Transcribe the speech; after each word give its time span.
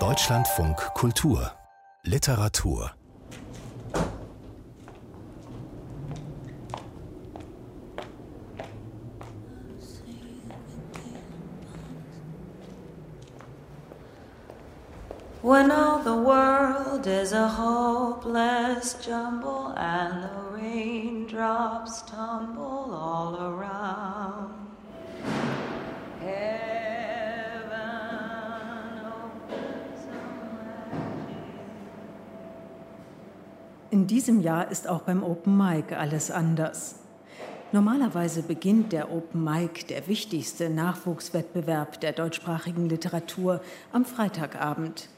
Deutschlandfunk 0.00 0.76
Kultur 0.96 1.52
Literatur 2.02 2.90
When 15.40 15.70
all 15.70 16.02
the 16.02 16.16
world 16.16 17.06
is 17.06 17.30
a 17.30 17.46
hopeless 17.46 18.94
jumble 18.94 19.72
and 19.76 20.24
the 20.24 20.30
raindrops 20.50 22.02
tumble 22.02 22.92
all 22.92 23.36
around. 23.40 24.53
In 34.04 34.08
diesem 34.08 34.42
Jahr 34.42 34.70
ist 34.70 34.86
auch 34.86 35.00
beim 35.00 35.22
Open 35.22 35.56
Mic 35.56 35.96
alles 35.96 36.30
anders. 36.30 36.96
Normalerweise 37.72 38.42
beginnt 38.42 38.92
der 38.92 39.10
Open 39.10 39.42
Mic, 39.42 39.86
der 39.86 40.06
wichtigste 40.08 40.68
Nachwuchswettbewerb 40.68 42.02
der 42.02 42.12
deutschsprachigen 42.12 42.86
Literatur, 42.86 43.62
am 43.92 44.04
Freitagabend. 44.04 45.08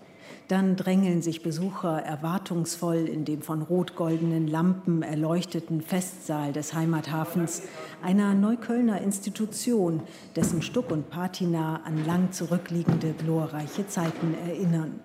Dann 0.47 0.77
drängeln 0.77 1.21
sich 1.21 1.43
Besucher 1.43 2.01
erwartungsvoll 2.01 3.09
in 3.09 3.25
dem 3.25 3.43
von 3.43 3.63
rot-goldenen 3.63 4.47
Lampen 4.47 5.03
erleuchteten 5.03 5.81
Festsaal 5.81 6.53
des 6.53 6.73
Heimathafens, 6.73 7.63
einer 8.05 8.35
Neuköllner 8.35 9.01
Institution, 9.01 10.05
dessen 10.37 10.63
Stuck 10.63 10.93
und 10.93 11.11
Patina 11.11 11.81
an 11.85 12.07
lang 12.07 12.31
zurückliegende 12.31 13.15
glorreiche 13.15 13.89
Zeiten 13.89 14.37
erinnern. 14.47 15.01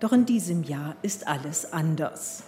Doch 0.00 0.12
in 0.12 0.26
diesem 0.26 0.64
Jahr 0.64 0.96
ist 1.02 1.28
alles 1.28 1.72
anders. 1.72 2.42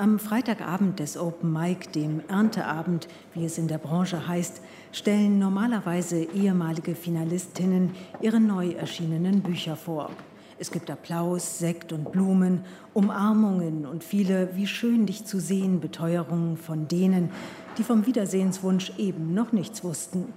Am 0.00 0.20
Freitagabend 0.20 1.00
des 1.00 1.16
Open 1.18 1.52
Mic, 1.52 1.90
dem 1.90 2.22
Ernteabend, 2.28 3.08
wie 3.34 3.44
es 3.44 3.58
in 3.58 3.66
der 3.66 3.78
Branche 3.78 4.28
heißt, 4.28 4.62
stellen 4.92 5.40
normalerweise 5.40 6.22
ehemalige 6.22 6.94
Finalistinnen 6.94 7.90
ihre 8.20 8.38
neu 8.38 8.70
erschienenen 8.70 9.40
Bücher 9.40 9.74
vor. 9.74 10.10
Es 10.56 10.70
gibt 10.70 10.88
Applaus, 10.88 11.58
Sekt 11.58 11.92
und 11.92 12.12
Blumen, 12.12 12.60
Umarmungen 12.94 13.86
und 13.86 14.04
viele, 14.04 14.54
wie 14.54 14.68
schön 14.68 15.06
dich 15.06 15.24
zu 15.24 15.40
sehen, 15.40 15.80
Beteuerungen 15.80 16.56
von 16.56 16.86
denen, 16.86 17.30
die 17.76 17.82
vom 17.82 18.06
Wiedersehenswunsch 18.06 18.92
eben 18.98 19.34
noch 19.34 19.50
nichts 19.50 19.82
wussten. 19.82 20.32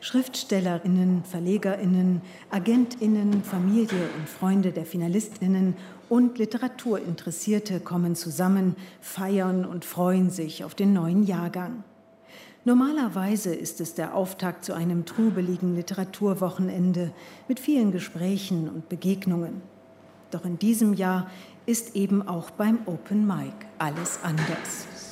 Schriftstellerinnen, 0.00 1.24
Verlegerinnen, 1.24 2.20
Agentinnen, 2.50 3.42
Familie 3.42 4.08
und 4.16 4.28
Freunde 4.28 4.70
der 4.70 4.84
Finalistinnen 4.84 5.74
und 6.12 6.36
Literaturinteressierte 6.36 7.80
kommen 7.80 8.16
zusammen, 8.16 8.76
feiern 9.00 9.64
und 9.64 9.86
freuen 9.86 10.28
sich 10.28 10.62
auf 10.62 10.74
den 10.74 10.92
neuen 10.92 11.24
Jahrgang. 11.24 11.84
Normalerweise 12.66 13.54
ist 13.54 13.80
es 13.80 13.94
der 13.94 14.14
Auftakt 14.14 14.62
zu 14.62 14.74
einem 14.74 15.06
trubeligen 15.06 15.74
Literaturwochenende 15.74 17.12
mit 17.48 17.58
vielen 17.58 17.92
Gesprächen 17.92 18.68
und 18.68 18.90
Begegnungen. 18.90 19.62
Doch 20.30 20.44
in 20.44 20.58
diesem 20.58 20.92
Jahr 20.92 21.30
ist 21.64 21.96
eben 21.96 22.20
auch 22.28 22.50
beim 22.50 22.80
Open 22.84 23.26
Mic 23.26 23.54
alles 23.78 24.18
anders. 24.22 25.11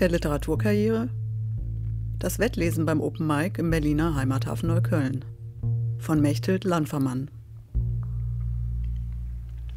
Der 0.00 0.08
Literaturkarriere? 0.10 1.08
Das 2.18 2.38
Wettlesen 2.38 2.86
beim 2.86 3.00
Open 3.00 3.26
Mic 3.26 3.58
im 3.58 3.70
Berliner 3.70 4.14
Heimathafen 4.14 4.68
Neukölln. 4.68 5.24
Von 5.98 6.20
Mechthild 6.20 6.64
Landvermann. 6.64 7.30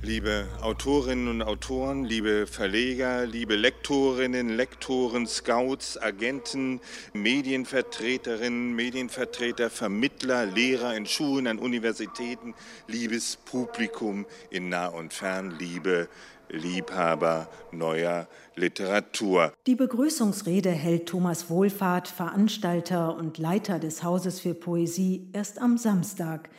Liebe 0.03 0.47
Autorinnen 0.61 1.27
und 1.27 1.43
Autoren, 1.43 2.05
liebe 2.05 2.47
Verleger, 2.47 3.27
liebe 3.27 3.55
Lektorinnen, 3.55 4.49
Lektoren, 4.49 5.27
Scouts, 5.27 6.01
Agenten, 6.01 6.81
Medienvertreterinnen, 7.13 8.73
Medienvertreter, 8.73 9.69
Vermittler, 9.69 10.47
Lehrer 10.47 10.95
in 10.95 11.05
Schulen, 11.05 11.45
an 11.45 11.59
Universitäten, 11.59 12.55
liebes 12.87 13.37
Publikum 13.37 14.25
in 14.49 14.69
nah 14.69 14.87
und 14.87 15.13
fern, 15.13 15.53
liebe 15.59 16.09
Liebhaber 16.51 17.49
neuer 17.71 18.27
Literatur. 18.55 19.53
Die 19.67 19.75
Begrüßungsrede 19.75 20.69
hält 20.69 21.07
Thomas 21.07 21.49
Wohlfahrt, 21.49 22.07
Veranstalter 22.07 23.15
und 23.15 23.37
Leiter 23.37 23.79
des 23.79 24.03
Hauses 24.03 24.39
für 24.39 24.53
Poesie, 24.53 25.29
erst 25.33 25.59
am 25.59 25.77
Samstag 25.77 26.49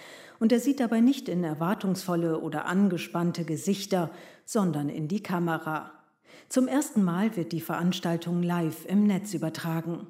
und 0.42 0.50
er 0.50 0.58
sieht 0.58 0.80
dabei 0.80 1.00
nicht 1.00 1.28
in 1.28 1.44
erwartungsvolle 1.44 2.40
oder 2.40 2.66
angespannte 2.66 3.44
Gesichter, 3.44 4.10
sondern 4.44 4.88
in 4.88 5.06
die 5.06 5.22
Kamera. 5.22 5.92
Zum 6.48 6.66
ersten 6.66 7.04
Mal 7.04 7.36
wird 7.36 7.52
die 7.52 7.60
Veranstaltung 7.60 8.42
live 8.42 8.84
im 8.86 9.06
Netz 9.06 9.34
übertragen. 9.34 10.08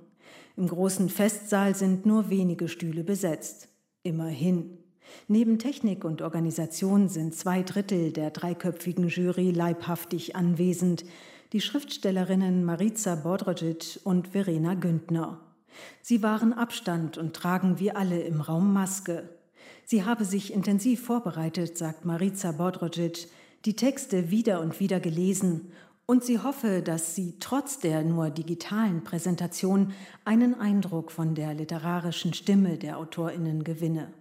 Im 0.57 0.69
großen 0.69 1.11
Festsaal 1.11 1.75
sind 1.75 2.07
nur 2.07 2.31
wenige 2.31 2.69
Stühle 2.69 3.05
besetzt. 3.05 3.69
Immerhin. 4.03 4.82
Neben 5.29 5.59
Technik 5.59 6.05
und 6.05 6.23
Organisation 6.23 7.09
sind 7.09 7.35
zwei 7.35 7.63
Drittel 7.63 8.13
der 8.13 8.31
dreiköpfigen 8.31 9.09
Jury 9.09 9.51
leibhaftig 9.51 10.37
anwesend, 10.37 11.05
die 11.53 11.61
Schriftstellerinnen 11.61 12.65
Marica 12.65 13.15
Bodrogic 13.15 14.01
und 14.05 14.29
Verena 14.29 14.75
Güntner. 14.75 15.41
Sie 16.01 16.23
wahren 16.23 16.53
Abstand 16.53 17.19
und 17.19 17.35
tragen 17.35 17.79
wie 17.79 17.93
alle 17.93 18.21
im 18.23 18.41
Raum 18.41 18.73
Maske. 18.73 19.29
Sie 19.85 20.05
habe 20.05 20.25
sich 20.25 20.53
intensiv 20.53 21.05
vorbereitet, 21.05 21.77
sagt 21.77 22.05
Marica 22.05 22.53
Bodrogic, 22.53 23.29
die 23.65 23.77
Texte 23.77 24.31
wieder 24.31 24.61
und 24.61 24.81
wieder 24.81 25.01
gelesen 25.01 25.73
und 26.07 26.25
sie 26.25 26.41
hoffe, 26.41 26.83
dass 26.83 27.15
sie 27.15 27.37
trotz 27.39 27.79
der 27.79 28.03
nur 28.03 28.31
digitalen 28.31 29.05
Präsentation 29.05 29.93
einen 30.25 30.59
Eindruck 30.59 31.13
von 31.13 31.35
der 31.35 31.55
literarischen 31.55 32.35
Stimme 32.35 32.77
der 32.77 32.99
Autorinnen 32.99 33.65
gewinne. 33.65 34.13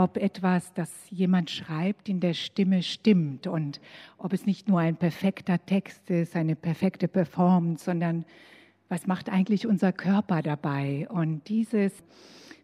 Ob 0.00 0.16
etwas, 0.16 0.72
das 0.72 0.90
jemand 1.10 1.50
schreibt, 1.50 2.08
in 2.08 2.20
der 2.20 2.32
Stimme 2.32 2.82
stimmt 2.82 3.46
und 3.46 3.82
ob 4.16 4.32
es 4.32 4.46
nicht 4.46 4.66
nur 4.66 4.80
ein 4.80 4.96
perfekter 4.96 5.62
Text 5.66 6.08
ist, 6.08 6.36
eine 6.36 6.56
perfekte 6.56 7.06
Performance, 7.06 7.84
sondern 7.84 8.24
was 8.88 9.06
macht 9.06 9.28
eigentlich 9.28 9.66
unser 9.66 9.92
Körper 9.92 10.40
dabei? 10.40 11.06
Und 11.10 11.46
dieses 11.50 11.92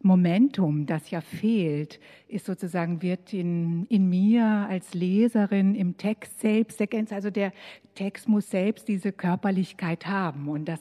Momentum, 0.01 0.87
das 0.87 1.11
ja 1.11 1.21
fehlt, 1.21 2.01
ist 2.27 2.47
sozusagen, 2.47 3.03
wird 3.03 3.35
in, 3.35 3.85
in 3.91 4.09
mir 4.09 4.47
als 4.47 4.95
Leserin 4.95 5.75
im 5.75 5.99
Text 5.99 6.41
selbst 6.41 6.81
ergänzt. 6.81 7.13
Also 7.13 7.29
der 7.29 7.53
Text 7.95 8.31
muss 8.31 8.49
selbst 8.49 8.89
diese 8.89 9.13
Körperlichkeit 9.13 10.07
haben. 10.07 10.49
Und 10.49 10.65
das 10.65 10.81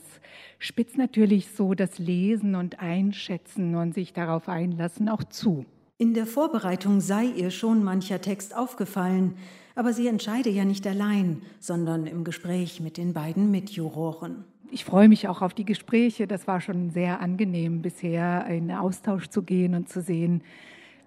spitzt 0.58 0.96
natürlich 0.96 1.48
so 1.48 1.74
das 1.74 1.98
Lesen 1.98 2.54
und 2.54 2.80
Einschätzen 2.80 3.74
und 3.74 3.92
sich 3.92 4.14
darauf 4.14 4.48
einlassen 4.48 5.10
auch 5.10 5.22
zu. 5.22 5.66
In 5.98 6.12
der 6.14 6.26
Vorbereitung 6.26 7.00
sei 7.00 7.24
ihr 7.24 7.50
schon 7.50 7.82
mancher 7.82 8.20
Text 8.20 8.54
aufgefallen, 8.54 9.36
aber 9.74 9.92
sie 9.92 10.08
entscheide 10.08 10.50
ja 10.50 10.64
nicht 10.64 10.86
allein, 10.86 11.42
sondern 11.58 12.06
im 12.06 12.24
Gespräch 12.24 12.80
mit 12.80 12.96
den 12.96 13.12
beiden 13.12 13.50
Mitjuroren 13.50 14.44
ich 14.70 14.84
freue 14.84 15.08
mich 15.08 15.28
auch 15.28 15.42
auf 15.42 15.54
die 15.54 15.64
Gespräche. 15.64 16.26
Das 16.26 16.46
war 16.46 16.60
schon 16.60 16.90
sehr 16.90 17.20
angenehm 17.20 17.82
bisher, 17.82 18.46
in 18.46 18.70
Austausch 18.70 19.28
zu 19.28 19.42
gehen 19.42 19.74
und 19.74 19.88
zu 19.88 20.00
sehen, 20.00 20.42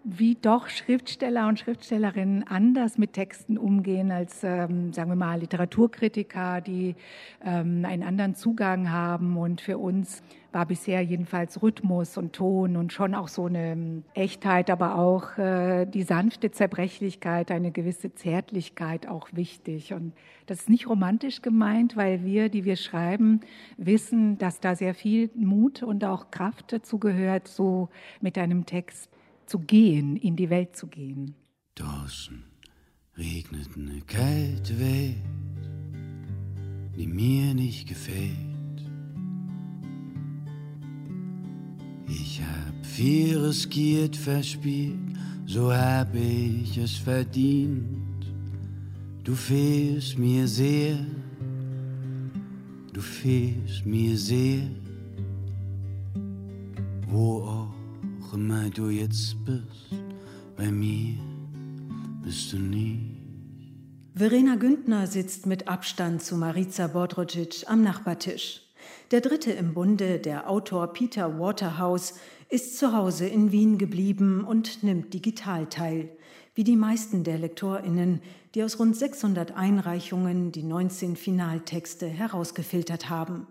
wie 0.03 0.35
doch 0.35 0.69
Schriftsteller 0.69 1.47
und 1.47 1.59
Schriftstellerinnen 1.59 2.47
anders 2.47 2.97
mit 2.97 3.13
Texten 3.13 3.57
umgehen 3.57 4.11
als, 4.11 4.43
ähm, 4.43 4.93
sagen 4.93 5.11
wir 5.11 5.15
mal, 5.15 5.39
Literaturkritiker, 5.39 6.61
die 6.61 6.95
ähm, 7.43 7.83
einen 7.85 8.03
anderen 8.03 8.35
Zugang 8.35 8.91
haben. 8.91 9.37
Und 9.37 9.61
für 9.61 9.77
uns 9.77 10.23
war 10.51 10.65
bisher 10.65 11.01
jedenfalls 11.01 11.61
Rhythmus 11.61 12.17
und 12.17 12.33
Ton 12.33 12.75
und 12.75 12.91
schon 12.91 13.15
auch 13.15 13.27
so 13.27 13.45
eine 13.45 13.71
ähm, 13.71 14.03
Echtheit, 14.13 14.69
aber 14.69 14.95
auch 14.97 15.37
äh, 15.37 15.85
die 15.85 16.03
sanfte 16.03 16.51
Zerbrechlichkeit, 16.51 17.51
eine 17.51 17.71
gewisse 17.71 18.13
Zärtlichkeit 18.13 19.07
auch 19.07 19.29
wichtig. 19.33 19.93
Und 19.93 20.13
das 20.45 20.61
ist 20.61 20.69
nicht 20.69 20.87
romantisch 20.87 21.41
gemeint, 21.41 21.95
weil 21.95 22.23
wir, 22.23 22.49
die 22.49 22.65
wir 22.65 22.75
schreiben, 22.75 23.41
wissen, 23.77 24.37
dass 24.37 24.59
da 24.59 24.75
sehr 24.75 24.95
viel 24.95 25.29
Mut 25.35 25.83
und 25.83 26.03
auch 26.03 26.31
Kraft 26.31 26.73
dazu 26.73 26.97
gehört, 26.97 27.47
so 27.47 27.89
mit 28.21 28.37
einem 28.37 28.65
Text 28.65 29.09
zu 29.45 29.59
gehen, 29.59 30.15
in 30.15 30.35
die 30.35 30.49
Welt 30.49 30.75
zu 30.75 30.87
gehen. 30.87 31.35
Draußen 31.75 32.43
regnet 33.17 33.69
eine 33.75 34.01
kalte 34.01 34.79
Welt, 34.79 35.15
die 36.95 37.07
mir 37.07 37.53
nicht 37.53 37.87
gefällt. 37.87 38.48
Ich 42.09 42.41
hab 42.41 42.85
viel 42.85 43.37
riskiert, 43.37 44.15
verspielt, 44.15 44.97
so 45.45 45.71
hab 45.71 46.15
ich 46.15 46.75
es 46.77 46.95
verdient. 46.97 48.25
Du 49.23 49.35
fehlst 49.35 50.17
mir 50.17 50.47
sehr, 50.47 50.97
du 52.91 52.99
fehlst 52.99 53.85
mir 53.85 54.17
sehr, 54.17 54.63
wo 57.07 57.43
auch 57.43 58.33
immer 58.33 58.71
du 58.71 58.89
jetzt 58.89 59.35
bist, 59.45 59.93
bei 60.57 60.71
mir 60.71 61.15
bist 62.23 62.51
du 62.53 62.57
nie. 62.57 63.17
Verena 64.15 64.55
Güntner 64.55 65.05
sitzt 65.05 65.45
mit 65.45 65.67
Abstand 65.67 66.23
zu 66.23 66.35
Marica 66.37 66.87
Bodrogic 66.87 67.65
am 67.67 67.83
Nachbartisch. 67.83 68.68
Der 69.11 69.21
dritte 69.21 69.51
im 69.51 69.73
Bunde, 69.73 70.19
der 70.19 70.49
Autor 70.49 70.93
Peter 70.93 71.39
Waterhouse, 71.39 72.15
ist 72.49 72.77
zu 72.77 72.93
Hause 72.93 73.27
in 73.27 73.51
Wien 73.51 73.77
geblieben 73.77 74.43
und 74.43 74.83
nimmt 74.83 75.13
digital 75.13 75.67
teil, 75.67 76.09
wie 76.55 76.63
die 76.63 76.75
meisten 76.75 77.23
der 77.23 77.37
LektorInnen, 77.37 78.21
die 78.55 78.63
aus 78.63 78.79
rund 78.79 78.95
600 78.95 79.55
Einreichungen 79.55 80.51
die 80.51 80.63
19 80.63 81.15
Finaltexte 81.15 82.07
herausgefiltert 82.07 83.09
haben. 83.09 83.47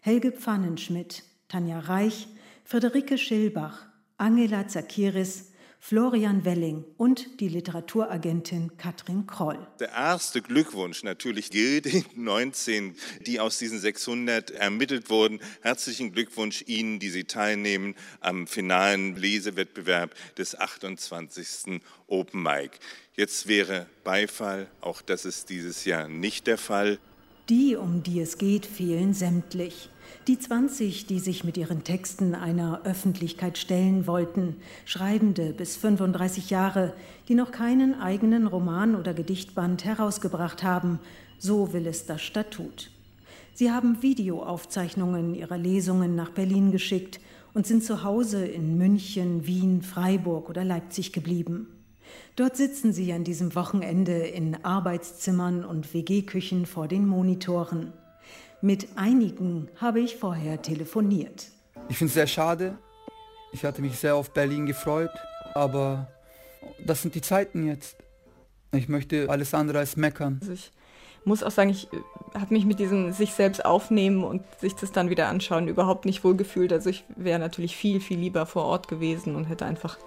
Helge 0.00 0.32
Pfannenschmidt, 0.32 1.22
Tanja 1.48 1.78
Reich, 1.78 2.26
Friederike 2.64 3.18
Schilbach, 3.18 3.86
Angela 4.18 4.66
Zakiris, 4.66 5.51
Florian 5.84 6.44
Welling 6.44 6.84
und 6.96 7.40
die 7.40 7.48
Literaturagentin 7.48 8.76
Katrin 8.76 9.26
Kroll. 9.26 9.58
Der 9.80 9.88
erste 9.88 10.40
Glückwunsch 10.40 11.02
natürlich 11.02 11.50
gilt 11.50 11.86
den 11.86 12.04
19, 12.14 12.94
die 13.26 13.40
aus 13.40 13.58
diesen 13.58 13.80
600 13.80 14.52
ermittelt 14.52 15.10
wurden. 15.10 15.40
Herzlichen 15.60 16.12
Glückwunsch 16.12 16.62
Ihnen, 16.68 17.00
die 17.00 17.10
Sie 17.10 17.24
teilnehmen 17.24 17.96
am 18.20 18.46
finalen 18.46 19.16
Lesewettbewerb 19.16 20.14
des 20.36 20.56
28. 20.56 21.80
Open 22.06 22.44
Mic. 22.44 22.78
Jetzt 23.16 23.48
wäre 23.48 23.86
Beifall, 24.04 24.68
auch 24.82 25.02
das 25.02 25.24
ist 25.24 25.50
dieses 25.50 25.84
Jahr 25.84 26.08
nicht 26.08 26.46
der 26.46 26.58
Fall. 26.58 27.00
Die, 27.48 27.74
um 27.74 28.04
die 28.04 28.20
es 28.20 28.38
geht, 28.38 28.66
fehlen 28.66 29.14
sämtlich. 29.14 29.88
Die 30.28 30.38
20, 30.38 31.06
die 31.06 31.18
sich 31.18 31.42
mit 31.42 31.56
ihren 31.56 31.82
Texten 31.84 32.34
einer 32.34 32.82
Öffentlichkeit 32.84 33.58
stellen 33.58 34.06
wollten, 34.06 34.56
Schreibende 34.84 35.52
bis 35.52 35.76
35 35.76 36.50
Jahre, 36.50 36.94
die 37.28 37.34
noch 37.34 37.50
keinen 37.50 38.00
eigenen 38.00 38.46
Roman 38.46 38.94
oder 38.94 39.14
Gedichtband 39.14 39.84
herausgebracht 39.84 40.62
haben, 40.62 41.00
so 41.38 41.72
will 41.72 41.86
es 41.86 42.06
das 42.06 42.22
Statut. 42.22 42.90
Sie 43.54 43.70
haben 43.70 44.02
Videoaufzeichnungen 44.02 45.34
ihrer 45.34 45.58
Lesungen 45.58 46.14
nach 46.14 46.30
Berlin 46.30 46.70
geschickt 46.70 47.20
und 47.52 47.66
sind 47.66 47.84
zu 47.84 48.02
Hause 48.02 48.46
in 48.46 48.78
München, 48.78 49.46
Wien, 49.46 49.82
Freiburg 49.82 50.48
oder 50.48 50.64
Leipzig 50.64 51.12
geblieben. 51.12 51.66
Dort 52.36 52.56
sitzen 52.56 52.92
sie 52.92 53.12
an 53.12 53.24
diesem 53.24 53.54
Wochenende 53.54 54.12
in 54.12 54.64
Arbeitszimmern 54.64 55.64
und 55.64 55.92
WG-Küchen 55.92 56.66
vor 56.66 56.88
den 56.88 57.06
Monitoren. 57.06 57.92
Mit 58.64 58.90
einigen 58.94 59.68
habe 59.80 59.98
ich 59.98 60.14
vorher 60.16 60.62
telefoniert. 60.62 61.48
Ich 61.88 61.98
finde 61.98 62.10
es 62.10 62.14
sehr 62.14 62.28
schade. 62.28 62.78
Ich 63.50 63.64
hatte 63.64 63.82
mich 63.82 63.98
sehr 63.98 64.14
auf 64.14 64.32
Berlin 64.32 64.66
gefreut, 64.66 65.10
aber 65.52 66.06
das 66.86 67.02
sind 67.02 67.16
die 67.16 67.20
Zeiten 67.20 67.66
jetzt. 67.66 67.96
Ich 68.72 68.88
möchte 68.88 69.28
alles 69.28 69.52
andere 69.52 69.80
als 69.80 69.96
meckern. 69.96 70.38
Also 70.40 70.52
ich 70.52 70.70
muss 71.24 71.42
auch 71.42 71.50
sagen, 71.50 71.70
ich 71.70 71.92
äh, 71.92 71.96
habe 72.38 72.54
mich 72.54 72.64
mit 72.64 72.78
diesem 72.78 73.12
sich 73.12 73.32
selbst 73.32 73.64
aufnehmen 73.64 74.22
und 74.22 74.42
sich 74.60 74.76
das 74.76 74.92
dann 74.92 75.10
wieder 75.10 75.26
anschauen 75.26 75.66
überhaupt 75.66 76.04
nicht 76.04 76.22
wohlgefühlt. 76.22 76.72
Also 76.72 76.88
ich 76.88 77.04
wäre 77.16 77.40
natürlich 77.40 77.76
viel, 77.76 78.00
viel 78.00 78.20
lieber 78.20 78.46
vor 78.46 78.64
Ort 78.64 78.86
gewesen 78.86 79.34
und 79.34 79.46
hätte 79.46 79.66
einfach 79.66 79.98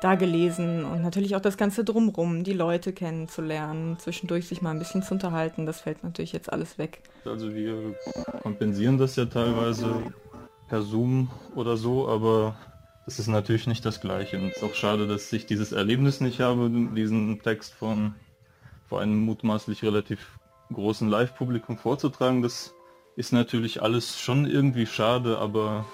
da 0.00 0.14
gelesen 0.14 0.84
und 0.84 1.02
natürlich 1.02 1.34
auch 1.36 1.40
das 1.40 1.56
Ganze 1.56 1.84
drumrum, 1.84 2.44
die 2.44 2.52
Leute 2.52 2.92
kennenzulernen, 2.92 3.98
zwischendurch 3.98 4.46
sich 4.46 4.62
mal 4.62 4.70
ein 4.70 4.78
bisschen 4.78 5.02
zu 5.02 5.14
unterhalten, 5.14 5.66
das 5.66 5.80
fällt 5.80 6.04
natürlich 6.04 6.32
jetzt 6.32 6.52
alles 6.52 6.78
weg. 6.78 7.02
Also 7.24 7.54
wir 7.54 7.94
kompensieren 8.42 8.98
das 8.98 9.16
ja 9.16 9.26
teilweise 9.26 10.02
per 10.68 10.82
Zoom 10.82 11.30
oder 11.54 11.76
so, 11.76 12.08
aber 12.08 12.56
das 13.06 13.18
ist 13.18 13.28
natürlich 13.28 13.66
nicht 13.66 13.84
das 13.84 14.00
Gleiche. 14.00 14.36
Und 14.36 14.50
es 14.50 14.58
ist 14.58 14.62
auch 14.62 14.74
schade, 14.74 15.06
dass 15.06 15.32
ich 15.32 15.46
dieses 15.46 15.72
Erlebnis 15.72 16.20
nicht 16.20 16.40
habe, 16.40 16.70
diesen 16.94 17.40
Text 17.42 17.74
von 17.74 18.14
vor 18.86 19.00
einem 19.00 19.18
mutmaßlich 19.20 19.82
relativ 19.82 20.38
großen 20.72 21.08
Live-Publikum 21.08 21.78
vorzutragen. 21.78 22.42
Das 22.42 22.74
ist 23.16 23.32
natürlich 23.32 23.82
alles 23.82 24.18
schon 24.18 24.46
irgendwie 24.46 24.86
schade, 24.86 25.38
aber 25.38 25.86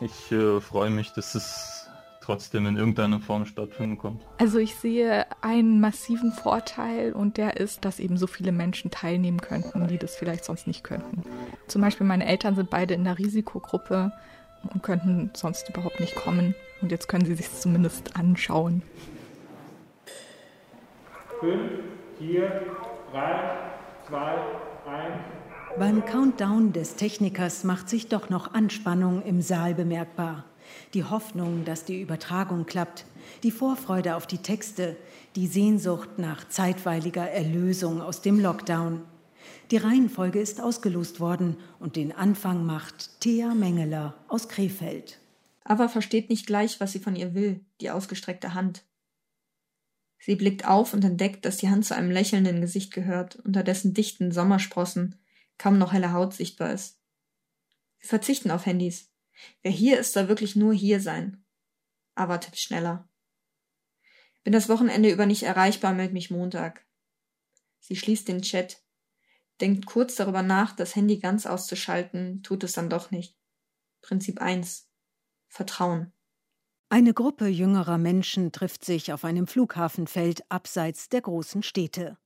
ich 0.00 0.32
äh, 0.32 0.60
freue 0.60 0.90
mich, 0.90 1.12
dass 1.12 1.34
es 1.34 1.81
trotzdem 2.22 2.66
in 2.66 2.76
irgendeiner 2.76 3.20
Form 3.20 3.44
stattfinden 3.44 3.98
kommt. 3.98 4.22
Also 4.38 4.58
ich 4.58 4.74
sehe 4.76 5.26
einen 5.42 5.80
massiven 5.80 6.32
Vorteil 6.32 7.12
und 7.12 7.36
der 7.36 7.56
ist, 7.58 7.84
dass 7.84 7.98
eben 7.98 8.16
so 8.16 8.26
viele 8.26 8.52
Menschen 8.52 8.90
teilnehmen 8.90 9.40
könnten, 9.40 9.88
die 9.88 9.98
das 9.98 10.16
vielleicht 10.16 10.44
sonst 10.44 10.66
nicht 10.66 10.84
könnten. 10.84 11.22
Zum 11.66 11.82
Beispiel 11.82 12.06
meine 12.06 12.26
Eltern 12.26 12.54
sind 12.54 12.70
beide 12.70 12.94
in 12.94 13.04
der 13.04 13.18
Risikogruppe 13.18 14.12
und 14.72 14.82
könnten 14.82 15.30
sonst 15.34 15.68
überhaupt 15.68 16.00
nicht 16.00 16.14
kommen. 16.14 16.54
Und 16.80 16.92
jetzt 16.92 17.08
können 17.08 17.26
sie 17.26 17.34
sich 17.34 17.52
zumindest 17.52 18.16
anschauen. 18.16 18.82
Fünf, 21.40 21.70
vier, 22.18 22.62
drei, 23.10 23.58
zwei, 24.08 24.34
eins. 24.86 25.16
Beim 25.78 26.04
Countdown 26.04 26.72
des 26.72 26.96
Technikers 26.96 27.64
macht 27.64 27.88
sich 27.88 28.08
doch 28.08 28.30
noch 28.30 28.54
Anspannung 28.54 29.22
im 29.22 29.40
Saal 29.40 29.74
bemerkbar 29.74 30.44
die 30.94 31.04
Hoffnung, 31.04 31.64
dass 31.64 31.84
die 31.84 32.00
Übertragung 32.00 32.66
klappt, 32.66 33.04
die 33.42 33.50
Vorfreude 33.50 34.16
auf 34.16 34.26
die 34.26 34.38
Texte, 34.38 34.96
die 35.36 35.46
Sehnsucht 35.46 36.18
nach 36.18 36.48
zeitweiliger 36.48 37.28
Erlösung 37.30 38.00
aus 38.00 38.22
dem 38.22 38.40
Lockdown. 38.40 39.02
Die 39.70 39.76
Reihenfolge 39.76 40.40
ist 40.40 40.60
ausgelost 40.60 41.20
worden 41.20 41.56
und 41.78 41.96
den 41.96 42.12
Anfang 42.12 42.66
macht 42.66 43.20
Thea 43.20 43.54
Mengeler 43.54 44.14
aus 44.28 44.48
Krefeld. 44.48 45.18
Ava 45.64 45.88
versteht 45.88 46.28
nicht 46.28 46.46
gleich, 46.46 46.80
was 46.80 46.92
sie 46.92 46.98
von 46.98 47.16
ihr 47.16 47.34
will, 47.34 47.64
die 47.80 47.90
ausgestreckte 47.90 48.54
Hand. 48.54 48.84
Sie 50.18 50.36
blickt 50.36 50.66
auf 50.66 50.94
und 50.94 51.04
entdeckt, 51.04 51.44
dass 51.44 51.56
die 51.56 51.68
Hand 51.68 51.84
zu 51.84 51.96
einem 51.96 52.10
lächelnden 52.10 52.60
Gesicht 52.60 52.92
gehört, 52.92 53.36
unter 53.36 53.62
dessen 53.62 53.94
dichten 53.94 54.30
Sommersprossen 54.30 55.18
kaum 55.58 55.78
noch 55.78 55.92
helle 55.92 56.12
Haut 56.12 56.34
sichtbar 56.34 56.72
ist. 56.72 56.98
Wir 58.00 58.08
verzichten 58.08 58.50
auf 58.50 58.66
Handys. 58.66 59.11
Wer 59.62 59.72
hier 59.72 59.98
ist, 59.98 60.12
soll 60.12 60.28
wirklich 60.28 60.56
nur 60.56 60.74
hier 60.74 61.00
sein. 61.00 61.44
Aber 62.14 62.40
tippt 62.40 62.58
schneller. 62.58 63.08
Bin 64.44 64.52
das 64.52 64.68
Wochenende 64.68 65.10
über 65.10 65.26
nicht 65.26 65.44
erreichbar, 65.44 65.94
meld 65.94 66.12
mich 66.12 66.30
Montag. 66.30 66.84
Sie 67.80 67.96
schließt 67.96 68.28
den 68.28 68.42
Chat, 68.42 68.82
denkt 69.60 69.86
kurz 69.86 70.16
darüber 70.16 70.42
nach, 70.42 70.74
das 70.74 70.96
Handy 70.96 71.18
ganz 71.18 71.46
auszuschalten, 71.46 72.42
tut 72.42 72.64
es 72.64 72.72
dann 72.72 72.90
doch 72.90 73.10
nicht. 73.10 73.36
Prinzip 74.02 74.40
1. 74.40 74.88
Vertrauen. 75.48 76.12
Eine 76.88 77.14
Gruppe 77.14 77.46
jüngerer 77.46 77.98
Menschen 77.98 78.52
trifft 78.52 78.84
sich 78.84 79.12
auf 79.12 79.24
einem 79.24 79.46
Flughafenfeld 79.46 80.50
abseits 80.50 81.08
der 81.08 81.22
großen 81.22 81.62
Städte. 81.62 82.18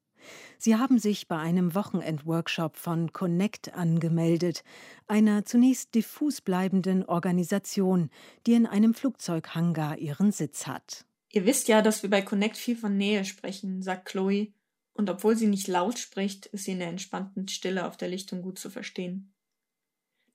Sie 0.59 0.77
haben 0.77 0.99
sich 0.99 1.29
bei 1.29 1.37
einem 1.37 1.75
Wochenendworkshop 1.75 2.77
von 2.77 3.13
Connect 3.13 3.75
angemeldet, 3.75 4.65
einer 5.07 5.45
zunächst 5.45 5.95
diffus 5.95 6.41
bleibenden 6.41 7.05
Organisation, 7.05 8.11
die 8.47 8.55
in 8.55 8.67
einem 8.67 8.95
Flugzeughangar 8.95 9.99
ihren 9.99 10.33
Sitz 10.33 10.67
hat. 10.67 11.05
Ihr 11.33 11.45
wisst 11.45 11.69
ja, 11.69 11.83
dass 11.83 12.03
wir 12.03 12.11
bei 12.11 12.23
Connect 12.23 12.57
viel 12.57 12.77
von 12.77 12.97
Nähe 12.97 13.25
sprechen, 13.25 13.83
sagt 13.83 14.07
Chloe, 14.07 14.53
und 14.95 15.11
obwohl 15.11 15.37
sie 15.37 15.47
nicht 15.47 15.69
laut 15.69 15.99
spricht, 15.99 16.47
ist 16.47 16.65
sie 16.65 16.73
in 16.73 16.79
der 16.79 16.89
entspannten 16.89 17.49
Stille 17.49 17.87
auf 17.87 17.97
der 17.99 18.09
Lichtung 18.09 18.41
gut 18.41 18.59
zu 18.59 18.71
verstehen. 18.71 19.35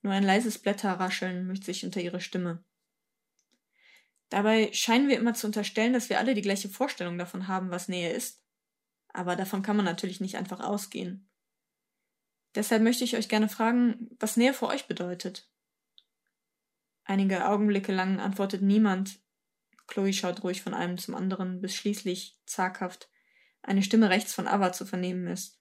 Nur 0.03 0.13
ein 0.13 0.23
leises 0.23 0.59
Blätterrascheln 0.59 1.47
mischt 1.47 1.63
sich 1.63 1.83
unter 1.83 2.01
ihre 2.01 2.21
Stimme. 2.21 2.63
Dabei 4.29 4.71
scheinen 4.71 5.09
wir 5.09 5.17
immer 5.17 5.33
zu 5.33 5.47
unterstellen, 5.47 5.93
dass 5.93 6.09
wir 6.09 6.19
alle 6.19 6.33
die 6.33 6.41
gleiche 6.41 6.69
Vorstellung 6.69 7.17
davon 7.17 7.47
haben, 7.47 7.69
was 7.69 7.89
Nähe 7.89 8.11
ist. 8.11 8.40
Aber 9.13 9.35
davon 9.35 9.61
kann 9.61 9.75
man 9.75 9.85
natürlich 9.85 10.21
nicht 10.21 10.37
einfach 10.37 10.59
ausgehen. 10.59 11.29
Deshalb 12.55 12.83
möchte 12.83 13.03
ich 13.03 13.15
euch 13.15 13.29
gerne 13.29 13.49
fragen, 13.49 14.09
was 14.19 14.37
Nähe 14.37 14.53
für 14.53 14.67
euch 14.67 14.87
bedeutet. 14.87 15.49
Einige 17.03 17.47
Augenblicke 17.47 17.93
lang 17.93 18.19
antwortet 18.19 18.61
niemand. 18.61 19.19
Chloe 19.87 20.13
schaut 20.13 20.43
ruhig 20.43 20.61
von 20.61 20.73
einem 20.73 20.97
zum 20.97 21.15
anderen, 21.15 21.61
bis 21.61 21.75
schließlich, 21.75 22.39
zaghaft, 22.45 23.09
eine 23.61 23.83
Stimme 23.83 24.09
rechts 24.09 24.33
von 24.33 24.47
Ava 24.47 24.71
zu 24.71 24.85
vernehmen 24.85 25.27
ist. 25.27 25.59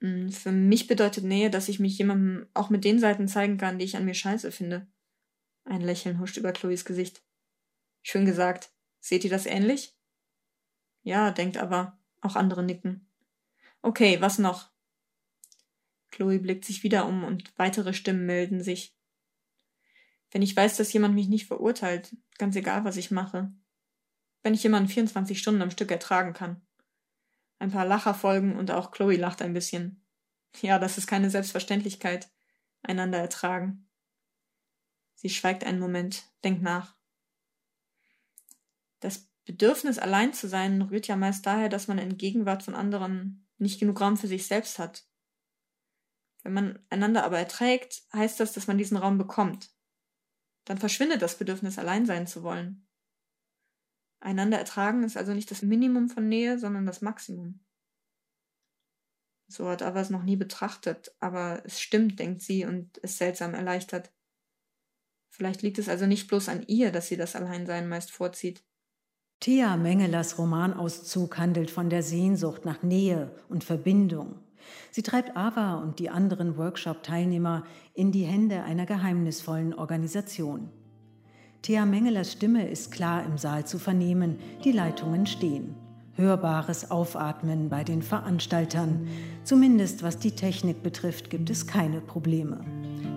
Hm, 0.00 0.30
für 0.30 0.52
mich 0.52 0.86
bedeutet 0.86 1.24
Nähe, 1.24 1.50
dass 1.50 1.68
ich 1.68 1.80
mich 1.80 1.98
jemandem 1.98 2.48
auch 2.54 2.70
mit 2.70 2.84
den 2.84 2.98
Seiten 2.98 3.28
zeigen 3.28 3.58
kann, 3.58 3.78
die 3.78 3.84
ich 3.84 3.96
an 3.96 4.04
mir 4.04 4.14
scheiße 4.14 4.52
finde. 4.52 4.86
Ein 5.64 5.80
Lächeln 5.80 6.20
huscht 6.20 6.36
über 6.36 6.52
Chloes 6.52 6.84
Gesicht. 6.84 7.24
Schön 8.02 8.26
gesagt. 8.26 8.70
Seht 9.00 9.24
ihr 9.24 9.30
das 9.30 9.46
ähnlich? 9.46 9.96
Ja, 11.04 11.30
denkt 11.30 11.58
aber. 11.58 11.96
Auch 12.20 12.34
andere 12.34 12.62
nicken. 12.62 13.06
Okay, 13.82 14.20
was 14.20 14.38
noch? 14.38 14.70
Chloe 16.10 16.38
blickt 16.38 16.64
sich 16.64 16.82
wieder 16.82 17.06
um 17.06 17.22
und 17.22 17.52
weitere 17.58 17.92
Stimmen 17.92 18.24
melden 18.24 18.62
sich. 18.62 18.96
Wenn 20.30 20.42
ich 20.42 20.56
weiß, 20.56 20.76
dass 20.78 20.92
jemand 20.92 21.14
mich 21.14 21.28
nicht 21.28 21.46
verurteilt, 21.46 22.16
ganz 22.38 22.56
egal, 22.56 22.84
was 22.84 22.96
ich 22.96 23.10
mache. 23.10 23.52
Wenn 24.42 24.54
ich 24.54 24.62
jemanden 24.62 24.88
24 24.88 25.38
Stunden 25.38 25.62
am 25.62 25.70
Stück 25.70 25.90
ertragen 25.90 26.32
kann. 26.32 26.62
Ein 27.58 27.70
paar 27.70 27.86
Lacher 27.86 28.14
folgen 28.14 28.56
und 28.56 28.70
auch 28.70 28.90
Chloe 28.90 29.16
lacht 29.16 29.42
ein 29.42 29.52
bisschen. 29.52 30.04
Ja, 30.60 30.78
das 30.78 30.98
ist 30.98 31.06
keine 31.06 31.30
Selbstverständlichkeit. 31.30 32.30
Einander 32.82 33.18
ertragen. 33.18 33.88
Sie 35.14 35.30
schweigt 35.30 35.64
einen 35.64 35.78
Moment, 35.80 36.24
denkt 36.42 36.62
nach. 36.62 36.96
Das 39.00 39.28
Bedürfnis, 39.44 39.98
allein 39.98 40.32
zu 40.32 40.48
sein, 40.48 40.82
rührt 40.82 41.06
ja 41.06 41.16
meist 41.16 41.44
daher, 41.46 41.68
dass 41.68 41.88
man 41.88 41.98
in 41.98 42.16
Gegenwart 42.16 42.62
von 42.62 42.74
anderen 42.74 43.46
nicht 43.58 43.78
genug 43.78 44.00
Raum 44.00 44.16
für 44.16 44.26
sich 44.26 44.46
selbst 44.46 44.78
hat. 44.78 45.06
Wenn 46.42 46.52
man 46.52 46.86
einander 46.90 47.24
aber 47.24 47.38
erträgt, 47.38 48.02
heißt 48.12 48.40
das, 48.40 48.52
dass 48.52 48.66
man 48.66 48.78
diesen 48.78 48.96
Raum 48.96 49.18
bekommt. 49.18 49.70
Dann 50.64 50.78
verschwindet 50.78 51.22
das 51.22 51.38
Bedürfnis, 51.38 51.78
allein 51.78 52.06
sein 52.06 52.26
zu 52.26 52.42
wollen. 52.42 52.86
Einander 54.20 54.58
ertragen 54.58 55.04
ist 55.04 55.16
also 55.16 55.34
nicht 55.34 55.50
das 55.50 55.62
Minimum 55.62 56.08
von 56.08 56.28
Nähe, 56.28 56.58
sondern 56.58 56.86
das 56.86 57.02
Maximum. 57.02 57.64
So 59.46 59.68
hat 59.68 59.82
Ava 59.82 60.00
es 60.00 60.08
noch 60.08 60.22
nie 60.22 60.36
betrachtet, 60.36 61.14
aber 61.20 61.62
es 61.66 61.80
stimmt, 61.80 62.18
denkt 62.18 62.40
sie 62.40 62.64
und 62.64 62.96
ist 62.98 63.18
seltsam 63.18 63.52
erleichtert. 63.52 64.12
Vielleicht 65.28 65.62
liegt 65.62 65.78
es 65.78 65.88
also 65.88 66.06
nicht 66.06 66.28
bloß 66.28 66.48
an 66.48 66.62
ihr, 66.66 66.92
dass 66.92 67.08
sie 67.08 67.16
das 67.16 67.36
Alleinsein 67.36 67.88
meist 67.88 68.10
vorzieht. 68.10 68.64
Thea 69.40 69.76
Mengelers 69.76 70.38
Romanauszug 70.38 71.36
handelt 71.36 71.70
von 71.70 71.90
der 71.90 72.02
Sehnsucht 72.02 72.64
nach 72.64 72.82
Nähe 72.82 73.30
und 73.48 73.62
Verbindung. 73.62 74.36
Sie 74.90 75.02
treibt 75.02 75.36
Ava 75.36 75.74
und 75.74 75.98
die 75.98 76.08
anderen 76.08 76.56
Workshop-Teilnehmer 76.56 77.64
in 77.92 78.12
die 78.12 78.24
Hände 78.24 78.62
einer 78.62 78.86
geheimnisvollen 78.86 79.74
Organisation. 79.74 80.70
Thea 81.62 81.84
Mengelers 81.84 82.32
Stimme 82.32 82.68
ist 82.68 82.90
klar 82.90 83.24
im 83.24 83.38
Saal 83.38 83.66
zu 83.66 83.78
vernehmen, 83.78 84.38
die 84.64 84.72
Leitungen 84.72 85.26
stehen. 85.26 85.74
Hörbares 86.16 86.90
Aufatmen 86.90 87.68
bei 87.68 87.82
den 87.82 88.00
Veranstaltern. 88.00 89.08
Zumindest 89.42 90.02
was 90.02 90.18
die 90.18 90.30
Technik 90.30 90.82
betrifft, 90.82 91.28
gibt 91.28 91.50
es 91.50 91.66
keine 91.66 92.00
Probleme. 92.00 92.60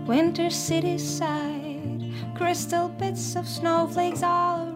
Winter 0.07 0.49
City 0.49 0.97
side, 0.97 2.11
crystal 2.35 2.89
bits 2.97 3.35
of 3.35 3.47
snowflakes 3.47 4.23
all 4.23 4.66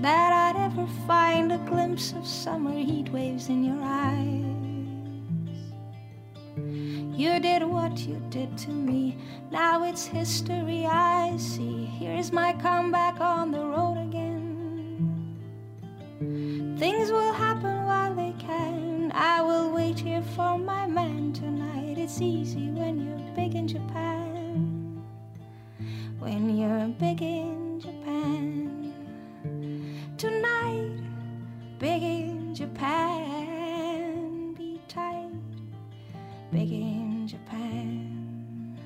that 0.00 0.32
I'd 0.32 0.56
ever 0.66 0.86
find 1.06 1.50
a 1.50 1.58
glimpse 1.58 2.12
of 2.12 2.26
summer 2.26 2.72
heat 2.72 3.08
waves 3.10 3.48
in 3.48 3.64
your 3.64 3.82
eyes. 3.82 4.44
You 7.18 7.40
did 7.40 7.64
what 7.64 7.98
you 7.98 8.22
did 8.30 8.56
to 8.58 8.70
me. 8.70 9.18
Now 9.50 9.82
it's 9.82 10.06
history 10.06 10.86
I 10.86 11.36
see. 11.36 11.84
Here's 11.84 12.30
my 12.30 12.52
comeback 12.52 13.20
on 13.20 13.50
the 13.50 13.58
road 13.58 13.98
again. 14.06 15.36
Things 16.78 17.10
will 17.10 17.32
happen 17.32 17.84
while 17.84 18.14
they 18.14 18.34
can. 18.38 19.10
I 19.12 19.42
will 19.42 19.72
wait 19.72 19.98
here 19.98 20.22
for 20.36 20.58
my 20.58 20.86
man 20.86 21.32
tonight. 21.32 21.98
It's 21.98 22.20
easy 22.20 22.70
when 22.70 23.04
you're 23.04 23.34
big 23.34 23.56
in 23.56 23.66
Japan. 23.66 25.02
When 26.20 26.56
you're 26.56 26.86
big 26.86 27.20
in 27.20 27.80
Japan. 27.80 28.77
Tonight, 30.18 30.98
big 31.78 32.02
in 32.02 32.52
Japan. 32.52 34.52
Be 34.58 34.80
tight, 34.88 35.30
big 36.50 36.72
in 36.72 37.28
Japan, 37.28 38.76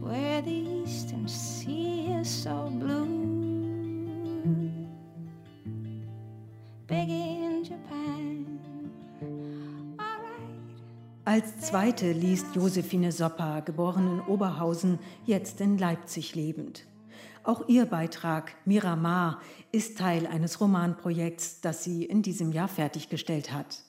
where 0.00 0.40
the 0.42 0.84
eastern 0.84 1.26
sea 1.26 2.12
is 2.20 2.28
so 2.28 2.70
blue. 2.70 3.04
Big 6.86 7.08
in 7.08 7.64
Japan. 7.64 8.60
Als 11.24 11.62
zweite 11.62 12.12
liest 12.12 12.54
Josephine 12.54 13.10
Soppa, 13.10 13.58
geboren 13.58 14.06
in 14.06 14.20
Oberhausen, 14.32 15.00
jetzt 15.24 15.60
in 15.60 15.78
Leipzig 15.78 16.36
lebend. 16.36 16.86
Auch 17.46 17.68
ihr 17.68 17.86
Beitrag 17.86 18.56
Miramar 18.64 19.40
ist 19.70 19.98
Teil 19.98 20.26
eines 20.26 20.60
Romanprojekts, 20.60 21.60
das 21.60 21.84
sie 21.84 22.04
in 22.04 22.20
diesem 22.20 22.50
Jahr 22.50 22.66
fertiggestellt 22.66 23.52
hat. 23.52 23.84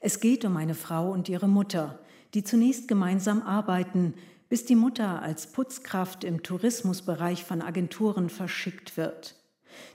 Es 0.00 0.18
geht 0.18 0.44
um 0.44 0.56
eine 0.56 0.74
Frau 0.74 1.12
und 1.12 1.28
ihre 1.28 1.46
Mutter, 1.46 2.00
die 2.34 2.42
zunächst 2.42 2.88
gemeinsam 2.88 3.42
arbeiten, 3.42 4.14
bis 4.48 4.64
die 4.64 4.74
Mutter 4.74 5.22
als 5.22 5.52
Putzkraft 5.52 6.24
im 6.24 6.42
Tourismusbereich 6.42 7.44
von 7.44 7.62
Agenturen 7.62 8.30
verschickt 8.30 8.96
wird. 8.96 9.36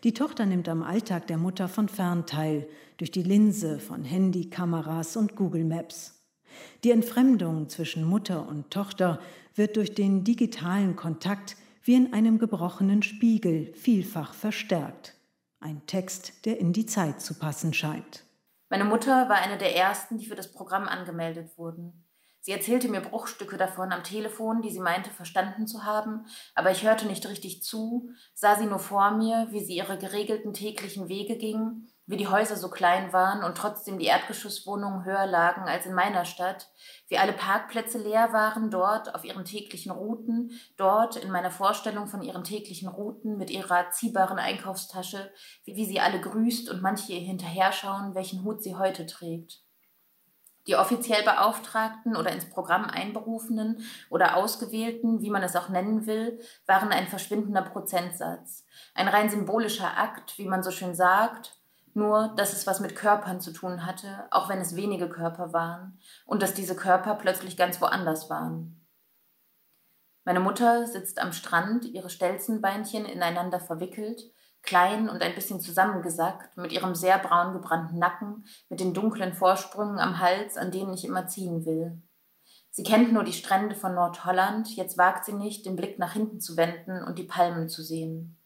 Die 0.06 0.14
Tochter 0.14 0.46
nimmt 0.46 0.70
am 0.70 0.82
Alltag 0.82 1.28
der 1.28 1.38
Mutter 1.38 1.68
von 1.68 1.90
fern 1.90 2.26
teil, 2.26 2.70
durch 2.96 3.12
die 3.12 3.24
Linse 3.24 3.80
von 3.80 4.06
Handykameras 4.06 5.18
und 5.18 5.36
Google 5.36 5.66
Maps. 5.66 6.22
Die 6.86 6.92
Entfremdung 6.92 7.68
zwischen 7.68 8.06
Mutter 8.06 8.48
und 8.48 8.72
Tochter 8.72 9.20
wird 9.56 9.76
durch 9.76 9.94
den 9.94 10.24
digitalen 10.24 10.96
Kontakt 10.96 11.58
wie 11.84 11.96
in 11.96 12.14
einem 12.14 12.40
gebrochenen 12.40 13.04
Spiegel 13.04 13.74
vielfach 13.76 14.34
verstärkt. 14.34 15.16
Ein 15.60 15.86
Text, 15.86 16.46
der 16.46 16.60
in 16.60 16.74
die 16.74 16.86
Zeit 16.86 17.22
zu 17.22 17.34
passen 17.36 17.74
scheint. 17.74 18.24
Meine 18.70 18.86
Mutter 18.86 19.30
war 19.30 19.36
eine 19.36 19.58
der 19.58 19.76
ersten, 19.76 20.18
die 20.18 20.26
für 20.26 20.36
das 20.36 20.52
Programm 20.52 20.88
angemeldet 20.88 21.58
wurden. 21.58 22.04
Sie 22.40 22.52
erzählte 22.52 22.90
mir 22.90 23.00
Bruchstücke 23.00 23.56
davon 23.56 23.94
am 23.94 24.04
Telefon, 24.04 24.62
die 24.62 24.70
sie 24.70 24.82
meinte 24.82 25.10
verstanden 25.10 25.66
zu 25.68 25.86
haben, 25.86 26.26
aber 26.56 26.72
ich 26.72 26.84
hörte 26.84 27.06
nicht 27.06 27.26
richtig 27.30 27.64
zu, 27.64 28.10
sah 28.34 28.58
sie 28.58 28.66
nur 28.66 28.80
vor 28.80 29.12
mir, 29.12 29.48
wie 29.52 29.64
sie 29.64 29.78
ihre 29.78 29.98
geregelten 29.98 30.54
täglichen 30.54 31.08
Wege 31.08 31.38
ging, 31.38 31.88
wie 32.06 32.18
die 32.18 32.28
Häuser 32.28 32.58
so 32.58 32.70
klein 32.70 33.14
waren 33.14 33.44
und 33.44 33.58
trotzdem 33.58 33.98
die 33.98 34.08
Erdgeschosswohnungen 34.08 35.06
höher 35.06 35.26
lagen 35.26 35.62
als 35.64 35.86
in 35.86 35.94
meiner 35.94 36.26
Stadt, 36.26 36.70
wie 37.08 37.18
alle 37.18 37.32
Parkplätze 37.32 37.98
leer 37.98 38.34
waren 38.34 38.70
dort 38.70 39.16
auf 39.16 39.24
ihren 39.24 39.46
täglichen 39.46 39.92
Routen, 39.92 40.52
dort 40.76 41.16
in 41.16 41.32
meiner 41.32 41.52
Vorstellung 41.52 42.08
von 42.08 42.22
ihren 42.22 42.44
täglichen 42.44 42.90
Routen 42.90 43.38
mit 43.38 43.50
ihrer 43.50 43.90
ziehbaren 43.92 44.38
Einkaufstasche, 44.38 45.32
wie, 45.64 45.86
sie 45.86 46.02
alle 46.02 46.20
grüßt 46.20 46.70
und 46.70 46.82
manche 46.82 47.14
ihr 47.14 47.22
hinterher 47.22 47.72
schauen, 47.72 48.16
welchen 48.16 48.44
Hut 48.44 48.62
sie 48.62 48.76
heute 48.76 49.06
trägt. 49.06 49.62
Die 50.68 50.78
offiziell 50.78 51.24
Beauftragten 51.24 52.16
oder 52.16 52.32
ins 52.32 52.50
Programm 52.50 52.86
einberufenen 52.86 53.84
oder 54.10 54.38
ausgewählten, 54.38 55.22
wie 55.22 55.30
man 55.30 55.44
es 55.44 55.58
auch 55.58 55.68
nennen 55.68 56.06
will, 56.06 56.40
waren 56.66 56.90
ein 56.90 57.08
verschwindender 57.08 57.64
Prozentsatz. 57.64 58.66
Ein 58.94 59.10
rein 59.10 59.30
symbolischer 59.30 59.98
Akt, 59.98 60.38
wie 60.38 60.46
man 60.46 60.64
so 60.64 60.72
schön 60.72 60.96
sagt, 60.96 61.58
nur 61.96 62.34
dass 62.36 62.54
es 62.54 62.68
was 62.68 62.80
mit 62.80 62.96
Körpern 62.96 63.42
zu 63.42 63.52
tun 63.52 63.86
hatte, 63.86 64.28
auch 64.32 64.50
wenn 64.50 64.60
es 64.60 64.76
wenige 64.76 65.10
Körper 65.10 65.54
waren, 65.54 66.00
und 66.26 66.42
dass 66.42 66.54
diese 66.54 66.76
Körper 66.76 67.16
plötzlich 67.16 67.58
ganz 67.58 67.82
woanders 67.82 68.30
waren. 68.30 68.80
Meine 70.26 70.40
Mutter 70.40 70.88
sitzt 70.88 71.20
am 71.20 71.34
Strand, 71.34 71.86
ihre 71.86 72.10
Stelzenbeinchen 72.10 73.06
ineinander 73.06 73.60
verwickelt, 73.60 74.22
klein 74.62 75.10
und 75.10 75.22
ein 75.22 75.36
bisschen 75.36 75.60
zusammengesackt, 75.60 76.56
mit 76.58 76.72
ihrem 76.72 76.96
sehr 76.96 77.20
braun 77.20 77.54
gebrannten 77.54 78.00
Nacken, 78.00 78.46
mit 78.70 78.80
den 78.80 78.94
dunklen 78.94 79.34
Vorsprüngen 79.34 80.00
am 80.00 80.20
Hals, 80.20 80.58
an 80.58 80.72
denen 80.72 80.94
ich 80.94 81.06
immer 81.06 81.28
ziehen 81.28 81.66
will. 81.66 82.02
Sie 82.72 82.84
kennt 82.84 83.14
nur 83.14 83.24
die 83.24 83.34
Strände 83.34 83.76
von 83.76 83.94
Nordholland, 83.94 84.76
jetzt 84.76 84.98
wagt 84.98 85.26
sie 85.26 85.34
nicht, 85.34 85.66
den 85.66 85.76
Blick 85.76 86.00
nach 86.00 86.14
hinten 86.14 86.40
zu 86.40 86.58
wenden 86.58 87.04
und 87.04 87.20
die 87.20 87.26
Palmen 87.26 87.70
zu 87.70 87.84
sehen. 87.84 88.40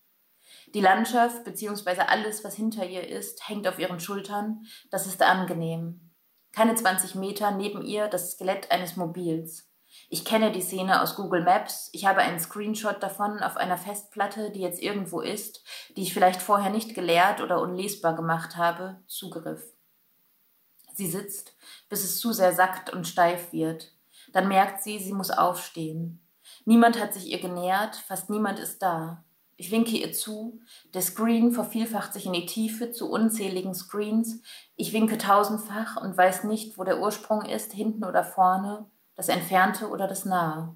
Die 0.74 0.82
Landschaft, 0.82 1.44
beziehungsweise 1.46 2.10
alles, 2.10 2.44
was 2.44 2.56
hinter 2.56 2.86
ihr 2.86 3.08
ist, 3.08 3.48
hängt 3.48 3.68
auf 3.68 3.80
ihren 3.80 4.00
Schultern, 4.00 4.66
das 4.92 5.08
ist 5.08 5.22
angenehm. 5.22 6.12
Keine 6.52 6.76
20 6.76 7.16
Meter 7.16 7.52
neben 7.52 7.82
ihr 7.82 8.08
das 8.08 8.32
Skelett 8.32 8.72
eines 8.72 8.96
Mobils. 8.96 9.70
Ich 10.10 10.26
kenne 10.26 10.52
die 10.52 10.62
Szene 10.62 11.02
aus 11.02 11.16
Google 11.16 11.44
Maps. 11.44 11.90
Ich 11.94 12.06
habe 12.06 12.20
einen 12.20 12.40
Screenshot 12.40 13.02
davon 13.02 13.40
auf 13.40 13.58
einer 13.58 13.78
Festplatte, 13.78 14.52
die 14.52 14.62
jetzt 14.62 14.82
irgendwo 14.82 15.22
ist, 15.22 15.64
die 15.96 16.04
ich 16.04 16.14
vielleicht 16.14 16.42
vorher 16.42 16.70
nicht 16.70 16.96
geleert 16.96 17.42
oder 17.42 17.62
unlesbar 17.62 18.16
gemacht 18.16 18.58
habe. 18.58 19.02
Zugriff. 19.08 19.64
Sie 20.94 21.08
sitzt, 21.08 21.56
bis 21.90 22.04
es 22.04 22.20
zu 22.20 22.34
sehr 22.34 22.54
sackt 22.54 22.92
und 22.92 23.08
steif 23.08 23.54
wird. 23.54 23.94
Dann 24.34 24.48
merkt 24.48 24.82
sie, 24.82 25.00
sie 25.00 25.14
muss 25.14 25.32
aufstehen. 25.32 26.28
Niemand 26.66 27.00
hat 27.00 27.14
sich 27.14 27.28
ihr 27.28 27.40
genähert, 27.40 27.96
fast 27.96 28.30
niemand 28.30 28.60
ist 28.60 28.82
da. 28.82 29.24
Ich 29.60 29.72
winke 29.72 29.98
ihr 29.98 30.14
zu. 30.14 30.60
Der 30.94 31.02
Screen 31.02 31.52
vervielfacht 31.52 32.14
sich 32.14 32.28
in 32.28 32.34
die 32.34 32.46
Tiefe 32.46 32.92
zu 32.92 33.10
unzähligen 33.10 33.74
Screens. 33.74 34.42
Ich 34.76 34.94
winke 34.94 35.18
tausendfach 35.18 36.00
und 36.00 36.16
weiß 36.16 36.44
nicht, 36.44 36.78
wo 36.78 36.84
der 36.84 37.02
Ursprung 37.02 37.42
ist, 37.42 37.74
hinten 37.74 38.06
oder 38.06 38.24
vorne. 38.24 38.86
das 39.16 39.30
Entfernte 39.30 39.90
oder 39.90 40.08
das 40.08 40.26
Nahe. 40.26 40.76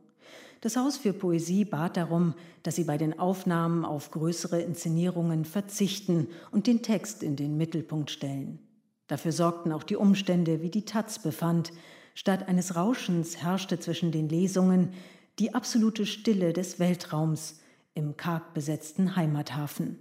Das 0.61 0.75
Haus 0.75 0.95
für 0.95 1.11
Poesie 1.11 1.65
bat 1.65 1.97
darum, 1.97 2.35
dass 2.61 2.75
sie 2.75 2.83
bei 2.83 2.99
den 2.99 3.17
Aufnahmen 3.17 3.83
auf 3.83 4.11
größere 4.11 4.61
Inszenierungen 4.61 5.43
verzichten 5.43 6.27
und 6.51 6.67
den 6.67 6.83
Text 6.83 7.23
in 7.23 7.35
den 7.35 7.57
Mittelpunkt 7.57 8.11
stellen. 8.11 8.59
Dafür 9.07 9.31
sorgten 9.31 9.71
auch 9.71 9.81
die 9.81 9.95
Umstände, 9.95 10.61
wie 10.61 10.69
die 10.69 10.85
Taz 10.85 11.17
befand. 11.17 11.73
Statt 12.13 12.47
eines 12.47 12.75
Rauschens 12.75 13.37
herrschte 13.37 13.79
zwischen 13.79 14.11
den 14.11 14.29
Lesungen 14.29 14.93
die 15.39 15.55
absolute 15.55 16.05
Stille 16.05 16.53
des 16.53 16.79
Weltraums 16.79 17.59
im 17.95 18.15
karg 18.15 18.53
besetzten 18.53 19.15
Heimathafen. 19.15 19.97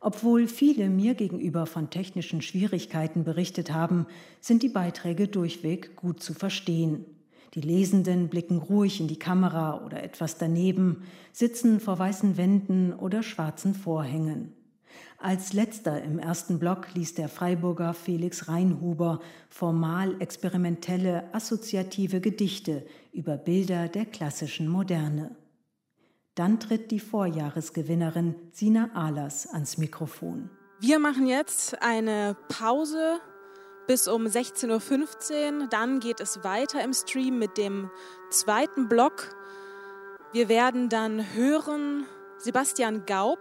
Obwohl 0.00 0.48
viele 0.48 0.88
mir 0.88 1.14
gegenüber 1.14 1.66
von 1.66 1.90
technischen 1.90 2.40
Schwierigkeiten 2.40 3.24
berichtet 3.24 3.72
haben, 3.72 4.06
sind 4.40 4.62
die 4.62 4.68
Beiträge 4.70 5.28
durchweg 5.28 5.96
gut 5.96 6.22
zu 6.22 6.32
verstehen. 6.32 7.04
Die 7.56 7.62
Lesenden 7.62 8.28
blicken 8.28 8.58
ruhig 8.58 9.00
in 9.00 9.08
die 9.08 9.18
Kamera 9.18 9.82
oder 9.82 10.02
etwas 10.02 10.36
daneben, 10.36 11.04
sitzen 11.32 11.80
vor 11.80 11.98
weißen 11.98 12.36
Wänden 12.36 12.92
oder 12.92 13.22
schwarzen 13.22 13.74
Vorhängen. 13.74 14.52
Als 15.16 15.54
letzter 15.54 16.02
im 16.02 16.18
ersten 16.18 16.58
Block 16.58 16.92
liest 16.94 17.16
der 17.16 17.30
Freiburger 17.30 17.94
Felix 17.94 18.48
Reinhuber 18.48 19.20
formal 19.48 20.20
experimentelle 20.20 21.34
assoziative 21.34 22.20
Gedichte 22.20 22.86
über 23.12 23.38
Bilder 23.38 23.88
der 23.88 24.04
klassischen 24.04 24.68
Moderne. 24.68 25.34
Dann 26.34 26.60
tritt 26.60 26.90
die 26.90 27.00
Vorjahresgewinnerin 27.00 28.34
Sina 28.52 28.90
Ahlers 28.92 29.46
ans 29.46 29.78
Mikrofon. 29.78 30.50
Wir 30.80 30.98
machen 30.98 31.26
jetzt 31.26 31.82
eine 31.82 32.36
Pause 32.50 33.18
bis 33.86 34.08
um 34.08 34.26
16.15 34.26 35.62
Uhr. 35.62 35.68
Dann 35.68 36.00
geht 36.00 36.20
es 36.20 36.44
weiter 36.44 36.82
im 36.82 36.92
Stream 36.92 37.38
mit 37.38 37.56
dem 37.56 37.90
zweiten 38.30 38.88
Block. 38.88 39.34
Wir 40.32 40.48
werden 40.48 40.88
dann 40.88 41.34
hören 41.34 42.06
Sebastian 42.38 43.06
Gaub, 43.06 43.38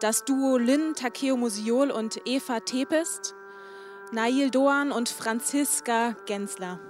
das 0.00 0.24
Duo 0.24 0.58
Lynn 0.58 0.94
Takeo 0.94 1.36
Musiol 1.36 1.90
und 1.90 2.20
Eva 2.26 2.60
Tepest, 2.60 3.34
Nail 4.12 4.50
Doan 4.50 4.92
und 4.92 5.08
Franziska 5.08 6.16
Gensler. 6.26 6.80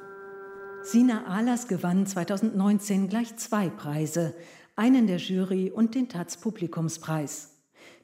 Sina 0.82 1.26
Ahlers 1.26 1.68
gewann 1.68 2.06
2019 2.06 3.08
gleich 3.08 3.36
zwei 3.36 3.68
Preise 3.68 4.34
einen 4.78 5.08
der 5.08 5.16
Jury 5.16 5.72
und 5.72 5.96
den 5.96 6.08
Taz 6.08 6.36
Publikumspreis. 6.36 7.50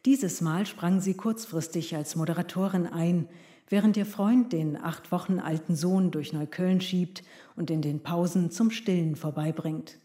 Dieses 0.04 0.40
Mal 0.40 0.66
sprang 0.66 1.00
sie 1.00 1.14
kurzfristig 1.14 1.94
als 1.94 2.16
Moderatorin 2.16 2.88
ein, 2.88 3.28
während 3.68 3.96
ihr 3.96 4.06
Freund 4.06 4.52
den 4.52 4.76
acht 4.76 5.10
Wochen 5.12 5.38
alten 5.38 5.76
Sohn 5.76 6.10
durch 6.10 6.32
Neukölln 6.32 6.80
schiebt 6.80 7.22
und 7.56 7.70
in 7.70 7.82
den 7.82 8.02
Pausen 8.02 8.50
zum 8.50 8.70
Stillen 8.70 9.16
vorbeibringt. 9.16 9.98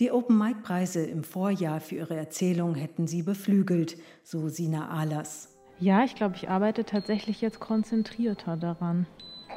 Die 0.00 0.10
Open-Mic-Preise 0.10 1.04
im 1.04 1.22
Vorjahr 1.22 1.80
für 1.80 1.96
ihre 1.96 2.16
Erzählung 2.16 2.74
hätten 2.74 3.06
sie 3.06 3.22
beflügelt, 3.22 3.96
so 4.22 4.48
Sina 4.48 4.88
Ahlers. 4.88 5.48
Ja, 5.78 6.04
ich 6.04 6.14
glaube, 6.14 6.36
ich 6.36 6.48
arbeite 6.48 6.84
tatsächlich 6.84 7.40
jetzt 7.40 7.60
konzentrierter 7.60 8.56
daran. 8.56 9.06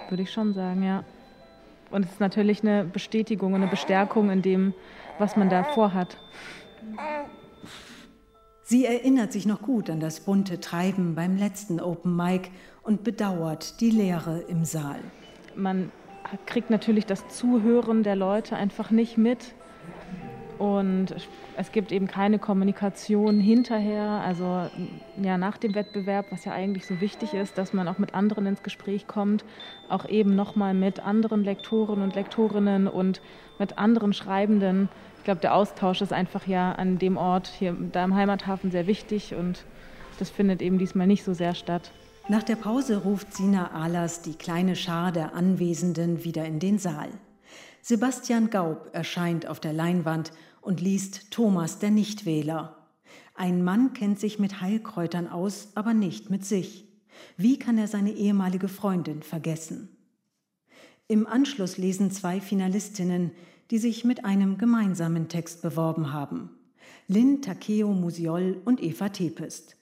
Würde 0.10 0.24
ich 0.24 0.32
schon 0.32 0.54
sagen, 0.54 0.84
ja. 0.84 1.04
Und 1.90 2.06
es 2.06 2.12
ist 2.14 2.20
natürlich 2.20 2.62
eine 2.64 2.84
Bestätigung 2.84 3.54
und 3.54 3.62
eine 3.62 3.72
Bestärkung 3.72 4.30
in 4.30 4.42
dem, 4.42 4.74
was 5.20 5.36
man 5.36 5.50
da 5.50 5.64
vorhat. 5.64 6.18
Sie 8.64 8.86
erinnert 8.86 9.32
sich 9.32 9.46
noch 9.46 9.62
gut 9.62 9.90
an 9.90 10.02
das 10.02 10.20
bunte 10.20 10.60
Treiben 10.60 11.16
beim 11.16 11.38
letzten 11.38 11.80
Open 11.80 12.16
Mic 12.16 12.50
und 12.88 13.04
bedauert 13.04 13.82
die 13.82 13.92
Leere 13.92 14.40
im 14.48 14.64
Saal. 14.64 15.02
Man 15.56 15.92
kriegt 16.46 16.70
natürlich 16.70 17.06
das 17.06 17.28
Zuhören 17.28 18.02
der 18.02 18.16
Leute 18.16 18.56
einfach 18.56 18.92
nicht 18.92 19.18
mit. 19.18 19.54
Und 20.58 21.14
es 21.58 21.72
gibt 21.72 21.92
eben 21.92 22.08
keine 22.08 22.40
Kommunikation 22.40 23.40
hinterher, 23.40 24.24
also 24.26 24.68
ja 25.22 25.38
nach 25.38 25.58
dem 25.58 25.76
Wettbewerb, 25.76 26.28
was 26.32 26.46
ja 26.46 26.54
eigentlich 26.54 26.88
so 26.88 27.00
wichtig 27.00 27.34
ist, 27.34 27.58
dass 27.58 27.74
man 27.74 27.88
auch 27.88 28.00
mit 28.00 28.16
anderen 28.16 28.48
ins 28.48 28.64
Gespräch 28.64 29.06
kommt, 29.06 29.44
auch 29.90 30.08
eben 30.08 30.36
nochmal 30.36 30.74
mit 30.74 31.00
anderen 31.00 31.44
Lektoren 31.44 32.02
und 32.02 32.16
Lektorinnen 32.16 32.88
und 32.88 33.22
mit 33.60 33.78
anderen 33.78 34.14
Schreibenden. 34.14 34.90
Ich 35.18 35.26
glaube, 35.26 35.42
der 35.42 35.54
Austausch 35.54 36.02
ist 36.02 36.14
einfach 36.14 36.48
ja 36.48 36.72
an 36.72 36.98
dem 36.98 37.18
Ort 37.18 37.48
hier 37.48 37.76
da 37.92 38.04
im 38.06 38.16
Heimathafen 38.16 38.72
sehr 38.72 38.88
wichtig 38.88 39.36
und 39.36 39.66
das 40.18 40.32
findet 40.32 40.62
eben 40.62 40.80
diesmal 40.80 41.06
nicht 41.06 41.24
so 41.24 41.34
sehr 41.34 41.54
statt. 41.54 41.92
Nach 42.30 42.44
der 42.44 42.58
Pause 42.58 42.98
ruft 43.04 43.34
Sina 43.34 43.72
Ahlers 43.72 44.22
die 44.22 44.34
kleine 44.34 44.76
Schar 44.76 45.14
der 45.14 45.34
Anwesenden 45.34 46.26
wieder 46.26 46.44
in 46.44 46.60
den 46.60 46.78
Saal. 46.78 47.10
Sebastian 47.82 48.50
Gaub 48.50 48.90
erscheint 48.92 49.48
auf 49.48 49.62
der 49.62 49.72
Leinwand 49.72 50.34
und 50.60 50.82
liest 50.82 51.32
Thomas 51.32 51.80
der 51.80 51.90
Nichtwähler. 51.90 52.76
Ein 53.34 53.64
Mann 53.64 53.94
kennt 53.94 54.20
sich 54.20 54.40
mit 54.40 54.60
Heilkräutern 54.60 55.30
aus, 55.30 55.70
aber 55.76 55.94
nicht 55.94 56.30
mit 56.30 56.44
sich. 56.44 56.90
Wie 57.38 57.58
kann 57.58 57.78
er 57.78 57.88
seine 57.88 58.12
ehemalige 58.12 58.68
Freundin 58.68 59.24
vergessen? 59.24 59.88
Im 61.08 61.28
Anschluss 61.28 61.78
lesen 61.78 62.12
zwei 62.12 62.42
Finalistinnen, 62.42 63.32
die 63.72 63.78
sich 63.78 64.04
mit 64.04 64.26
einem 64.26 64.58
gemeinsamen 64.58 65.30
Text 65.30 65.62
beworben 65.62 66.12
haben. 66.12 66.50
Lynn 67.08 67.42
Takeo 67.42 67.94
Musiol 67.94 68.62
und 68.66 68.84
Eva 68.84 69.08
Tepest. 69.08 69.77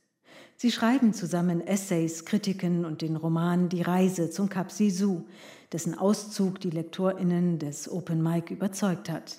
Sie 0.58 0.72
schreiben 0.72 1.14
zusammen 1.14 1.60
Essays, 1.60 2.24
Kritiken 2.24 2.86
und 2.86 3.02
den 3.02 3.18
Roman 3.18 3.68
Die 3.68 3.82
Reise 3.82 4.30
zum 4.30 4.48
Kap 4.48 4.72
Sisu, 4.72 5.26
dessen 5.74 5.98
Auszug 5.98 6.62
die 6.62 6.70
LektorInnen 6.70 7.60
des 7.60 7.92
Open 7.92 8.24
Mic 8.24 8.54
überzeugt 8.54 9.10
hat. 9.10 9.38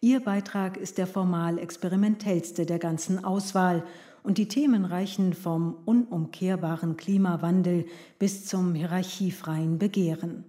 Ihr 0.00 0.20
Beitrag 0.20 0.78
ist 0.78 0.96
der 0.96 1.06
formal 1.06 1.58
experimentellste 1.58 2.64
der 2.64 2.78
ganzen 2.78 3.24
Auswahl 3.24 3.84
und 4.22 4.38
die 4.38 4.48
Themen 4.48 4.86
reichen 4.86 5.34
vom 5.34 5.74
unumkehrbaren 5.84 6.96
Klimawandel 6.96 7.84
bis 8.18 8.46
zum 8.46 8.74
hierarchiefreien 8.74 9.78
Begehren. 9.78 10.44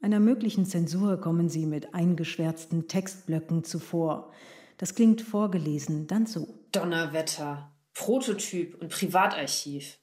Einer 0.00 0.20
möglichen 0.20 0.66
Zensur 0.66 1.20
kommen 1.20 1.48
sie 1.48 1.66
mit 1.66 1.94
eingeschwärzten 1.94 2.88
Textblöcken 2.88 3.62
zuvor. 3.62 4.32
Das 4.78 4.94
klingt 4.94 5.22
vorgelesen 5.22 6.08
dann 6.08 6.26
so. 6.26 6.48
Donnerwetter, 6.72 7.70
Prototyp 7.94 8.74
und 8.80 8.90
Privatarchiv. 8.90 9.98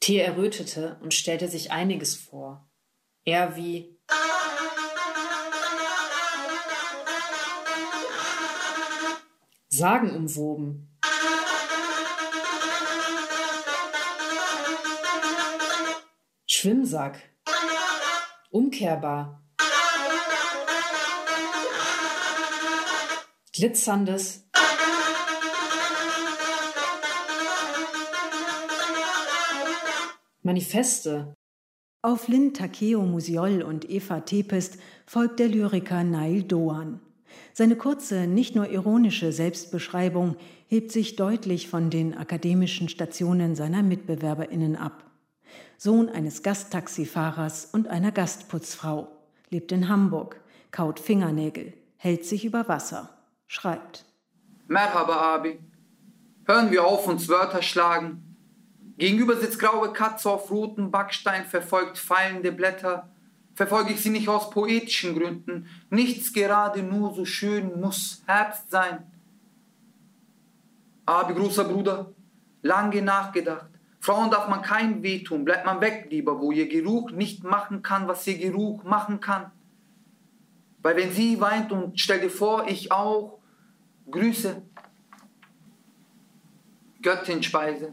T 0.00 0.18
errötete 0.18 0.98
und 1.02 1.12
stellte 1.14 1.48
sich 1.48 1.72
einiges 1.72 2.14
vor. 2.16 2.70
Er 3.24 3.56
wie 3.56 3.98
sagenumwoben. 9.68 10.98
Schwimmsack. 16.46 17.20
Umkehrbar. 18.50 19.42
Glitzerndes. 23.52 24.43
Manifeste. 30.44 31.34
Auf 32.02 32.28
Lynn 32.28 32.52
Takeo 32.52 33.02
Musiol 33.02 33.62
und 33.62 33.88
Eva 33.88 34.20
Tepest 34.20 34.76
folgt 35.06 35.38
der 35.38 35.48
Lyriker 35.48 36.04
Nail 36.04 36.42
Doan. 36.42 37.00
Seine 37.54 37.76
kurze, 37.76 38.26
nicht 38.26 38.54
nur 38.54 38.68
ironische 38.68 39.32
Selbstbeschreibung 39.32 40.36
hebt 40.68 40.92
sich 40.92 41.16
deutlich 41.16 41.70
von 41.70 41.88
den 41.88 42.14
akademischen 42.14 42.90
Stationen 42.90 43.54
seiner 43.54 43.82
Mitbewerberinnen 43.82 44.76
ab. 44.76 45.10
Sohn 45.78 46.10
eines 46.10 46.42
Gasttaxifahrers 46.42 47.64
und 47.72 47.88
einer 47.88 48.12
Gastputzfrau, 48.12 49.08
lebt 49.48 49.72
in 49.72 49.88
Hamburg, 49.88 50.38
kaut 50.70 51.00
Fingernägel, 51.00 51.72
hält 51.96 52.26
sich 52.26 52.44
über 52.44 52.68
Wasser, 52.68 53.08
schreibt. 53.46 54.04
Merhaba 54.68 55.36
Abi. 55.36 55.58
Hören 56.44 56.70
wir 56.70 56.84
auf, 56.84 57.08
uns 57.08 57.30
Wörter 57.30 57.62
schlagen. 57.62 58.33
Gegenüber 58.96 59.36
sitzt 59.36 59.58
graue 59.58 59.92
Katze 59.92 60.30
auf 60.30 60.50
rotem 60.50 60.90
Backstein, 60.90 61.44
verfolgt 61.44 61.98
fallende 61.98 62.52
Blätter. 62.52 63.08
Verfolge 63.54 63.92
ich 63.92 64.02
sie 64.02 64.10
nicht 64.10 64.28
aus 64.28 64.50
poetischen 64.50 65.18
Gründen. 65.18 65.68
Nichts 65.90 66.32
gerade 66.32 66.82
nur 66.82 67.14
so 67.14 67.24
schön 67.24 67.80
muss 67.80 68.22
Herbst 68.26 68.70
sein. 68.70 69.04
Abi, 71.06 71.34
großer 71.34 71.64
Bruder, 71.64 72.12
lange 72.62 73.02
nachgedacht. 73.02 73.66
Frauen 74.00 74.30
darf 74.30 74.48
man 74.48 74.62
kein 74.62 75.02
Weh 75.02 75.22
tun, 75.22 75.44
bleibt 75.44 75.66
man 75.66 75.80
weg 75.80 76.08
lieber, 76.10 76.40
wo 76.40 76.52
ihr 76.52 76.68
Geruch 76.68 77.10
nicht 77.10 77.42
machen 77.44 77.82
kann, 77.82 78.06
was 78.08 78.26
ihr 78.26 78.38
Geruch 78.38 78.82
machen 78.84 79.20
kann. 79.20 79.50
Weil 80.82 80.96
wenn 80.96 81.12
sie 81.12 81.40
weint 81.40 81.72
und 81.72 81.98
stell 81.98 82.20
dir 82.20 82.30
vor, 82.30 82.66
ich 82.68 82.92
auch, 82.92 83.38
Grüße, 84.10 84.60
Göttinspeise. 87.00 87.92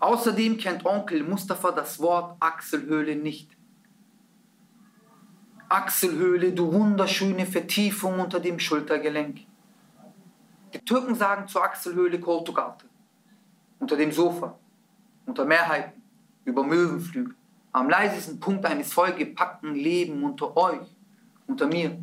Außerdem 0.00 0.56
kennt 0.56 0.86
Onkel 0.86 1.22
Mustafa 1.22 1.72
das 1.72 2.00
Wort 2.00 2.36
Achselhöhle 2.40 3.16
nicht. 3.16 3.50
Achselhöhle, 5.68 6.52
du 6.52 6.72
wunderschöne 6.72 7.46
Vertiefung 7.46 8.18
unter 8.18 8.40
dem 8.40 8.58
Schultergelenk. 8.58 9.40
Die 10.72 10.84
Türken 10.84 11.14
sagen 11.14 11.46
zur 11.46 11.62
Achselhöhle 11.62 12.18
Koltugarte. 12.18 12.86
Unter 13.78 13.96
dem 13.96 14.10
Sofa, 14.10 14.58
unter 15.26 15.44
Mehrheiten, 15.44 16.02
über 16.44 16.64
Möwenflügel, 16.64 17.34
am 17.72 17.88
leisesten 17.88 18.40
Punkt 18.40 18.64
eines 18.64 18.92
vollgepackten 18.92 19.74
Lebens 19.74 20.24
unter 20.24 20.56
euch, 20.56 20.96
unter 21.46 21.66
mir. 21.66 22.02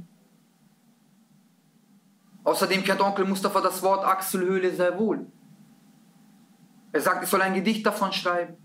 Außerdem 2.43 2.83
kennt 2.83 3.01
Onkel 3.01 3.25
Mustafa 3.25 3.59
das 3.59 3.81
Wort 3.81 4.05
Achselhöhle 4.05 4.71
sehr 4.73 4.97
wohl. 4.97 5.25
Er 6.91 7.01
sagt, 7.01 7.23
ich 7.23 7.29
soll 7.29 7.41
ein 7.41 7.53
Gedicht 7.53 7.85
davon 7.85 8.11
schreiben. 8.11 8.55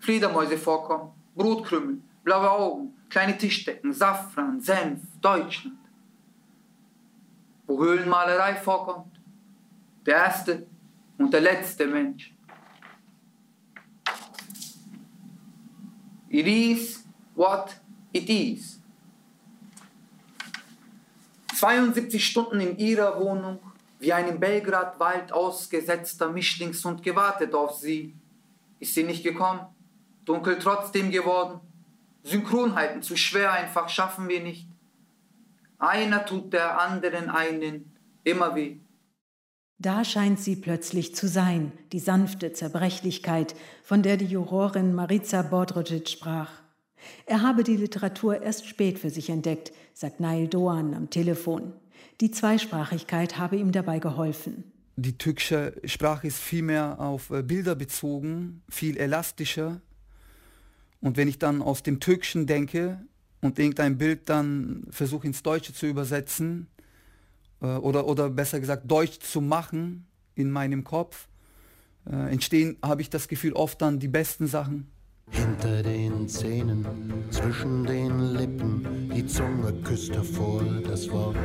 Fledermäuse 0.00 0.58
vorkommen, 0.58 1.12
Brotkrümel, 1.34 2.00
blaue 2.22 2.50
Augen, 2.50 2.94
kleine 3.08 3.36
Tischdecken, 3.36 3.92
Safran, 3.92 4.60
Senf, 4.60 5.00
Deutschland. 5.20 5.78
Wo 7.66 7.82
Höhlenmalerei 7.82 8.54
vorkommt, 8.56 9.20
der 10.04 10.16
erste 10.16 10.66
und 11.18 11.32
der 11.32 11.40
letzte 11.40 11.86
Mensch. 11.86 12.32
It 16.28 16.46
is 16.46 17.04
what 17.34 17.80
it 18.12 18.28
is. 18.28 18.80
72 21.56 22.24
Stunden 22.24 22.60
in 22.60 22.76
ihrer 22.76 23.18
Wohnung, 23.18 23.58
wie 23.98 24.12
ein 24.12 24.28
im 24.28 24.40
Belgrad-Wald 24.40 25.32
ausgesetzter 25.32 26.30
Mischlingshund 26.30 27.02
gewartet 27.02 27.54
auf 27.54 27.76
sie. 27.76 28.14
Ist 28.78 28.94
sie 28.94 29.04
nicht 29.04 29.24
gekommen? 29.24 29.60
Dunkel 30.24 30.58
trotzdem 30.58 31.10
geworden? 31.10 31.60
Synchronheiten 32.22 33.02
zu 33.02 33.16
schwer 33.16 33.52
einfach 33.52 33.88
schaffen 33.88 34.28
wir 34.28 34.40
nicht. 34.42 34.68
Einer 35.78 36.26
tut 36.26 36.52
der 36.52 36.80
anderen 36.80 37.30
einen 37.30 37.96
immer 38.24 38.54
weh. 38.54 38.78
Da 39.78 40.04
scheint 40.04 40.40
sie 40.40 40.56
plötzlich 40.56 41.14
zu 41.14 41.28
sein, 41.28 41.70
die 41.92 41.98
sanfte 41.98 42.52
Zerbrechlichkeit, 42.52 43.54
von 43.82 44.02
der 44.02 44.16
die 44.16 44.24
Jurorin 44.24 44.94
Marica 44.94 45.42
Bodrogic 45.42 46.08
sprach. 46.08 46.50
Er 47.26 47.42
habe 47.42 47.62
die 47.62 47.76
Literatur 47.76 48.40
erst 48.40 48.66
spät 48.66 48.98
für 48.98 49.10
sich 49.10 49.28
entdeckt, 49.28 49.72
sagt 49.92 50.18
Nail 50.18 50.48
Doan 50.48 50.94
am 50.94 51.10
Telefon. 51.10 51.74
Die 52.20 52.30
Zweisprachigkeit 52.30 53.38
habe 53.38 53.56
ihm 53.56 53.72
dabei 53.72 53.98
geholfen. 53.98 54.64
Die 54.96 55.18
türkische 55.18 55.74
Sprache 55.84 56.26
ist 56.26 56.38
viel 56.38 56.62
mehr 56.62 56.98
auf 56.98 57.30
äh, 57.30 57.42
Bilder 57.42 57.74
bezogen, 57.74 58.62
viel 58.70 58.96
elastischer. 58.96 59.82
Und 61.00 61.18
wenn 61.18 61.28
ich 61.28 61.38
dann 61.38 61.60
aus 61.60 61.82
dem 61.82 62.00
Türkischen 62.00 62.46
denke 62.46 63.04
und 63.42 63.58
irgendein 63.58 63.98
Bild 63.98 64.30
dann 64.30 64.86
versuche 64.88 65.26
ins 65.26 65.42
Deutsche 65.42 65.74
zu 65.74 65.86
übersetzen, 65.86 66.68
äh, 67.60 67.66
oder, 67.66 68.06
oder 68.06 68.30
besser 68.30 68.60
gesagt 68.60 68.90
Deutsch 68.90 69.18
zu 69.20 69.42
machen 69.42 70.06
in 70.34 70.50
meinem 70.50 70.84
Kopf, 70.84 71.28
äh, 72.10 72.32
entstehen, 72.32 72.78
habe 72.82 73.02
ich 73.02 73.10
das 73.10 73.28
Gefühl, 73.28 73.52
oft 73.52 73.82
dann 73.82 73.98
die 73.98 74.08
besten 74.08 74.46
Sachen. 74.46 74.90
Hinter 75.30 75.82
den 75.82 76.28
Zähnen, 76.28 76.86
zwischen 77.30 77.84
den 77.84 78.32
Lippen, 78.32 79.10
die 79.14 79.26
Zunge 79.26 79.74
küsst 79.82 80.12
hervor 80.14 80.64
das 80.86 81.10
Wort. 81.10 81.36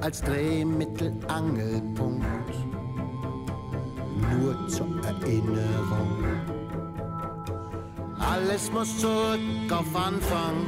Als 0.00 0.22
Drehmittelangelpunkt, 0.22 2.24
nur 4.32 4.68
zur 4.68 4.88
Erinnerung. 5.04 6.24
Alles 8.18 8.72
muss 8.72 8.98
zurück 8.98 9.70
auf 9.70 9.96
Anfang, 9.96 10.66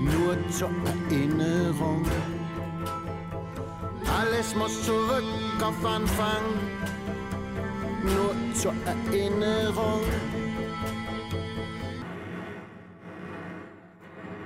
nur 0.00 0.36
zur 0.50 0.70
Erinnerung. 1.10 2.04
Alles 4.20 4.54
muss 4.54 4.84
zurück 4.84 5.24
auf 5.62 5.84
Anfang 5.84 6.42
nur 8.02 8.34
zur 8.54 8.74
Erinnerung. 8.86 10.02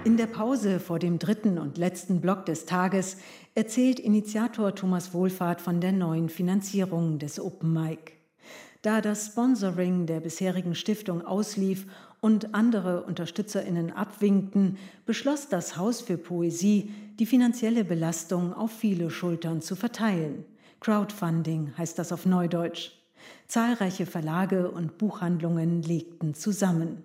In 0.05 0.17
der 0.17 0.27
Pause 0.27 0.81
vor 0.81 0.99
dem 0.99 1.21
dritten 1.21 1.59
und 1.59 1.79
letzten 1.79 2.21
Block 2.21 2.45
des 2.45 2.67
Tages 2.67 3.19
erzählt 3.55 4.01
Initiator 4.01 4.75
Thomas 4.75 5.15
Wohlfahrt 5.15 5.61
von 5.61 5.81
der 5.81 5.93
neuen 5.93 6.29
Finanzierung 6.29 7.21
des 7.21 7.39
Open 7.39 7.73
Mic. 7.73 8.15
Da 8.83 9.01
das 9.01 9.27
Sponsoring 9.27 10.07
der 10.07 10.19
bisherigen 10.19 10.75
Stiftung 10.75 11.25
auslief 11.25 11.87
und 12.21 12.53
andere 12.53 13.05
Unterstützerinnen 13.05 13.93
abwinkten, 13.93 14.77
beschloss 15.07 15.49
das 15.49 15.77
Haus 15.77 16.01
für 16.01 16.19
Poesie, 16.19 16.91
die 17.21 17.27
finanzielle 17.27 17.85
Belastung 17.85 18.53
auf 18.53 18.73
viele 18.73 19.09
Schultern 19.09 19.61
zu 19.61 19.77
verteilen. 19.77 20.45
Crowdfunding 20.81 21.75
heißt 21.79 21.97
das 21.97 22.11
auf 22.11 22.27
Neudeutsch. 22.27 22.91
Zahlreiche 23.47 24.07
Verlage 24.07 24.69
und 24.69 24.99
Buchhandlungen 24.99 25.81
legten 25.83 26.35
zusammen. 26.35 27.05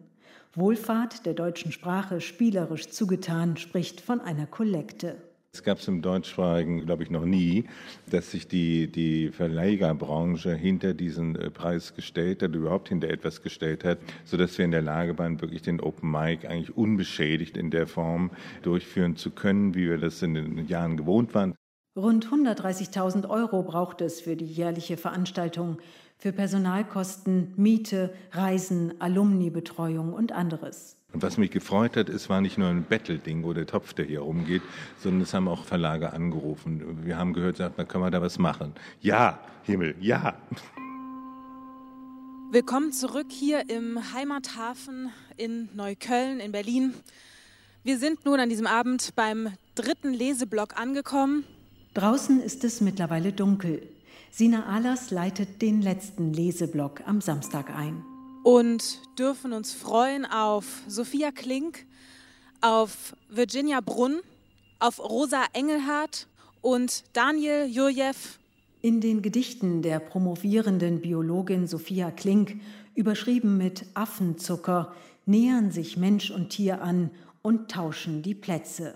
Wohlfahrt 0.57 1.27
der 1.27 1.35
deutschen 1.35 1.71
Sprache 1.71 2.19
spielerisch 2.19 2.87
zugetan 2.87 3.57
spricht 3.57 4.01
von 4.01 4.19
einer 4.19 4.47
Kollekte. 4.47 5.15
Es 5.53 5.61
gab 5.61 5.77
es 5.77 5.87
im 5.87 6.01
deutschsprachigen, 6.01 6.83
glaube 6.83 7.03
ich, 7.03 7.11
noch 7.11 7.25
nie, 7.25 7.65
dass 8.09 8.31
sich 8.31 8.47
die, 8.47 8.91
die 8.91 9.29
Verlegerbranche 9.29 10.55
hinter 10.55 10.95
diesen 10.95 11.35
äh, 11.35 11.51
Preis 11.51 11.93
gestellt 11.93 12.41
hat, 12.41 12.55
überhaupt 12.55 12.89
hinter 12.89 13.07
etwas 13.09 13.43
gestellt 13.43 13.83
hat, 13.83 13.99
sodass 14.25 14.57
wir 14.57 14.65
in 14.65 14.71
der 14.71 14.81
Lage 14.81 15.15
waren, 15.19 15.39
wirklich 15.39 15.61
den 15.61 15.79
Open 15.79 16.09
Mic 16.09 16.47
eigentlich 16.47 16.75
unbeschädigt 16.75 17.55
in 17.55 17.69
der 17.69 17.85
Form 17.85 18.31
durchführen 18.63 19.15
zu 19.15 19.29
können, 19.29 19.75
wie 19.75 19.87
wir 19.87 19.99
das 19.99 20.23
in 20.23 20.33
den 20.33 20.67
Jahren 20.67 20.97
gewohnt 20.97 21.35
waren. 21.35 21.53
Rund 21.95 22.27
130.000 22.27 23.29
Euro 23.29 23.61
braucht 23.61 24.01
es 24.01 24.21
für 24.21 24.35
die 24.35 24.45
jährliche 24.45 24.97
Veranstaltung, 24.97 25.77
für 26.17 26.33
Personalkosten, 26.33 27.53
Miete, 27.57 28.13
Reisen, 28.31 28.99
Alumni-Betreuung 28.99 30.13
und 30.13 30.31
anderes. 30.31 30.97
Und 31.13 31.21
was 31.21 31.37
mich 31.37 31.51
gefreut 31.51 31.95
hat, 31.95 32.09
es 32.09 32.29
war 32.29 32.41
nicht 32.41 32.57
nur 32.57 32.67
ein 32.67 32.83
Battle-Ding, 32.83 33.43
wo 33.43 33.53
der 33.53 33.65
Topf, 33.65 33.93
der 33.93 34.05
hier 34.05 34.21
rumgeht, 34.21 34.61
sondern 34.97 35.21
es 35.21 35.33
haben 35.33 35.47
auch 35.47 35.63
Verlage 35.63 36.11
angerufen. 36.11 37.05
Wir 37.05 37.17
haben 37.17 37.33
gehört, 37.33 37.57
gesagt, 37.57 37.75
na 37.77 37.85
können 37.85 38.03
wir 38.03 38.11
da 38.11 38.21
was 38.21 38.39
machen. 38.39 38.73
Ja, 38.99 39.39
Himmel, 39.63 39.95
ja. 39.99 40.35
Willkommen 42.51 42.91
zurück 42.91 43.27
hier 43.29 43.69
im 43.69 44.13
Heimathafen 44.13 45.11
in 45.37 45.69
Neukölln 45.75 46.39
in 46.39 46.51
Berlin. 46.51 46.93
Wir 47.83 47.97
sind 47.97 48.25
nun 48.25 48.39
an 48.39 48.49
diesem 48.49 48.67
Abend 48.67 49.15
beim 49.15 49.53
dritten 49.75 50.13
Leseblock 50.13 50.79
angekommen. 50.79 51.45
Draußen 51.93 52.41
ist 52.41 52.63
es 52.63 52.81
mittlerweile 52.81 53.31
dunkel. 53.31 53.81
Sina 54.31 54.65
Ahlers 54.67 55.09
leitet 55.11 55.61
den 55.61 55.81
letzten 55.81 56.33
Leseblock 56.33 57.01
am 57.07 57.21
Samstag 57.21 57.69
ein. 57.75 58.03
Und 58.43 59.01
dürfen 59.17 59.53
uns 59.53 59.73
freuen 59.73 60.25
auf 60.25 60.83
Sophia 60.87 61.31
Klink, 61.31 61.85
auf 62.61 63.15
Virginia 63.29 63.81
Brunn, 63.81 64.19
auf 64.79 64.99
Rosa 64.99 65.43
Engelhardt 65.53 66.27
und 66.61 67.03
Daniel 67.13 67.65
Jurjew. 67.65 68.13
In 68.81 69.01
den 69.01 69.21
Gedichten 69.21 69.81
der 69.81 69.99
promovierenden 69.99 71.01
Biologin 71.01 71.67
Sophia 71.67 72.11
Klink, 72.11 72.61
überschrieben 72.93 73.57
mit 73.57 73.85
Affenzucker, 73.95 74.93
nähern 75.25 75.71
sich 75.71 75.97
Mensch 75.97 76.31
und 76.31 76.49
Tier 76.49 76.81
an 76.81 77.11
und 77.41 77.71
tauschen 77.71 78.21
die 78.21 78.35
Plätze. 78.35 78.95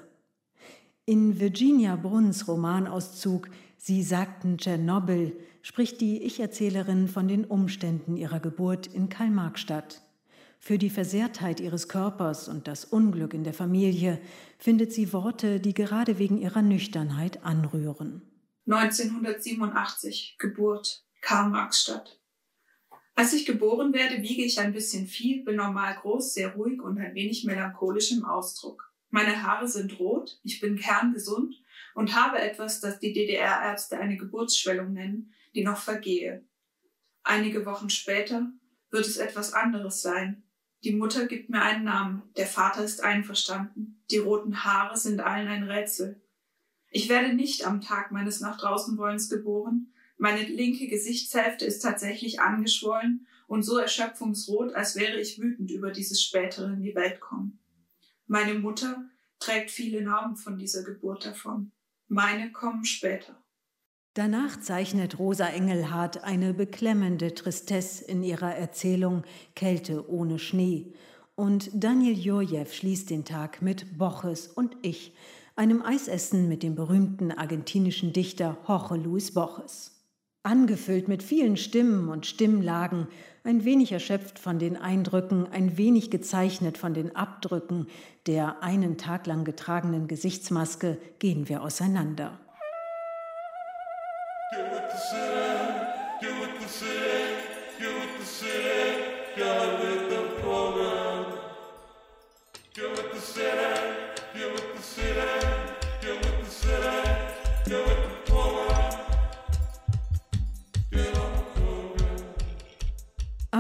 In 1.06 1.39
Virginia 1.39 1.96
Brunns 1.96 2.48
Romanauszug 2.48 3.50
Sie 3.84 4.04
sagten 4.04 4.60
Tschernobyl, 4.60 5.36
spricht 5.63 6.02
die 6.02 6.22
Ich-Erzählerin 6.22 7.08
von 7.08 7.28
den 7.28 7.46
Umständen 7.46 8.15
ihrer 8.15 8.39
Geburt 8.39 8.86
in 8.86 9.10
Karl-Marx-Stadt. 9.10 10.04
Für 10.60 10.78
die 10.78 10.91
Versehrtheit 10.91 11.60
ihres 11.60 11.88
Körpers 11.88 12.48
und 12.48 12.67
das 12.67 12.86
Unglück 12.86 13.34
in 13.34 13.44
der 13.44 13.56
Familie 13.56 14.22
findet 14.60 14.94
sie 14.94 15.12
Worte, 15.13 15.60
die 15.60 15.74
gerade 15.74 16.20
wegen 16.20 16.38
ihrer 16.38 16.62
Nüchternheit 16.62 17.44
anrühren. 17.44 18.22
1987, 18.67 20.36
Geburt, 20.38 21.04
Karl-Marx-Stadt. 21.22 22.20
Als 23.15 23.34
ich 23.34 23.48
geboren 23.48 23.94
werde, 23.94 24.22
wiege 24.22 24.44
ich 24.44 24.60
ein 24.60 24.74
bisschen 24.74 25.08
viel, 25.08 25.44
bin 25.44 25.56
normal 25.56 25.96
groß, 25.96 26.36
sehr 26.36 26.54
ruhig 26.54 26.84
und 26.84 27.00
ein 27.00 27.15
wenig 27.15 27.46
melancholisch 27.46 28.12
im 28.12 28.26
Ausdruck. 28.26 28.94
Meine 29.10 29.41
Haare 29.41 29.67
sind 29.67 29.98
rot, 30.00 30.39
ich 30.44 30.60
bin 30.60 30.78
kerngesund 30.78 31.56
und 31.95 32.15
habe 32.15 32.39
etwas, 32.39 32.80
das 32.80 32.99
die 32.99 33.13
DDR-Ärzte 33.13 33.99
eine 33.99 34.17
Geburtsschwellung 34.17 34.93
nennen, 34.93 35.34
die 35.54 35.63
noch 35.63 35.77
vergehe. 35.77 36.45
Einige 37.23 37.65
Wochen 37.65 37.89
später 37.89 38.51
wird 38.89 39.06
es 39.06 39.17
etwas 39.17 39.54
anderes 39.54 40.01
sein. 40.01 40.43
Die 40.84 40.93
Mutter 40.93 41.27
gibt 41.27 41.49
mir 41.49 41.62
einen 41.62 41.84
Namen, 41.84 42.23
der 42.38 42.47
Vater 42.47 42.84
ist 42.84 43.04
einverstanden, 43.04 44.04
die 44.10 44.17
roten 44.17 44.63
Haare 44.63 44.97
sind 44.97 45.19
allen 45.19 45.47
ein 45.47 45.63
Rätsel. 45.63 46.21
Ich 46.89 47.08
werde 47.08 47.34
nicht 47.34 47.65
am 47.67 47.82
Tag 47.82 48.12
meines 48.12 48.41
nach 48.41 48.58
draußen 48.58 48.97
wollens 48.97 49.30
geboren, 49.30 49.91
meine 50.21 50.43
linke 50.43 50.88
Gesichtshälfte 50.88 51.65
ist 51.65 51.80
tatsächlich 51.80 52.39
angeschwollen 52.39 53.25
und 53.47 53.63
so 53.63 53.80
erschöpfungsrot, 53.80 54.75
als 54.75 54.95
wäre 54.95 55.19
ich 55.19 55.41
wütend 55.41 55.71
über 55.71 55.89
dieses 55.89 56.21
spätere 56.21 56.71
in 56.71 56.84
die 56.84 56.93
Welt 56.93 57.19
kommen. 57.19 57.60
Meine 58.27 58.54
Mutter 58.54 59.10
trägt 59.39 59.71
viele 59.71 60.04
Narben 60.04 60.36
von 60.36 60.60
dieser 60.60 60.84
Geburt 60.84 61.25
davon. 61.25 61.71
Meine 62.13 62.52
kommen 62.52 62.84
später. 62.84 63.41
Danach 64.15 64.60
zeichnet 64.60 65.17
Rosa 65.17 65.47
Engelhardt 65.47 66.26
eine 66.26 66.54
beklemmende 66.54 67.34
Tristesse 67.34 68.04
in 68.04 68.21
ihrer 68.21 68.54
Erzählung 68.54 69.24
Kälte 69.56 70.10
ohne 70.10 70.38
Schnee. 70.38 70.93
Und 71.36 71.69
Daniel 71.74 72.17
Jurjew 72.17 72.65
schließt 72.65 73.10
den 73.10 73.24
Tag 73.24 73.62
mit 73.62 73.97
Boches 73.97 74.50
und 74.50 74.76
ich, 74.82 75.15
einem 75.56 75.82
Eisessen 75.84 76.50
mit 76.50 76.63
dem 76.63 76.76
berühmten 76.76 77.32
argentinischen 77.32 78.12
Dichter 78.12 78.58
Jorge 78.67 78.95
Luis 78.95 79.34
Boches. 79.34 80.01
Angefüllt 80.43 81.08
mit 81.08 81.21
vielen 81.21 81.56
Stimmen 81.56 82.10
und 82.10 82.25
Stimmlagen, 82.25 83.08
ein 83.43 83.63
wenig 83.63 83.91
erschöpft 83.91 84.39
von 84.39 84.58
den 84.58 84.75
Eindrücken, 84.75 85.47
ein 85.51 85.77
wenig 85.77 86.10
gezeichnet 86.10 86.80
von 86.80 86.95
den 86.95 87.15
Abdrücken 87.15 87.88
der 88.27 88.63
einen 88.63 88.97
Tag 88.97 89.27
lang 89.27 89.45
getragenen 89.45 90.08
Gesichtsmaske, 90.08 90.97
gehen 91.19 91.47
wir 91.49 91.62
auseinander. 91.62 92.39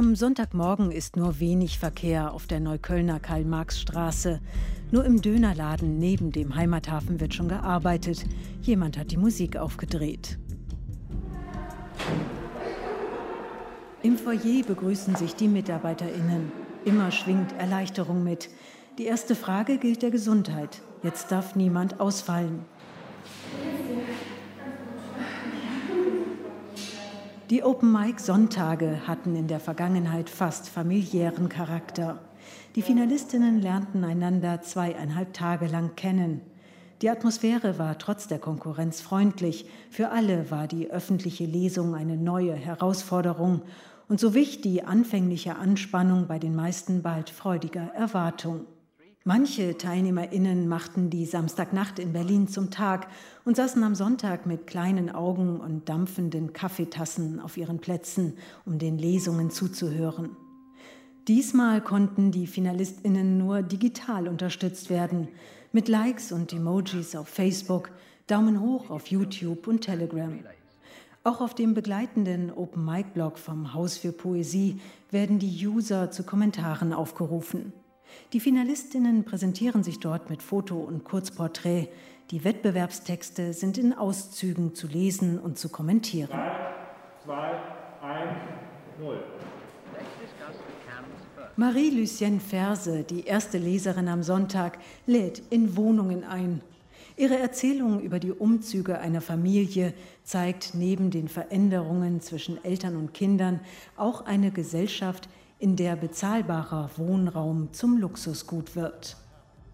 Am 0.01 0.15
Sonntagmorgen 0.15 0.89
ist 0.89 1.15
nur 1.15 1.39
wenig 1.39 1.77
Verkehr 1.77 2.33
auf 2.33 2.47
der 2.47 2.59
Neuköllner 2.59 3.19
Karl-Marx-Straße. 3.19 4.41
Nur 4.89 5.05
im 5.05 5.21
Dönerladen 5.21 5.99
neben 5.99 6.31
dem 6.31 6.55
Heimathafen 6.55 7.19
wird 7.19 7.35
schon 7.35 7.47
gearbeitet. 7.47 8.25
Jemand 8.63 8.97
hat 8.97 9.11
die 9.11 9.17
Musik 9.17 9.57
aufgedreht. 9.57 10.39
Im 14.01 14.17
Foyer 14.17 14.63
begrüßen 14.65 15.15
sich 15.17 15.35
die 15.35 15.47
MitarbeiterInnen. 15.47 16.51
Immer 16.83 17.11
schwingt 17.11 17.51
Erleichterung 17.59 18.23
mit. 18.23 18.49
Die 18.97 19.05
erste 19.05 19.35
Frage 19.35 19.77
gilt 19.77 20.01
der 20.01 20.09
Gesundheit. 20.09 20.81
Jetzt 21.03 21.31
darf 21.31 21.55
niemand 21.55 21.99
ausfallen. 21.99 22.65
Die 27.51 27.63
Open 27.63 27.91
Mic 27.91 28.21
Sonntage 28.21 29.05
hatten 29.07 29.35
in 29.35 29.49
der 29.49 29.59
Vergangenheit 29.59 30.29
fast 30.29 30.69
familiären 30.69 31.49
Charakter. 31.49 32.19
Die 32.77 32.81
Finalistinnen 32.81 33.59
lernten 33.59 34.05
einander 34.05 34.61
zweieinhalb 34.61 35.33
Tage 35.33 35.67
lang 35.67 35.97
kennen. 35.97 36.39
Die 37.01 37.09
Atmosphäre 37.09 37.77
war 37.77 37.97
trotz 37.97 38.29
der 38.29 38.39
Konkurrenz 38.39 39.01
freundlich. 39.01 39.65
Für 39.89 40.11
alle 40.11 40.49
war 40.49 40.69
die 40.69 40.91
öffentliche 40.91 41.43
Lesung 41.43 41.93
eine 41.93 42.15
neue 42.15 42.53
Herausforderung 42.53 43.63
und 44.07 44.21
so 44.21 44.33
wich 44.33 44.61
die 44.61 44.85
anfängliche 44.85 45.57
Anspannung 45.57 46.27
bei 46.27 46.39
den 46.39 46.55
meisten 46.55 47.01
bald 47.01 47.29
freudiger 47.29 47.91
Erwartung. 47.93 48.65
Manche 49.23 49.77
TeilnehmerInnen 49.77 50.67
machten 50.67 51.11
die 51.11 51.27
Samstagnacht 51.27 51.99
in 51.99 52.11
Berlin 52.11 52.47
zum 52.47 52.71
Tag 52.71 53.07
und 53.45 53.55
saßen 53.55 53.83
am 53.83 53.93
Sonntag 53.93 54.47
mit 54.47 54.65
kleinen 54.65 55.11
Augen 55.11 55.59
und 55.59 55.87
dampfenden 55.87 56.53
Kaffeetassen 56.53 57.39
auf 57.39 57.55
ihren 57.55 57.77
Plätzen, 57.77 58.33
um 58.65 58.79
den 58.79 58.97
Lesungen 58.97 59.51
zuzuhören. 59.51 60.35
Diesmal 61.27 61.81
konnten 61.81 62.31
die 62.31 62.47
FinalistInnen 62.47 63.37
nur 63.37 63.61
digital 63.61 64.27
unterstützt 64.27 64.89
werden, 64.89 65.27
mit 65.71 65.87
Likes 65.87 66.31
und 66.31 66.51
Emojis 66.51 67.15
auf 67.15 67.27
Facebook, 67.27 67.91
Daumen 68.25 68.59
hoch 68.59 68.89
auf 68.89 69.05
YouTube 69.07 69.67
und 69.67 69.81
Telegram. 69.81 70.39
Auch 71.23 71.41
auf 71.41 71.53
dem 71.53 71.75
begleitenden 71.75 72.51
Open 72.51 72.83
Mic 72.83 73.09
Blog 73.13 73.37
vom 73.37 73.75
Haus 73.75 73.99
für 73.99 74.13
Poesie 74.13 74.81
werden 75.11 75.37
die 75.37 75.67
User 75.67 76.09
zu 76.09 76.23
Kommentaren 76.23 76.91
aufgerufen. 76.91 77.71
Die 78.33 78.39
Finalistinnen 78.39 79.25
präsentieren 79.25 79.83
sich 79.83 79.99
dort 79.99 80.29
mit 80.29 80.41
Foto 80.41 80.77
und 80.77 81.03
Kurzporträt. 81.03 81.89
Die 82.29 82.45
Wettbewerbstexte 82.45 83.51
sind 83.51 83.77
in 83.77 83.93
Auszügen 83.93 84.73
zu 84.73 84.87
lesen 84.87 85.37
und 85.37 85.59
zu 85.59 85.67
kommentieren. 85.67 86.29
2, 87.25 87.33
1, 88.01 88.31
0. 89.01 89.23
Marie-Lucienne 91.57 92.39
Ferse, 92.39 93.03
die 93.03 93.25
erste 93.25 93.57
Leserin 93.57 94.07
am 94.07 94.23
Sonntag, 94.23 94.79
lädt 95.05 95.43
in 95.49 95.75
Wohnungen 95.75 96.23
ein. 96.23 96.61
Ihre 97.17 97.37
Erzählung 97.37 97.99
über 97.99 98.19
die 98.19 98.31
Umzüge 98.31 98.99
einer 98.99 99.19
Familie 99.19 99.93
zeigt 100.23 100.73
neben 100.73 101.11
den 101.11 101.27
Veränderungen 101.27 102.21
zwischen 102.21 102.63
Eltern 102.63 102.95
und 102.95 103.13
Kindern 103.13 103.59
auch 103.97 104.25
eine 104.25 104.51
Gesellschaft, 104.51 105.27
in 105.61 105.75
der 105.75 105.95
bezahlbarer 105.95 106.89
Wohnraum 106.97 107.71
zum 107.71 107.99
Luxusgut 107.99 108.75
wird. 108.75 109.15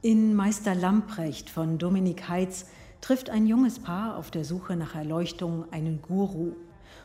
In 0.01 0.35
Meister 0.35 0.75
Lamprecht 0.75 1.49
von 1.49 1.77
Dominik 1.77 2.27
Heitz 2.27 2.65
trifft 2.99 3.29
ein 3.29 3.47
junges 3.47 3.79
Paar 3.79 4.17
auf 4.17 4.29
der 4.29 4.43
Suche 4.43 4.75
nach 4.75 4.95
Erleuchtung 4.95 5.63
einen 5.71 6.01
Guru. 6.01 6.51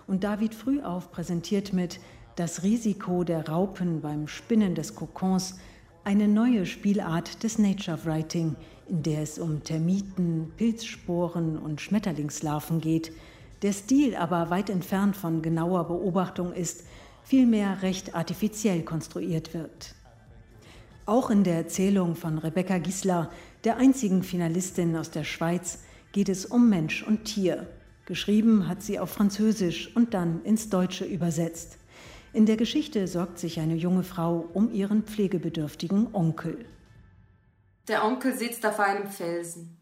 Und 0.08 0.24
David 0.24 0.56
Frühauf 0.56 1.12
präsentiert 1.12 1.72
mit 1.72 2.00
Das 2.34 2.64
Risiko 2.64 3.22
der 3.22 3.48
Raupen 3.48 4.00
beim 4.00 4.26
Spinnen 4.26 4.74
des 4.74 4.96
Kokons 4.96 5.60
eine 6.02 6.26
neue 6.26 6.66
Spielart 6.66 7.44
des 7.44 7.60
Nature 7.60 8.04
Writing, 8.04 8.56
in 8.88 9.04
der 9.04 9.22
es 9.22 9.38
um 9.38 9.62
Termiten, 9.62 10.50
Pilzsporen 10.56 11.56
und 11.56 11.80
Schmetterlingslarven 11.80 12.80
geht, 12.80 13.12
der 13.62 13.74
Stil 13.74 14.16
aber 14.16 14.50
weit 14.50 14.70
entfernt 14.70 15.14
von 15.14 15.40
genauer 15.40 15.86
Beobachtung 15.86 16.52
ist, 16.52 16.84
vielmehr 17.24 17.82
recht 17.82 18.14
artifiziell 18.14 18.82
konstruiert 18.82 19.54
wird. 19.54 19.94
Auch 21.06 21.30
in 21.30 21.44
der 21.44 21.56
Erzählung 21.56 22.14
von 22.14 22.38
Rebecca 22.38 22.78
Gisler, 22.78 23.30
der 23.64 23.76
einzigen 23.76 24.22
Finalistin 24.22 24.96
aus 24.96 25.10
der 25.10 25.24
Schweiz, 25.24 25.80
geht 26.12 26.28
es 26.28 26.46
um 26.46 26.68
Mensch 26.68 27.02
und 27.02 27.24
Tier. 27.24 27.66
Geschrieben 28.06 28.68
hat 28.68 28.82
sie 28.82 28.98
auf 28.98 29.10
Französisch 29.10 29.94
und 29.96 30.14
dann 30.14 30.44
ins 30.44 30.68
Deutsche 30.68 31.04
übersetzt. 31.04 31.78
In 32.32 32.46
der 32.46 32.56
Geschichte 32.56 33.06
sorgt 33.08 33.38
sich 33.38 33.60
eine 33.60 33.74
junge 33.74 34.04
Frau 34.04 34.48
um 34.54 34.72
ihren 34.72 35.02
pflegebedürftigen 35.02 36.14
Onkel. 36.14 36.64
Der 37.88 38.04
Onkel 38.04 38.34
sitzt 38.36 38.64
auf 38.64 38.78
einem 38.80 39.08
Felsen. 39.08 39.78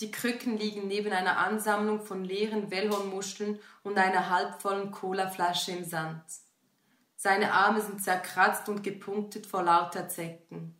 Die 0.00 0.10
Krücken 0.10 0.58
liegen 0.58 0.88
neben 0.88 1.12
einer 1.12 1.38
Ansammlung 1.38 2.00
von 2.00 2.24
leeren 2.24 2.70
Wellhornmuscheln 2.70 3.58
und 3.84 3.96
einer 3.96 4.28
halbvollen 4.28 4.90
Colaflasche 4.90 5.72
im 5.72 5.84
Sand. 5.84 6.22
Seine 7.24 7.54
Arme 7.54 7.80
sind 7.80 8.04
zerkratzt 8.04 8.68
und 8.68 8.82
gepunktet 8.82 9.46
vor 9.46 9.62
lauter 9.62 10.10
Zecken. 10.10 10.74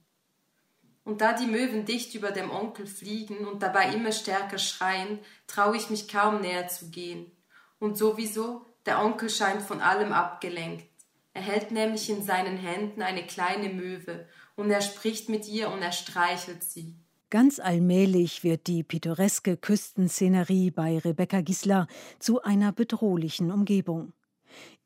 Und 1.03 1.23
da 1.23 1.33
die 1.33 1.47
Möwen 1.47 1.87
dicht 1.87 2.15
über 2.15 2.33
dem 2.33 2.51
Onkel 2.51 2.87
fliegen 2.87 3.47
und 3.47 3.63
dabei 3.63 3.95
immer 3.95 4.13
stärker 4.13 4.59
schreien, 4.59 5.21
traue 5.47 5.79
ich 5.79 5.89
mich 5.89 6.07
kaum 6.07 6.43
näher 6.43 6.69
zu 6.69 6.91
gehen. 6.91 7.33
Und 7.79 7.97
sowieso, 7.97 8.67
der 8.85 9.03
Onkel 9.03 9.31
scheint 9.31 9.63
von 9.63 9.81
allem 9.81 10.13
abgelenkt. 10.13 10.85
Er 11.33 11.41
hält 11.41 11.71
nämlich 11.71 12.11
in 12.11 12.23
seinen 12.23 12.59
Händen 12.59 13.01
eine 13.01 13.25
kleine 13.25 13.71
Möwe 13.71 14.29
und 14.55 14.71
er 14.71 14.83
spricht 14.83 15.31
mit 15.31 15.49
ihr 15.49 15.71
und 15.71 15.81
er 15.81 15.93
streichelt 15.93 16.63
sie. 16.63 16.95
Ganz 17.31 17.59
allmählich 17.59 18.45
wird 18.45 18.67
die 18.67 18.83
pittoreske 18.83 19.57
Küstenszenerie 19.57 20.71
bei 20.71 20.99
Rebecca 20.99 21.41
Gisler 21.41 21.87
zu 22.19 22.43
einer 22.43 22.71
bedrohlichen 22.73 23.51
Umgebung. 23.51 24.13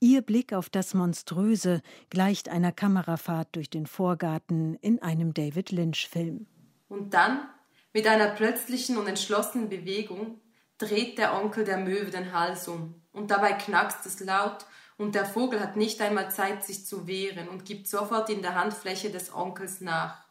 Ihr 0.00 0.22
Blick 0.22 0.52
auf 0.52 0.70
das 0.70 0.94
Monströse 0.94 1.82
gleicht 2.10 2.48
einer 2.48 2.72
Kamerafahrt 2.72 3.48
durch 3.56 3.70
den 3.70 3.86
Vorgarten 3.86 4.76
in 4.76 5.02
einem 5.02 5.34
David 5.34 5.72
Lynch-Film. 5.72 6.46
Und 6.88 7.14
dann, 7.14 7.48
mit 7.92 8.06
einer 8.06 8.28
plötzlichen 8.28 8.96
und 8.96 9.08
entschlossenen 9.08 9.68
Bewegung, 9.68 10.40
dreht 10.78 11.18
der 11.18 11.34
Onkel 11.34 11.64
der 11.64 11.78
Möwe 11.78 12.10
den 12.10 12.32
Hals 12.32 12.68
um. 12.68 12.94
Und 13.12 13.30
dabei 13.30 13.52
knackst 13.52 14.06
es 14.06 14.20
laut 14.20 14.64
und 14.96 15.14
der 15.14 15.24
Vogel 15.24 15.60
hat 15.60 15.76
nicht 15.76 16.00
einmal 16.00 16.30
Zeit, 16.30 16.64
sich 16.64 16.86
zu 16.86 17.06
wehren 17.06 17.48
und 17.48 17.64
gibt 17.64 17.88
sofort 17.88 18.30
in 18.30 18.42
der 18.42 18.54
Handfläche 18.54 19.10
des 19.10 19.32
Onkels 19.32 19.80
nach. 19.80 20.24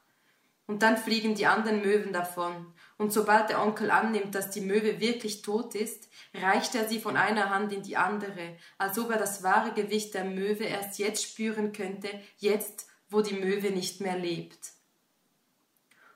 Und 0.67 0.83
dann 0.83 0.97
fliegen 0.97 1.35
die 1.35 1.47
anderen 1.47 1.81
Möwen 1.81 2.11
davon. 2.11 2.73
Und 2.97 3.13
sobald 3.13 3.49
der 3.49 3.61
Onkel 3.61 3.91
annimmt, 3.91 4.33
dass 4.33 4.49
die 4.49 4.61
Möwe 4.61 4.99
wirklich 4.99 5.43
tot 5.43 5.75
ist, 5.75 6.09
reicht 6.33 6.73
er 6.73 6.87
sie 6.89 6.99
von 6.99 7.15
einer 7.15 7.51
Hand 7.51 7.71
in 7.71 7.83
die 7.83 7.95
andere, 7.95 8.57
als 8.77 8.97
ob 8.97 9.11
er 9.11 9.19
das 9.19 9.43
wahre 9.43 9.71
Gewicht 9.73 10.15
der 10.15 10.25
Möwe 10.25 10.63
erst 10.63 10.97
jetzt 10.97 11.23
spüren 11.23 11.73
könnte, 11.73 12.09
jetzt, 12.37 12.87
wo 13.09 13.21
die 13.21 13.35
Möwe 13.35 13.69
nicht 13.69 14.01
mehr 14.01 14.17
lebt. 14.17 14.71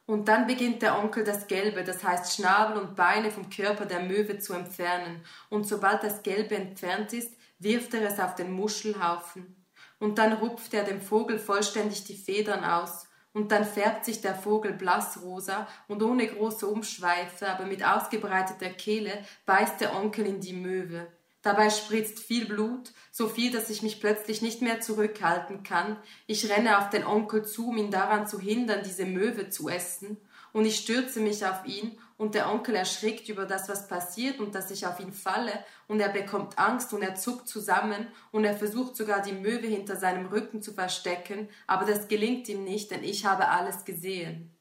Und 0.07 0.27
dann 0.27 0.47
beginnt 0.47 0.81
der 0.81 0.97
Onkel 0.97 1.23
das 1.23 1.47
Gelbe, 1.47 1.83
das 1.83 2.03
heißt 2.03 2.35
Schnabel 2.35 2.81
und 2.81 2.95
Beine 2.95 3.31
vom 3.31 3.49
Körper 3.49 3.85
der 3.85 4.01
Möwe 4.01 4.39
zu 4.39 4.53
entfernen, 4.53 5.23
und 5.49 5.67
sobald 5.67 6.03
das 6.03 6.23
Gelbe 6.23 6.55
entfernt 6.55 7.13
ist, 7.13 7.31
wirft 7.59 7.93
er 7.93 8.01
es 8.09 8.19
auf 8.19 8.35
den 8.35 8.51
Muschelhaufen. 8.51 9.55
Und 9.99 10.17
dann 10.17 10.33
rupft 10.33 10.73
er 10.73 10.83
dem 10.83 10.99
Vogel 10.99 11.37
vollständig 11.37 12.03
die 12.05 12.17
Federn 12.17 12.63
aus, 12.63 13.07
und 13.33 13.51
dann 13.51 13.65
färbt 13.65 14.05
sich 14.05 14.21
der 14.21 14.35
Vogel 14.35 14.73
blassrosa 14.73 15.67
und 15.87 16.03
ohne 16.03 16.27
große 16.27 16.67
Umschweife, 16.67 17.47
aber 17.47 17.65
mit 17.65 17.85
ausgebreiteter 17.85 18.69
Kehle, 18.69 19.23
beißt 19.45 19.81
der 19.81 19.95
Onkel 19.95 20.25
in 20.25 20.41
die 20.41 20.53
Möwe. 20.53 21.07
Dabei 21.41 21.69
spritzt 21.71 22.19
viel 22.19 22.45
Blut, 22.45 22.91
so 23.11 23.27
viel, 23.27 23.51
dass 23.51 23.69
ich 23.69 23.81
mich 23.81 23.99
plötzlich 23.99 24.41
nicht 24.41 24.61
mehr 24.61 24.79
zurückhalten 24.79 25.63
kann. 25.63 25.97
Ich 26.27 26.49
renne 26.49 26.77
auf 26.77 26.89
den 26.89 27.03
Onkel 27.03 27.45
zu, 27.45 27.69
um 27.69 27.77
ihn 27.77 27.89
daran 27.89 28.27
zu 28.27 28.39
hindern, 28.39 28.83
diese 28.85 29.05
Möwe 29.05 29.49
zu 29.49 29.67
essen, 29.69 30.17
und 30.53 30.65
ich 30.65 30.77
stürze 30.77 31.21
mich 31.21 31.45
auf 31.45 31.65
ihn 31.65 31.97
und 32.21 32.35
der 32.35 32.51
Onkel 32.51 32.75
erschrickt 32.75 33.29
über 33.29 33.47
das, 33.47 33.67
was 33.67 33.87
passiert 33.87 34.39
und 34.39 34.53
dass 34.53 34.69
ich 34.69 34.85
auf 34.85 34.99
ihn 34.99 35.11
falle. 35.11 35.53
Und 35.87 35.99
er 35.99 36.09
bekommt 36.09 36.59
Angst 36.59 36.93
und 36.93 37.01
er 37.01 37.15
zuckt 37.15 37.47
zusammen. 37.47 38.05
Und 38.31 38.45
er 38.45 38.55
versucht 38.55 38.95
sogar 38.95 39.23
die 39.23 39.31
Möwe 39.31 39.65
hinter 39.65 39.95
seinem 39.95 40.27
Rücken 40.27 40.61
zu 40.61 40.71
verstecken, 40.71 41.49
aber 41.65 41.83
das 41.83 42.07
gelingt 42.07 42.47
ihm 42.47 42.63
nicht, 42.63 42.91
denn 42.91 43.03
ich 43.03 43.25
habe 43.25 43.47
alles 43.47 43.85
gesehen. 43.85 44.55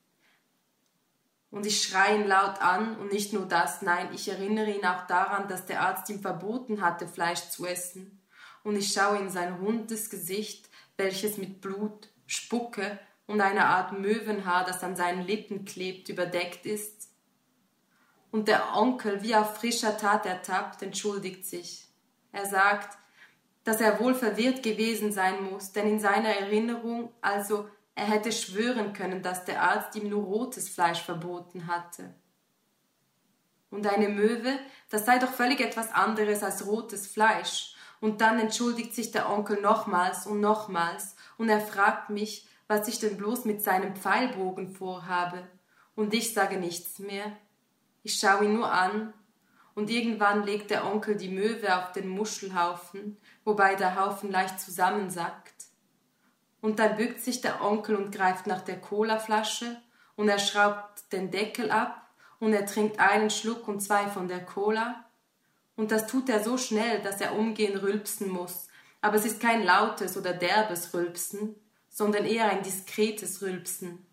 Und 1.50 1.66
ich 1.66 1.82
schreie 1.82 2.14
ihn 2.22 2.26
laut 2.26 2.62
an. 2.62 2.96
Und 2.96 3.12
nicht 3.12 3.34
nur 3.34 3.44
das, 3.44 3.82
nein, 3.82 4.08
ich 4.14 4.26
erinnere 4.26 4.70
ihn 4.70 4.86
auch 4.86 5.06
daran, 5.06 5.46
dass 5.46 5.66
der 5.66 5.82
Arzt 5.82 6.08
ihm 6.08 6.22
verboten 6.22 6.80
hatte, 6.80 7.06
Fleisch 7.06 7.50
zu 7.50 7.66
essen. 7.66 8.22
Und 8.64 8.76
ich 8.76 8.90
schaue 8.90 9.18
in 9.18 9.28
sein 9.28 9.52
rundes 9.52 10.08
Gesicht, 10.08 10.70
welches 10.96 11.36
mit 11.36 11.60
Blut, 11.60 12.08
Spucke. 12.26 12.98
Und 13.26 13.42
einer 13.42 13.66
Art 13.66 13.92
Möwenhaar, 13.92 14.64
das 14.64 14.82
an 14.82 14.96
seinen 14.96 15.26
Lippen 15.26 15.66
klebt, 15.66 16.08
überdeckt 16.08 16.64
ist 16.64 17.09
und 18.30 18.48
der 18.48 18.76
Onkel, 18.76 19.22
wie 19.22 19.34
auf 19.34 19.56
frischer 19.56 19.96
Tat 19.96 20.26
ertappt, 20.26 20.82
entschuldigt 20.82 21.44
sich. 21.44 21.86
Er 22.32 22.46
sagt, 22.46 22.96
dass 23.64 23.80
er 23.80 24.00
wohl 24.00 24.14
verwirrt 24.14 24.62
gewesen 24.62 25.12
sein 25.12 25.44
muss, 25.50 25.72
denn 25.72 25.88
in 25.88 26.00
seiner 26.00 26.30
Erinnerung, 26.30 27.12
also 27.20 27.68
er 27.94 28.06
hätte 28.06 28.32
schwören 28.32 28.92
können, 28.92 29.22
dass 29.22 29.44
der 29.44 29.62
Arzt 29.62 29.94
ihm 29.96 30.08
nur 30.08 30.24
rotes 30.24 30.68
Fleisch 30.68 31.02
verboten 31.02 31.66
hatte. 31.66 32.14
Und 33.70 33.86
eine 33.86 34.08
Möwe, 34.08 34.58
das 34.88 35.04
sei 35.04 35.18
doch 35.18 35.30
völlig 35.30 35.60
etwas 35.60 35.92
anderes 35.92 36.42
als 36.42 36.66
rotes 36.66 37.06
Fleisch. 37.06 37.74
Und 38.00 38.20
dann 38.20 38.40
entschuldigt 38.40 38.94
sich 38.94 39.10
der 39.10 39.28
Onkel 39.28 39.60
nochmals 39.60 40.26
und 40.26 40.40
nochmals, 40.40 41.16
und 41.36 41.48
er 41.48 41.60
fragt 41.60 42.10
mich, 42.10 42.48
was 42.66 42.88
ich 42.88 42.98
denn 42.98 43.16
bloß 43.16 43.44
mit 43.44 43.62
seinem 43.62 43.94
Pfeilbogen 43.94 44.70
vorhabe. 44.70 45.46
Und 45.94 46.14
ich 46.14 46.32
sage 46.32 46.56
nichts 46.56 46.98
mehr, 46.98 47.36
ich 48.02 48.18
schaue 48.18 48.44
ihn 48.44 48.54
nur 48.54 48.70
an, 48.70 49.12
und 49.74 49.88
irgendwann 49.88 50.44
legt 50.44 50.70
der 50.70 50.84
Onkel 50.84 51.16
die 51.16 51.28
Möwe 51.28 51.76
auf 51.76 51.92
den 51.92 52.08
Muschelhaufen, 52.08 53.16
wobei 53.44 53.76
der 53.76 53.98
Haufen 53.98 54.30
leicht 54.30 54.60
zusammensackt. 54.60 55.54
Und 56.60 56.78
dann 56.78 56.96
bückt 56.96 57.20
sich 57.20 57.40
der 57.40 57.62
Onkel 57.62 57.96
und 57.96 58.14
greift 58.14 58.46
nach 58.46 58.60
der 58.60 58.80
Colaflasche, 58.80 59.80
und 60.16 60.28
er 60.28 60.38
schraubt 60.38 61.10
den 61.12 61.30
Deckel 61.30 61.70
ab, 61.70 62.10
und 62.40 62.52
er 62.52 62.66
trinkt 62.66 62.98
einen 62.98 63.30
Schluck 63.30 63.68
und 63.68 63.80
zwei 63.80 64.08
von 64.08 64.28
der 64.28 64.44
Cola. 64.44 65.04
Und 65.76 65.92
das 65.92 66.06
tut 66.06 66.28
er 66.28 66.42
so 66.42 66.58
schnell, 66.58 67.00
dass 67.00 67.20
er 67.20 67.36
umgehend 67.36 67.82
rülpsen 67.82 68.28
muss. 68.28 68.68
Aber 69.00 69.16
es 69.16 69.24
ist 69.24 69.40
kein 69.40 69.62
lautes 69.62 70.16
oder 70.16 70.32
derbes 70.32 70.92
Rülpsen, 70.92 71.54
sondern 71.88 72.24
eher 72.26 72.50
ein 72.50 72.62
diskretes 72.62 73.40
Rülpsen. 73.40 74.04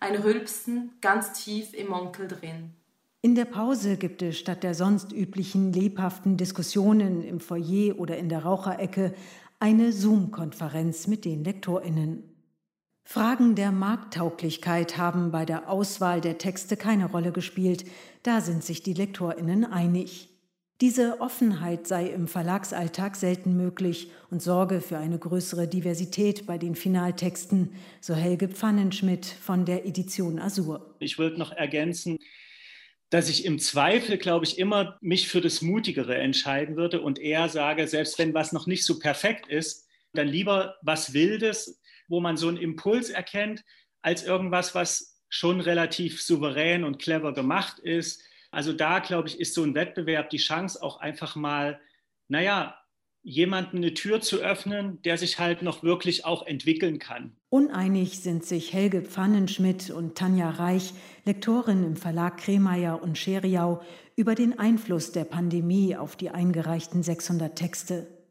Ein 0.00 0.16
Rülpsen 0.16 0.96
ganz 1.00 1.32
tief 1.32 1.74
im 1.74 1.92
Onkel 1.92 2.26
drin. 2.26 2.74
In 3.24 3.36
der 3.36 3.44
Pause 3.44 3.98
gibt 3.98 4.20
es 4.20 4.36
statt 4.36 4.64
der 4.64 4.74
sonst 4.74 5.12
üblichen 5.12 5.72
lebhaften 5.72 6.36
Diskussionen 6.36 7.22
im 7.22 7.38
Foyer 7.38 8.00
oder 8.00 8.16
in 8.16 8.28
der 8.28 8.42
Raucherecke 8.42 9.14
eine 9.60 9.92
Zoom-Konferenz 9.92 11.06
mit 11.06 11.24
den 11.24 11.44
Lektorinnen. 11.44 12.24
Fragen 13.04 13.54
der 13.54 13.70
Markttauglichkeit 13.70 14.98
haben 14.98 15.30
bei 15.30 15.44
der 15.44 15.70
Auswahl 15.70 16.20
der 16.20 16.38
Texte 16.38 16.76
keine 16.76 17.06
Rolle 17.06 17.30
gespielt, 17.30 17.84
da 18.24 18.40
sind 18.40 18.64
sich 18.64 18.82
die 18.82 18.92
Lektorinnen 18.94 19.64
einig. 19.64 20.28
Diese 20.80 21.20
Offenheit 21.20 21.86
sei 21.86 22.08
im 22.08 22.26
Verlagsalltag 22.26 23.14
selten 23.14 23.56
möglich 23.56 24.10
und 24.32 24.42
sorge 24.42 24.80
für 24.80 24.98
eine 24.98 25.20
größere 25.20 25.68
Diversität 25.68 26.44
bei 26.44 26.58
den 26.58 26.74
Finaltexten, 26.74 27.74
so 28.00 28.14
Helge 28.14 28.48
Pfannenschmidt 28.48 29.26
von 29.26 29.64
der 29.64 29.86
Edition 29.86 30.40
Azur. 30.40 30.96
Ich 30.98 31.18
würde 31.18 31.38
noch 31.38 31.52
ergänzen, 31.52 32.18
dass 33.12 33.28
ich 33.28 33.44
im 33.44 33.58
Zweifel, 33.58 34.16
glaube 34.16 34.46
ich, 34.46 34.58
immer 34.58 34.96
mich 35.02 35.28
für 35.28 35.42
das 35.42 35.60
Mutigere 35.60 36.16
entscheiden 36.16 36.76
würde 36.76 37.02
und 37.02 37.18
eher 37.18 37.50
sage, 37.50 37.86
selbst 37.86 38.18
wenn 38.18 38.32
was 38.32 38.52
noch 38.52 38.66
nicht 38.66 38.86
so 38.86 38.98
perfekt 38.98 39.48
ist, 39.48 39.86
dann 40.14 40.28
lieber 40.28 40.76
was 40.80 41.12
Wildes, 41.12 41.78
wo 42.08 42.20
man 42.20 42.38
so 42.38 42.48
einen 42.48 42.56
Impuls 42.56 43.10
erkennt, 43.10 43.64
als 44.00 44.22
irgendwas, 44.22 44.74
was 44.74 45.20
schon 45.28 45.60
relativ 45.60 46.22
souverän 46.22 46.84
und 46.84 47.02
clever 47.02 47.34
gemacht 47.34 47.78
ist. 47.80 48.22
Also 48.50 48.72
da, 48.72 48.98
glaube 49.00 49.28
ich, 49.28 49.38
ist 49.38 49.52
so 49.52 49.62
ein 49.62 49.74
Wettbewerb 49.74 50.30
die 50.30 50.38
Chance, 50.38 50.82
auch 50.82 50.98
einfach 50.98 51.36
mal, 51.36 51.82
naja, 52.28 52.81
jemanden 53.22 53.78
eine 53.78 53.94
Tür 53.94 54.20
zu 54.20 54.38
öffnen, 54.38 55.00
der 55.02 55.16
sich 55.16 55.38
halt 55.38 55.62
noch 55.62 55.82
wirklich 55.82 56.24
auch 56.24 56.46
entwickeln 56.46 56.98
kann. 56.98 57.36
Uneinig 57.48 58.20
sind 58.20 58.44
sich 58.44 58.72
Helge 58.72 59.02
Pfannenschmidt 59.02 59.90
und 59.90 60.16
Tanja 60.16 60.50
Reich, 60.50 60.92
Lektorin 61.24 61.84
im 61.84 61.96
Verlag 61.96 62.38
Kremeyer 62.38 63.02
und 63.02 63.18
Scheriau, 63.18 63.82
über 64.16 64.34
den 64.34 64.58
Einfluss 64.58 65.12
der 65.12 65.24
Pandemie 65.24 65.96
auf 65.96 66.16
die 66.16 66.30
eingereichten 66.30 67.02
600 67.02 67.56
Texte. 67.56 68.21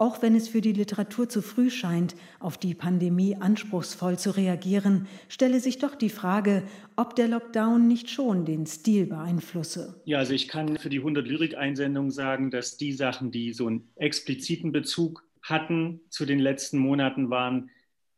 Auch 0.00 0.22
wenn 0.22 0.36
es 0.36 0.48
für 0.48 0.60
die 0.60 0.72
Literatur 0.72 1.28
zu 1.28 1.42
früh 1.42 1.70
scheint, 1.70 2.14
auf 2.38 2.56
die 2.56 2.72
Pandemie 2.72 3.34
anspruchsvoll 3.34 4.16
zu 4.16 4.30
reagieren, 4.30 5.08
stelle 5.28 5.58
sich 5.58 5.78
doch 5.78 5.96
die 5.96 6.08
Frage, 6.08 6.62
ob 6.94 7.16
der 7.16 7.26
Lockdown 7.26 7.88
nicht 7.88 8.08
schon 8.08 8.44
den 8.44 8.64
Stil 8.64 9.06
beeinflusse. 9.06 10.00
Ja, 10.04 10.18
also 10.18 10.34
ich 10.34 10.46
kann 10.46 10.78
für 10.78 10.88
die 10.88 10.98
100 10.98 11.26
Lyrik-Einsendungen 11.26 12.12
sagen, 12.12 12.52
dass 12.52 12.76
die 12.76 12.92
Sachen, 12.92 13.32
die 13.32 13.52
so 13.52 13.66
einen 13.66 13.88
expliziten 13.96 14.70
Bezug 14.70 15.24
hatten 15.42 16.00
zu 16.10 16.26
den 16.26 16.38
letzten 16.38 16.78
Monaten, 16.78 17.28
waren 17.28 17.70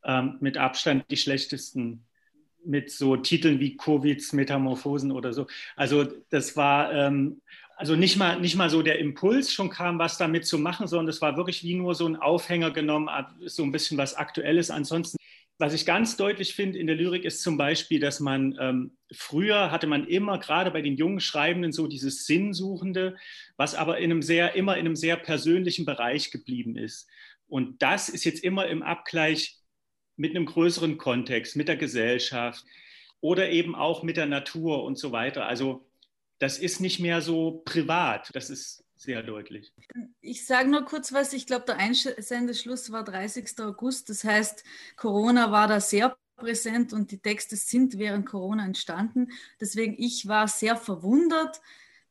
ähm, 0.04 0.36
mit 0.40 0.58
Abstand 0.58 1.06
die 1.10 1.16
schlechtesten 1.16 2.04
mit 2.62 2.90
so 2.90 3.16
Titeln 3.16 3.58
wie 3.58 3.78
Covids 3.78 4.34
Metamorphosen 4.34 5.12
oder 5.12 5.32
so. 5.32 5.46
Also 5.76 6.04
das 6.28 6.58
war 6.58 6.92
ähm, 6.92 7.40
also 7.80 7.96
nicht 7.96 8.18
mal, 8.18 8.38
nicht 8.38 8.56
mal 8.56 8.68
so 8.68 8.82
der 8.82 8.98
Impuls 8.98 9.54
schon 9.54 9.70
kam, 9.70 9.98
was 9.98 10.18
damit 10.18 10.46
zu 10.46 10.58
machen, 10.58 10.86
sondern 10.86 11.08
es 11.08 11.22
war 11.22 11.38
wirklich 11.38 11.64
wie 11.64 11.74
nur 11.74 11.94
so 11.94 12.06
ein 12.06 12.16
Aufhänger 12.16 12.72
genommen, 12.72 13.08
so 13.46 13.62
ein 13.62 13.72
bisschen 13.72 13.96
was 13.96 14.12
Aktuelles. 14.12 14.70
Ansonsten, 14.70 15.16
was 15.56 15.72
ich 15.72 15.86
ganz 15.86 16.18
deutlich 16.18 16.54
finde 16.54 16.78
in 16.78 16.86
der 16.86 16.96
Lyrik 16.96 17.24
ist 17.24 17.42
zum 17.42 17.56
Beispiel, 17.56 17.98
dass 17.98 18.20
man 18.20 18.54
ähm, 18.60 18.98
früher 19.10 19.70
hatte 19.70 19.86
man 19.86 20.06
immer, 20.06 20.38
gerade 20.38 20.70
bei 20.70 20.82
den 20.82 20.98
jungen 20.98 21.20
Schreibenden, 21.20 21.72
so 21.72 21.86
dieses 21.86 22.26
Sinnsuchende, 22.26 23.16
was 23.56 23.74
aber 23.74 23.96
in 23.96 24.10
einem 24.10 24.20
sehr, 24.20 24.54
immer 24.56 24.74
in 24.74 24.80
einem 24.80 24.96
sehr 24.96 25.16
persönlichen 25.16 25.86
Bereich 25.86 26.30
geblieben 26.30 26.76
ist. 26.76 27.08
Und 27.48 27.80
das 27.80 28.10
ist 28.10 28.24
jetzt 28.24 28.44
immer 28.44 28.66
im 28.66 28.82
Abgleich 28.82 29.56
mit 30.16 30.36
einem 30.36 30.44
größeren 30.44 30.98
Kontext, 30.98 31.56
mit 31.56 31.66
der 31.66 31.78
Gesellschaft 31.78 32.62
oder 33.22 33.48
eben 33.48 33.74
auch 33.74 34.02
mit 34.02 34.18
der 34.18 34.26
Natur 34.26 34.84
und 34.84 34.98
so 34.98 35.12
weiter. 35.12 35.46
Also 35.46 35.89
das 36.40 36.58
ist 36.58 36.80
nicht 36.80 36.98
mehr 36.98 37.20
so 37.20 37.62
privat. 37.64 38.30
Das 38.32 38.50
ist 38.50 38.82
sehr 38.96 39.22
deutlich. 39.22 39.72
Ich 40.20 40.46
sage 40.46 40.68
nur 40.68 40.84
kurz 40.84 41.12
was. 41.12 41.32
Ich 41.32 41.46
glaube, 41.46 41.66
der 41.66 41.76
Einsendeschluss 41.76 42.90
war 42.90 43.04
30. 43.04 43.60
August. 43.60 44.08
Das 44.08 44.24
heißt, 44.24 44.64
Corona 44.96 45.52
war 45.52 45.68
da 45.68 45.80
sehr 45.80 46.16
präsent 46.36 46.92
und 46.94 47.10
die 47.10 47.18
Texte 47.18 47.56
sind 47.56 47.98
während 47.98 48.26
Corona 48.26 48.64
entstanden. 48.64 49.28
Deswegen, 49.60 49.94
ich 49.98 50.26
war 50.28 50.48
sehr 50.48 50.76
verwundert, 50.76 51.60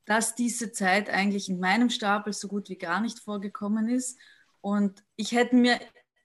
dass 0.05 0.35
diese 0.35 0.71
Zeit 0.71 1.09
eigentlich 1.09 1.49
in 1.49 1.59
meinem 1.59 1.89
Stapel 1.89 2.31
so 2.31 2.47
gut 2.47 2.69
wie 2.69 2.77
gar 2.77 3.01
nicht 3.01 3.19
vorgekommen 3.19 3.89
ist. 3.89 4.17
Und 4.61 5.03
ich 5.15 5.31
hätte 5.31 5.55
mir 5.55 5.79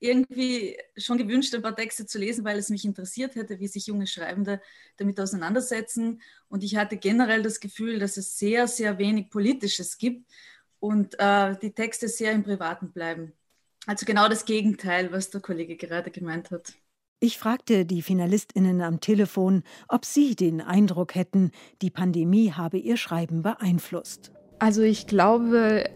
irgendwie 0.05 0.77
schon 0.95 1.17
gewünscht, 1.17 1.53
ein 1.53 1.61
paar 1.61 1.75
Texte 1.75 2.05
zu 2.05 2.17
lesen, 2.17 2.45
weil 2.45 2.57
es 2.57 2.69
mich 2.69 2.85
interessiert 2.85 3.35
hätte, 3.35 3.59
wie 3.59 3.67
sich 3.67 3.87
junge 3.87 4.07
Schreibende 4.07 4.61
damit 4.97 5.19
auseinandersetzen. 5.19 6.21
Und 6.47 6.63
ich 6.63 6.75
hatte 6.75 6.97
generell 6.97 7.41
das 7.41 7.59
Gefühl, 7.59 7.99
dass 7.99 8.17
es 8.17 8.37
sehr, 8.37 8.67
sehr 8.67 8.97
wenig 8.97 9.29
Politisches 9.29 9.97
gibt 9.97 10.31
und 10.79 11.15
äh, 11.19 11.57
die 11.61 11.71
Texte 11.71 12.07
sehr 12.07 12.31
im 12.31 12.43
Privaten 12.43 12.91
bleiben. 12.91 13.33
Also 13.87 14.05
genau 14.05 14.27
das 14.27 14.45
Gegenteil, 14.45 15.11
was 15.11 15.29
der 15.29 15.41
Kollege 15.41 15.75
gerade 15.75 16.11
gemeint 16.11 16.51
hat. 16.51 16.73
Ich 17.19 17.37
fragte 17.37 17.85
die 17.85 18.01
Finalistinnen 18.01 18.81
am 18.81 18.99
Telefon, 18.99 19.63
ob 19.87 20.05
sie 20.05 20.35
den 20.35 20.61
Eindruck 20.61 21.15
hätten, 21.15 21.51
die 21.81 21.89
Pandemie 21.89 22.51
habe 22.51 22.77
ihr 22.77 22.97
Schreiben 22.97 23.41
beeinflusst. 23.41 24.31
Also 24.59 24.81
ich 24.81 25.07
glaube, 25.07 25.89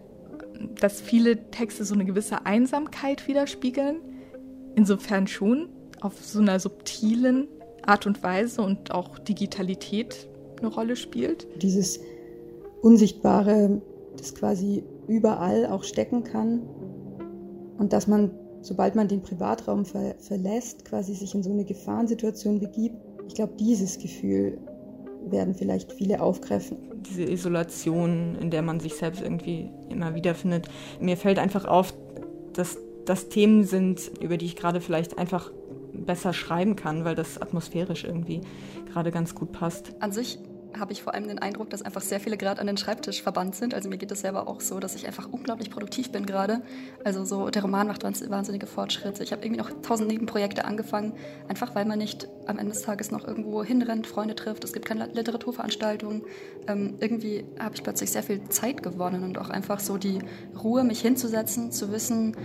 dass 0.79 1.01
viele 1.01 1.49
Texte 1.51 1.85
so 1.85 1.93
eine 1.93 2.05
gewisse 2.05 2.45
Einsamkeit 2.45 3.27
widerspiegeln. 3.27 3.97
Insofern 4.75 5.27
schon 5.27 5.69
auf 6.01 6.23
so 6.23 6.39
einer 6.39 6.59
subtilen 6.59 7.47
Art 7.85 8.07
und 8.07 8.23
Weise 8.23 8.61
und 8.61 8.91
auch 8.91 9.19
Digitalität 9.19 10.27
eine 10.59 10.67
Rolle 10.67 10.95
spielt. 10.95 11.47
Dieses 11.61 11.99
Unsichtbare, 12.81 13.81
das 14.17 14.35
quasi 14.35 14.83
überall 15.07 15.65
auch 15.65 15.83
stecken 15.83 16.23
kann 16.23 16.61
und 17.77 17.93
dass 17.93 18.07
man, 18.07 18.31
sobald 18.61 18.95
man 18.95 19.07
den 19.07 19.21
Privatraum 19.21 19.85
ver 19.85 20.15
verlässt, 20.19 20.85
quasi 20.85 21.13
sich 21.13 21.33
in 21.33 21.43
so 21.43 21.51
eine 21.51 21.65
Gefahrensituation 21.65 22.59
begibt. 22.59 22.95
Ich 23.27 23.35
glaube, 23.35 23.53
dieses 23.59 23.97
Gefühl 23.97 24.57
werden 25.25 25.53
vielleicht 25.55 25.93
viele 25.93 26.21
aufgreifen. 26.21 26.77
Diese 27.09 27.23
Isolation, 27.23 28.37
in 28.39 28.49
der 28.49 28.61
man 28.61 28.79
sich 28.79 28.95
selbst 28.95 29.21
irgendwie 29.21 29.69
immer 29.89 30.15
wiederfindet. 30.15 30.67
Mir 30.99 31.17
fällt 31.17 31.39
einfach 31.39 31.65
auf, 31.65 31.93
dass 32.53 32.77
das 33.05 33.29
Themen 33.29 33.63
sind, 33.63 34.11
über 34.21 34.37
die 34.37 34.45
ich 34.45 34.55
gerade 34.55 34.81
vielleicht 34.81 35.17
einfach 35.17 35.51
besser 35.93 36.33
schreiben 36.33 36.75
kann, 36.75 37.05
weil 37.05 37.15
das 37.15 37.41
atmosphärisch 37.41 38.03
irgendwie 38.03 38.41
gerade 38.91 39.11
ganz 39.11 39.35
gut 39.35 39.51
passt. 39.51 39.95
An 39.99 40.11
sich 40.11 40.39
habe 40.77 40.93
ich 40.93 41.03
vor 41.03 41.13
allem 41.13 41.27
den 41.27 41.39
Eindruck, 41.39 41.69
dass 41.69 41.81
einfach 41.81 42.01
sehr 42.01 42.19
viele 42.19 42.37
gerade 42.37 42.61
an 42.61 42.67
den 42.67 42.77
Schreibtisch 42.77 43.21
verbannt 43.21 43.55
sind. 43.55 43.73
Also 43.73 43.89
mir 43.89 43.97
geht 43.97 44.11
es 44.11 44.21
selber 44.21 44.47
auch 44.47 44.61
so, 44.61 44.79
dass 44.79 44.95
ich 44.95 45.07
einfach 45.07 45.27
unglaublich 45.31 45.69
produktiv 45.69 46.11
bin 46.11 46.25
gerade. 46.25 46.61
Also 47.03 47.25
so 47.25 47.49
der 47.49 47.61
Roman 47.61 47.87
macht 47.87 48.03
wahnsinnige 48.03 48.67
Fortschritte. 48.67 49.23
Ich 49.23 49.31
habe 49.31 49.43
irgendwie 49.43 49.59
noch 49.59 49.71
tausend 49.81 50.09
Nebenprojekte 50.09 50.65
angefangen, 50.65 51.13
einfach 51.47 51.75
weil 51.75 51.85
man 51.85 51.99
nicht 51.99 52.27
am 52.45 52.57
Ende 52.57 52.73
des 52.73 52.83
Tages 52.83 53.11
noch 53.11 53.27
irgendwo 53.27 53.63
hinrennt, 53.63 54.07
Freunde 54.07 54.35
trifft. 54.35 54.63
Es 54.63 54.73
gibt 54.73 54.85
keine 54.85 55.07
Literaturveranstaltungen. 55.07 56.23
Ähm, 56.67 56.95
irgendwie 56.99 57.45
habe 57.59 57.75
ich 57.75 57.83
plötzlich 57.83 58.11
sehr 58.11 58.23
viel 58.23 58.43
Zeit 58.49 58.83
gewonnen 58.83 59.23
und 59.23 59.37
auch 59.37 59.49
einfach 59.49 59.79
so 59.79 59.97
die 59.97 60.19
Ruhe, 60.61 60.83
mich 60.83 61.01
hinzusetzen, 61.01 61.71
zu 61.71 61.91
wissen, 61.91 62.35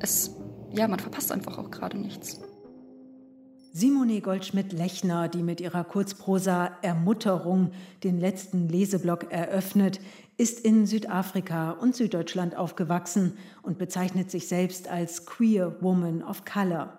es 0.00 0.36
ja, 0.72 0.88
man 0.88 0.98
verpasst 0.98 1.32
einfach 1.32 1.58
auch 1.58 1.70
gerade 1.70 1.96
nichts. 1.96 2.40
Simone 3.78 4.22
Goldschmidt-Lechner, 4.22 5.28
die 5.28 5.42
mit 5.42 5.60
ihrer 5.60 5.84
Kurzprosa 5.84 6.78
Ermutterung 6.80 7.72
den 8.04 8.18
letzten 8.18 8.70
Leseblock 8.70 9.30
eröffnet, 9.30 10.00
ist 10.38 10.60
in 10.60 10.86
Südafrika 10.86 11.72
und 11.72 11.94
Süddeutschland 11.94 12.56
aufgewachsen 12.56 13.36
und 13.60 13.76
bezeichnet 13.76 14.30
sich 14.30 14.48
selbst 14.48 14.88
als 14.88 15.26
Queer 15.26 15.76
Woman 15.82 16.22
of 16.22 16.46
Color. 16.46 16.96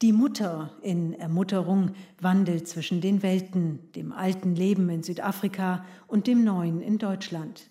Die 0.00 0.14
Mutter 0.14 0.70
in 0.80 1.12
Ermutterung 1.12 1.90
wandelt 2.18 2.66
zwischen 2.66 3.02
den 3.02 3.22
Welten, 3.22 3.92
dem 3.94 4.12
alten 4.12 4.54
Leben 4.54 4.88
in 4.88 5.02
Südafrika 5.02 5.84
und 6.06 6.26
dem 6.26 6.44
neuen 6.44 6.80
in 6.80 6.96
Deutschland. 6.96 7.68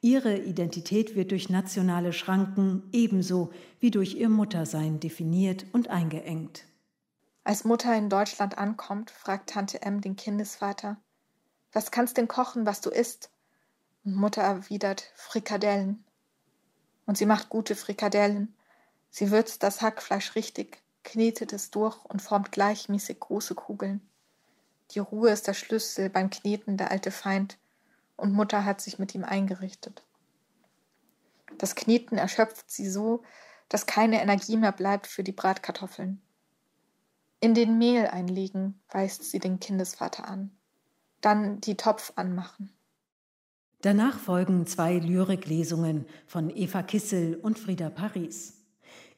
Ihre 0.00 0.38
Identität 0.38 1.14
wird 1.14 1.30
durch 1.30 1.50
nationale 1.50 2.14
Schranken 2.14 2.84
ebenso 2.92 3.50
wie 3.80 3.90
durch 3.90 4.14
ihr 4.14 4.30
Muttersein 4.30 4.98
definiert 4.98 5.66
und 5.74 5.90
eingeengt. 5.90 6.64
Als 7.46 7.62
Mutter 7.62 7.94
in 7.94 8.10
Deutschland 8.10 8.58
ankommt, 8.58 9.12
fragt 9.12 9.50
Tante 9.50 9.80
M 9.82 10.00
den 10.00 10.16
Kindesvater, 10.16 10.96
was 11.72 11.92
kannst 11.92 12.16
denn 12.16 12.26
kochen, 12.26 12.66
was 12.66 12.80
du 12.80 12.90
isst? 12.90 13.30
Und 14.04 14.16
Mutter 14.16 14.42
erwidert, 14.42 15.12
Frikadellen. 15.14 16.04
Und 17.06 17.16
sie 17.16 17.24
macht 17.24 17.48
gute 17.48 17.76
Frikadellen. 17.76 18.56
Sie 19.10 19.30
würzt 19.30 19.62
das 19.62 19.80
Hackfleisch 19.80 20.34
richtig, 20.34 20.82
knetet 21.04 21.52
es 21.52 21.70
durch 21.70 22.04
und 22.06 22.20
formt 22.20 22.50
gleichmäßig 22.50 23.20
große 23.20 23.54
Kugeln. 23.54 24.00
Die 24.90 24.98
Ruhe 24.98 25.30
ist 25.30 25.46
der 25.46 25.54
Schlüssel 25.54 26.10
beim 26.10 26.30
Kneten 26.30 26.76
der 26.76 26.90
alte 26.90 27.12
Feind, 27.12 27.58
und 28.16 28.32
Mutter 28.32 28.64
hat 28.64 28.80
sich 28.80 28.98
mit 28.98 29.14
ihm 29.14 29.22
eingerichtet. 29.22 30.02
Das 31.58 31.76
Kneten 31.76 32.18
erschöpft 32.18 32.68
sie 32.72 32.90
so, 32.90 33.22
dass 33.68 33.86
keine 33.86 34.20
Energie 34.20 34.56
mehr 34.56 34.72
bleibt 34.72 35.06
für 35.06 35.22
die 35.22 35.30
Bratkartoffeln. 35.30 36.20
In 37.40 37.54
den 37.54 37.78
Mehl 37.78 38.06
einlegen, 38.06 38.80
weist 38.90 39.24
sie 39.24 39.38
den 39.38 39.60
Kindesvater 39.60 40.26
an. 40.26 40.50
Dann 41.20 41.60
die 41.60 41.76
Topf 41.76 42.12
anmachen. 42.16 42.70
Danach 43.82 44.18
folgen 44.18 44.66
zwei 44.66 44.98
Lyriklesungen 44.98 46.06
von 46.26 46.50
Eva 46.50 46.82
Kissel 46.82 47.36
und 47.36 47.58
Frieda 47.58 47.90
Paris. 47.90 48.54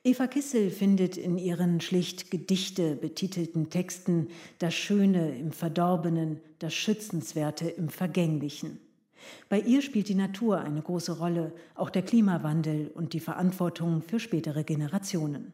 Eva 0.04 0.26
Kissel 0.26 0.70
findet 0.70 1.16
in 1.16 1.38
ihren 1.38 1.80
schlicht 1.80 2.30
Gedichte 2.30 2.96
betitelten 2.96 3.70
Texten 3.70 4.28
das 4.58 4.74
Schöne 4.74 5.36
im 5.36 5.52
Verdorbenen, 5.52 6.40
das 6.58 6.74
Schützenswerte 6.74 7.68
im 7.68 7.88
Vergänglichen. 7.88 8.80
Bei 9.48 9.60
ihr 9.60 9.82
spielt 9.82 10.08
die 10.08 10.14
Natur 10.14 10.60
eine 10.60 10.82
große 10.82 11.18
Rolle, 11.18 11.52
auch 11.74 11.90
der 11.90 12.02
Klimawandel 12.02 12.90
und 12.94 13.12
die 13.12 13.20
Verantwortung 13.20 14.02
für 14.02 14.20
spätere 14.20 14.64
Generationen. 14.64 15.52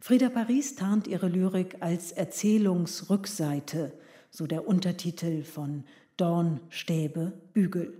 Frieda 0.00 0.28
Paris 0.28 0.76
tarnt 0.76 1.06
ihre 1.06 1.28
Lyrik 1.28 1.76
als 1.80 2.12
Erzählungsrückseite, 2.12 3.92
so 4.30 4.46
der 4.46 4.66
Untertitel 4.68 5.42
von 5.42 5.84
Dorn, 6.16 6.60
Stäbe, 6.68 7.32
Bügel. 7.52 7.94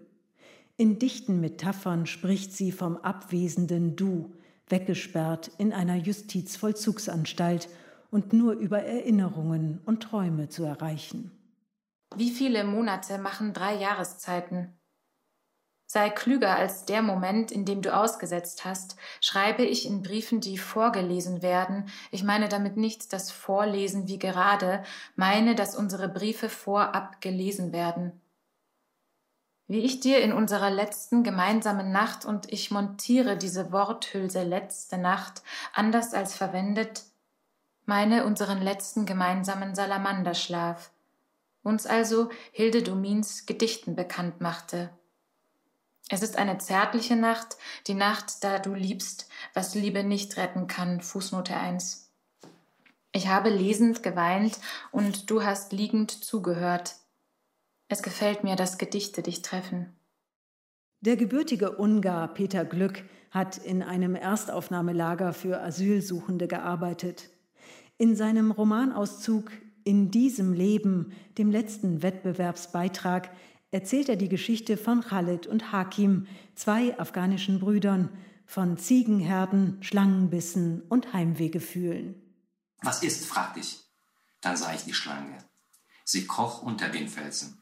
In 0.77 1.01
dichten 1.01 1.41
Metaphern 1.41 2.07
spricht 2.07 2.53
sie 2.53 2.71
vom 2.71 2.97
abwesenden 2.99 3.97
Du, 3.97 4.33
weggesperrt 4.69 5.51
in 5.59 5.73
einer 5.73 5.97
Justizvollzugsanstalt 5.97 7.69
und 8.11 8.33
nur 8.33 8.53
über 8.53 8.81
Erinnerungen 8.81 9.81
und 9.85 10.03
Träume 10.03 10.49
zu 10.49 10.63
erreichen. 10.65 11.33
Wie 12.15 12.31
viele 12.31 12.65
Monate 12.65 13.19
machen 13.19 13.53
drei 13.53 13.75
Jahreszeiten? 13.75 14.78
Sei 15.91 16.11
klüger 16.11 16.55
als 16.55 16.85
der 16.85 17.01
Moment, 17.01 17.51
in 17.51 17.65
dem 17.65 17.81
du 17.81 17.97
ausgesetzt 17.97 18.67
hast, 18.67 18.97
schreibe 19.23 19.65
ich 19.65 19.87
in 19.87 20.03
Briefen, 20.03 20.43
die 20.43 20.59
vorgelesen 20.59 21.41
werden. 21.41 21.89
Ich 22.11 22.23
meine 22.23 22.51
damit 22.51 22.77
nicht 22.77 23.11
das 23.15 23.31
Vorlesen 23.31 24.07
wie 24.07 24.19
gerade, 24.19 24.85
meine, 25.17 25.55
dass 25.55 25.75
unsere 25.75 26.11
Briefe 26.11 26.51
vorab 26.51 27.23
gelesen 27.23 27.73
werden. 27.73 28.13
Wie 29.67 29.81
ich 29.81 30.01
dir 30.01 30.21
in 30.21 30.35
unserer 30.35 30.69
letzten 30.69 31.23
gemeinsamen 31.23 31.91
Nacht 31.91 32.27
und 32.27 32.53
ich 32.53 32.71
montiere 32.71 33.39
diese 33.39 33.73
Worthülse 33.73 34.43
letzte 34.43 34.99
Nacht 34.99 35.43
anders 35.73 36.13
als 36.13 36.37
verwendet, 36.37 37.05
meine 37.87 38.27
unseren 38.27 38.61
letzten 38.61 39.07
gemeinsamen 39.07 39.75
Salamanderschlaf, 39.75 40.91
uns 41.63 41.87
also 41.87 42.29
Hilde 42.53 42.83
Domins 42.83 43.47
Gedichten 43.47 43.97
bekannt 43.97 44.43
machte. 44.43 44.91
Es 46.09 46.23
ist 46.23 46.37
eine 46.37 46.59
zärtliche 46.59 47.17
Nacht, 47.17 47.57
die 47.87 47.95
Nacht, 47.95 48.43
da 48.43 48.59
du 48.59 48.75
liebst, 48.75 49.29
was 49.55 49.75
Liebe 49.75 50.05
nicht 50.05 50.37
retten 50.37 50.67
kann. 50.67 51.01
Fußnote 51.01 51.55
1. 51.55 52.11
Ich 53.13 53.29
habe 53.29 53.51
lesend 53.51 54.03
geweint 54.03 54.59
und 54.91 55.31
du 55.31 55.43
hast 55.43 55.73
liegend 55.73 56.11
zugehört. 56.11 56.97
Es 57.89 58.03
gefällt 58.03 58.45
mir, 58.45 58.57
dass 58.57 58.79
Gedichte 58.79 59.23
dich 59.23 59.43
treffen. 59.43 59.95
Der 61.01 61.17
gebürtige 61.17 61.77
Ungar 61.77 62.29
Peter 62.35 62.65
Glück 62.65 63.05
hat 63.31 63.57
in 63.57 63.83
einem 63.83 64.15
Erstaufnahmelager 64.15 65.33
für 65.33 65.61
Asylsuchende 65.61 66.49
gearbeitet. 66.49 67.31
In 67.99 68.17
seinem 68.17 68.51
Romanauszug 68.51 69.51
In 69.85 70.11
diesem 70.11 70.53
Leben, 70.53 71.13
dem 71.39 71.51
letzten 71.51 72.03
Wettbewerbsbeitrag, 72.03 73.31
erzählt 73.71 74.09
er 74.09 74.17
die 74.17 74.29
Geschichte 74.29 74.77
von 74.77 75.03
Khalid 75.03 75.47
und 75.47 75.73
Hakim, 75.73 76.27
zwei 76.55 76.99
afghanischen 76.99 77.61
Brüdern, 77.61 78.11
von 78.47 78.79
Ziegenherden, 78.79 79.83
Schlangenbissen 79.83 80.83
und 80.89 81.13
Heimwehgefühlen. 81.13 82.15
Was 82.81 83.03
ist? 83.03 83.27
fragte 83.27 83.61
ich. 83.61 83.81
Dann 84.41 84.57
sah 84.57 84.73
ich 84.73 84.85
die 84.85 84.95
Schlange. 84.95 85.39
Sie 86.05 86.27
kroch 86.27 86.63
unter 86.63 86.89
den 86.89 87.09
Felsen. 87.09 87.59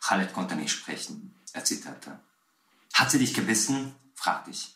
Khalid 0.00 0.32
konnte 0.32 0.56
nicht 0.56 0.72
sprechen. 0.72 1.34
Er 1.52 1.64
zitterte. 1.64 2.18
Hat 2.92 3.10
sie 3.10 3.18
dich 3.18 3.34
gebissen? 3.34 3.94
fragte 4.14 4.50
ich. 4.50 4.74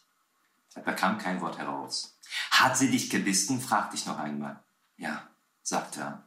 Er 0.74 0.82
bekam 0.82 1.18
kein 1.18 1.40
Wort 1.40 1.58
heraus. 1.58 2.16
Hat 2.50 2.76
sie 2.76 2.90
dich 2.90 3.10
gebissen? 3.10 3.60
fragte 3.60 3.96
ich 3.96 4.06
noch 4.06 4.18
einmal. 4.18 4.62
Ja, 4.96 5.28
sagte 5.62 6.00
er. 6.00 6.24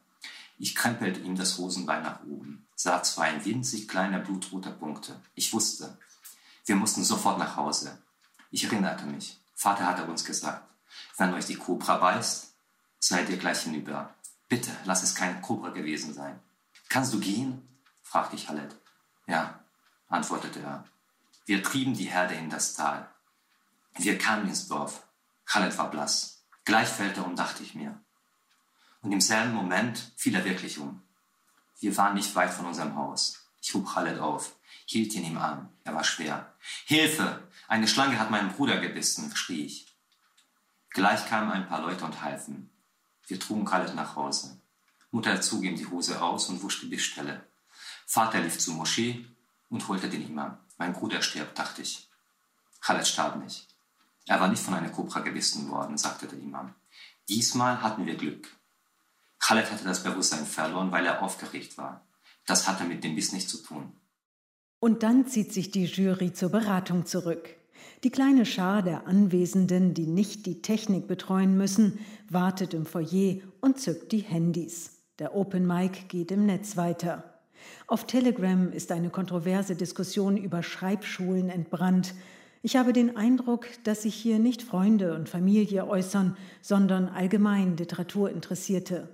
Ich 0.58 0.76
krempelte 0.76 1.22
ihm 1.22 1.36
das 1.36 1.58
Hosenbein 1.58 2.04
nach 2.04 2.24
oben, 2.24 2.63
sah 2.76 3.04
zwei 3.04 3.44
winzig 3.46 3.88
kleine 3.88 4.20
blutrote 4.20 4.72
Punkte. 4.72 5.20
Ich 5.36 5.54
wusste, 5.54 5.98
wir 6.66 6.76
mussten 6.76 7.04
sofort 7.04 7.40
nach 7.40 7.56
Hause. 7.56 7.98
Ich 8.52 8.66
erinnerte 8.66 9.06
mich. 9.06 9.40
Vater 9.56 9.86
hatte 9.86 10.06
uns 10.06 10.26
gesagt, 10.26 10.64
wenn 11.18 11.34
euch 11.34 11.46
die 11.46 11.56
Kobra 11.56 11.98
beißt, 11.98 12.54
seid 13.00 13.30
ihr 13.30 13.38
gleich 13.38 13.62
hinüber. 13.62 14.14
Bitte, 14.50 14.72
lass 14.86 15.04
es 15.04 15.16
keine 15.16 15.42
Kobra 15.42 15.70
gewesen 15.70 16.14
sein. 16.14 16.40
Kannst 16.90 17.14
du 17.14 17.20
gehen? 17.20 17.68
fragte 18.02 18.36
ich 18.36 18.50
Hallet. 18.50 18.76
Ja, 19.26 19.60
antwortete 20.08 20.60
er. 20.60 20.86
Wir 21.46 21.64
trieben 21.64 21.94
die 21.94 22.06
Herde 22.06 22.36
in 22.36 22.50
das 22.50 22.74
Tal. 22.74 23.10
Wir 23.96 24.18
kamen 24.18 24.48
ins 24.48 24.68
Dorf. 24.68 25.04
Khaled 25.46 25.78
war 25.78 25.92
blass. 25.92 26.44
Gleich 26.66 26.88
fällt 26.88 27.18
er 27.18 27.26
um, 27.26 27.36
dachte 27.36 27.64
ich 27.64 27.76
mir. 27.76 28.00
Und 29.02 29.12
im 29.12 29.22
selben 29.22 29.54
Moment 29.54 30.14
fiel 30.16 30.36
er 30.36 30.46
wirklich 30.46 30.80
um. 30.80 31.02
Wir 31.84 31.98
waren 31.98 32.14
nicht 32.14 32.34
weit 32.36 32.54
von 32.54 32.66
unserem 32.66 32.96
Haus. 32.96 33.46
Ich 33.62 33.74
hob 33.74 33.86
Khaled 33.94 34.18
auf, 34.18 34.56
hielt 34.86 35.14
ihn 35.16 35.26
ihm 35.26 35.38
an. 35.38 35.68
Er 35.84 35.94
war 35.94 36.06
schwer. 36.06 36.54
Hilfe! 36.86 37.44
Eine 37.68 37.90
Schlange 37.90 38.18
hat 38.18 38.32
meinen 38.32 38.54
Bruder 38.54 38.80
gebissen, 38.80 39.36
schrie 39.36 39.66
ich. 39.66 39.94
Gleich 40.92 41.28
kamen 41.28 41.52
ein 41.52 41.68
paar 41.68 41.82
Leute 41.82 42.06
und 42.06 42.22
halfen. 42.22 42.70
Wir 43.28 43.38
trugen 43.38 43.66
Khaled 43.66 43.96
nach 43.96 44.16
Hause. 44.16 44.62
Mutter 45.12 45.42
zog 45.42 45.62
ihm 45.64 45.76
die 45.76 45.88
Hose 45.88 46.22
aus 46.22 46.48
und 46.48 46.64
wusch 46.64 46.80
die 46.80 46.88
Bissstelle. 46.88 47.46
Vater 48.06 48.40
lief 48.40 48.58
zur 48.60 48.76
Moschee 48.76 49.26
und 49.70 49.86
holte 49.90 50.10
den 50.10 50.26
Imam. 50.26 50.58
Mein 50.78 50.94
Bruder 50.94 51.22
stirbt, 51.22 51.60
dachte 51.60 51.82
ich. 51.82 52.08
Khaled 52.80 53.06
starb 53.06 53.44
nicht. 53.44 53.68
Er 54.26 54.40
war 54.40 54.48
nicht 54.48 54.64
von 54.64 54.74
einer 54.74 54.90
Kobra 54.90 55.20
gebissen 55.20 55.70
worden, 55.70 55.98
sagte 55.98 56.28
der 56.28 56.40
Imam. 56.40 56.74
Diesmal 57.28 57.82
hatten 57.82 58.06
wir 58.06 58.16
Glück. 58.16 58.48
Khaled 59.44 59.70
hatte 59.70 59.84
das 59.84 60.04
Bewusstsein 60.04 60.46
verloren, 60.46 60.94
weil 60.94 61.06
er 61.06 61.22
aufgeregt 61.22 61.78
war. 61.78 62.08
Das 62.46 62.66
hatte 62.66 62.86
mit 62.86 63.04
dem 63.04 63.16
Biss 63.16 63.34
nichts 63.34 63.52
zu 63.52 63.62
tun. 63.62 63.92
Und 64.80 65.04
dann 65.04 65.28
zieht 65.28 65.52
sich 65.52 65.70
die 65.70 65.84
Jury 65.84 66.32
zur 66.32 66.50
Beratung 66.50 67.06
zurück. 67.06 67.50
Die 68.06 68.10
kleine 68.10 68.46
Schar 68.46 68.82
der 68.84 69.06
Anwesenden, 69.06 69.94
die 69.94 70.08
nicht 70.08 70.46
die 70.46 70.62
Technik 70.62 71.10
betreuen 71.10 71.58
müssen, 71.58 72.00
wartet 72.30 72.74
im 72.74 72.86
Foyer 72.86 73.42
und 73.60 73.80
zückt 73.80 74.14
die 74.14 74.22
Handys. 74.22 74.92
Der 75.20 75.36
Open 75.36 75.68
Mic 75.68 76.08
geht 76.08 76.32
im 76.32 76.46
Netz 76.46 76.78
weiter. 76.78 77.42
Auf 77.88 78.08
Telegram 78.08 78.72
ist 78.72 78.94
eine 78.94 79.10
kontroverse 79.10 79.76
Diskussion 79.76 80.38
über 80.38 80.64
Schreibschulen 80.64 81.50
entbrannt. 81.50 82.14
Ich 82.62 82.78
habe 82.78 82.94
den 82.94 83.18
Eindruck, 83.18 83.68
dass 83.84 84.04
sich 84.04 84.16
hier 84.16 84.40
nicht 84.40 84.62
Freunde 84.62 85.16
und 85.16 85.28
Familie 85.28 85.86
äußern, 85.86 86.38
sondern 86.62 87.10
allgemein 87.10 87.76
Literaturinteressierte. 87.76 89.10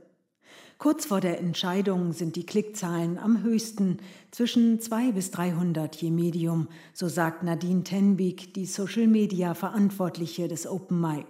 Kurz 0.80 1.08
vor 1.08 1.20
der 1.20 1.40
Entscheidung 1.42 2.14
sind 2.14 2.38
die 2.38 2.46
Klickzahlen 2.46 3.18
am 3.18 3.44
höchsten, 3.44 3.98
zwischen 4.32 4.80
200 4.80 5.14
bis 5.14 5.30
300 5.32 5.94
je 5.98 6.10
Medium, 6.10 6.70
so 6.94 7.10
sagt 7.10 7.44
Nadine 7.44 7.84
Tenbig, 7.84 8.54
die 8.54 8.66
Social-Media-Verantwortliche 8.66 10.48
des 10.48 10.66
Open 10.66 11.02
Mic. 11.02 11.26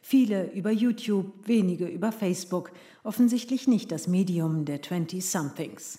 Viele 0.00 0.50
über 0.52 0.70
YouTube, 0.70 1.46
wenige 1.46 1.84
über 1.84 2.12
Facebook, 2.12 2.72
offensichtlich 3.04 3.68
nicht 3.68 3.92
das 3.92 4.08
Medium 4.08 4.64
der 4.64 4.80
20-somethings. 4.80 5.98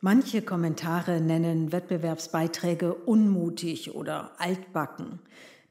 Manche 0.00 0.40
Kommentare 0.40 1.20
nennen 1.20 1.72
Wettbewerbsbeiträge 1.72 2.94
unmutig 2.94 3.94
oder 3.94 4.32
altbacken. 4.40 5.18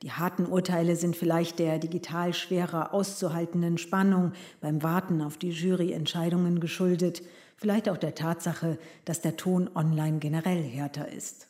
Die 0.04 0.12
harten 0.12 0.48
Urteile 0.48 0.96
sind 0.96 1.16
vielleicht 1.16 1.60
der 1.60 1.78
digital 1.78 2.34
schwerer 2.34 2.92
auszuhaltenden 2.92 3.78
Spannung 3.78 4.32
beim 4.60 4.82
Warten 4.82 5.22
auf 5.22 5.38
die 5.38 5.52
Juryentscheidungen 5.52 6.60
geschuldet, 6.60 7.22
vielleicht 7.56 7.88
auch 7.88 7.98
der 7.98 8.16
Tatsache, 8.16 8.80
dass 9.06 9.22
der 9.22 9.38
Ton 9.38 9.70
online 9.76 10.18
generell 10.18 10.64
härter 10.64 11.12
ist. 11.12 11.48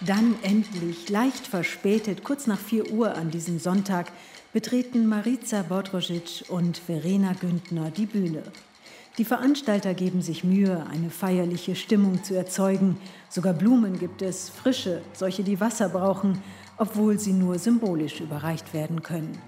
Dann 0.00 0.34
endlich, 0.42 1.08
leicht 1.08 1.46
verspätet, 1.46 2.24
kurz 2.24 2.46
nach 2.46 2.58
4 2.58 2.92
Uhr 2.92 3.14
an 3.14 3.30
diesem 3.30 3.60
Sonntag, 3.60 4.12
betreten 4.52 5.06
Marica 5.06 5.62
Bodrožić 5.62 6.48
und 6.48 6.76
Verena 6.76 7.34
Güntner 7.34 7.90
die 7.90 8.06
Bühne. 8.06 8.42
Die 9.18 9.24
Veranstalter 9.24 9.94
geben 9.94 10.20
sich 10.20 10.44
Mühe, 10.44 10.84
eine 10.90 11.08
feierliche 11.08 11.74
Stimmung 11.74 12.22
zu 12.22 12.34
erzeugen. 12.34 12.98
Sogar 13.30 13.54
Blumen 13.54 13.98
gibt 13.98 14.20
es, 14.20 14.50
frische, 14.50 15.00
solche, 15.14 15.42
die 15.42 15.58
Wasser 15.58 15.88
brauchen, 15.88 16.42
obwohl 16.76 17.18
sie 17.18 17.32
nur 17.32 17.58
symbolisch 17.58 18.20
überreicht 18.20 18.74
werden 18.74 19.02
können. 19.02 19.38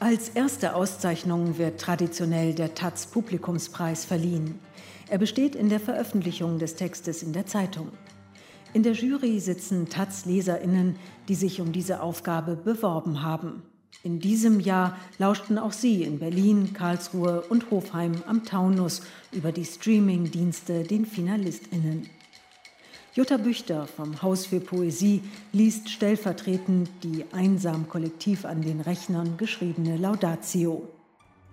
Als 0.00 0.30
erste 0.30 0.74
Auszeichnung 0.74 1.58
wird 1.58 1.80
traditionell 1.80 2.54
der 2.54 2.74
Taz 2.74 3.06
Publikumspreis 3.06 4.06
verliehen. 4.06 4.58
Er 5.10 5.18
besteht 5.18 5.54
in 5.54 5.68
der 5.68 5.80
Veröffentlichung 5.80 6.58
des 6.58 6.76
Textes 6.76 7.22
in 7.22 7.34
der 7.34 7.44
Zeitung. 7.44 7.88
In 8.72 8.82
der 8.84 8.92
Jury 8.92 9.38
sitzen 9.40 9.90
Taz-Leserinnen, 9.90 10.96
die 11.28 11.34
sich 11.34 11.60
um 11.60 11.72
diese 11.72 12.00
Aufgabe 12.00 12.56
beworben 12.56 13.22
haben. 13.22 13.62
In 14.04 14.20
diesem 14.20 14.60
Jahr 14.60 14.96
lauschten 15.18 15.58
auch 15.58 15.72
Sie 15.72 16.04
in 16.04 16.20
Berlin, 16.20 16.72
Karlsruhe 16.72 17.42
und 17.42 17.70
Hofheim 17.70 18.22
am 18.26 18.44
Taunus 18.44 19.02
über 19.32 19.50
die 19.50 19.64
Streaming-Dienste 19.64 20.84
den 20.84 21.04
FinalistInnen. 21.04 22.08
Jutta 23.14 23.38
Büchter 23.38 23.88
vom 23.88 24.22
Haus 24.22 24.46
für 24.46 24.60
Poesie 24.60 25.22
liest 25.52 25.90
stellvertretend 25.90 26.88
die 27.02 27.24
einsam 27.32 27.88
kollektiv 27.88 28.44
an 28.44 28.62
den 28.62 28.80
Rechnern 28.80 29.36
geschriebene 29.36 29.96
Laudatio. 29.96 30.88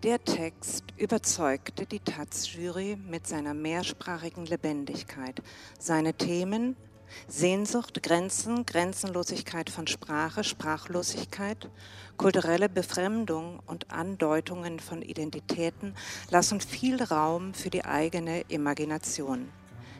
Der 0.03 0.23
Text 0.23 0.83
überzeugte 0.97 1.87
die 1.87 1.99
Taz-Jury 1.99 2.95
mit 3.09 3.25
seiner 3.25 3.55
mehrsprachigen 3.55 4.45
Lebendigkeit. 4.45 5.41
Seine 5.79 6.13
Themen 6.13 6.75
Sehnsucht, 7.27 8.03
Grenzen, 8.03 8.65
Grenzenlosigkeit 8.65 9.69
von 9.69 9.87
Sprache, 9.87 10.43
Sprachlosigkeit, 10.43 11.69
kulturelle 12.17 12.69
Befremdung 12.69 13.59
und 13.65 13.91
Andeutungen 13.91 14.79
von 14.79 15.01
Identitäten 15.01 15.95
lassen 16.29 16.61
viel 16.61 17.01
Raum 17.01 17.53
für 17.53 17.69
die 17.69 17.85
eigene 17.85 18.41
Imagination. 18.47 19.49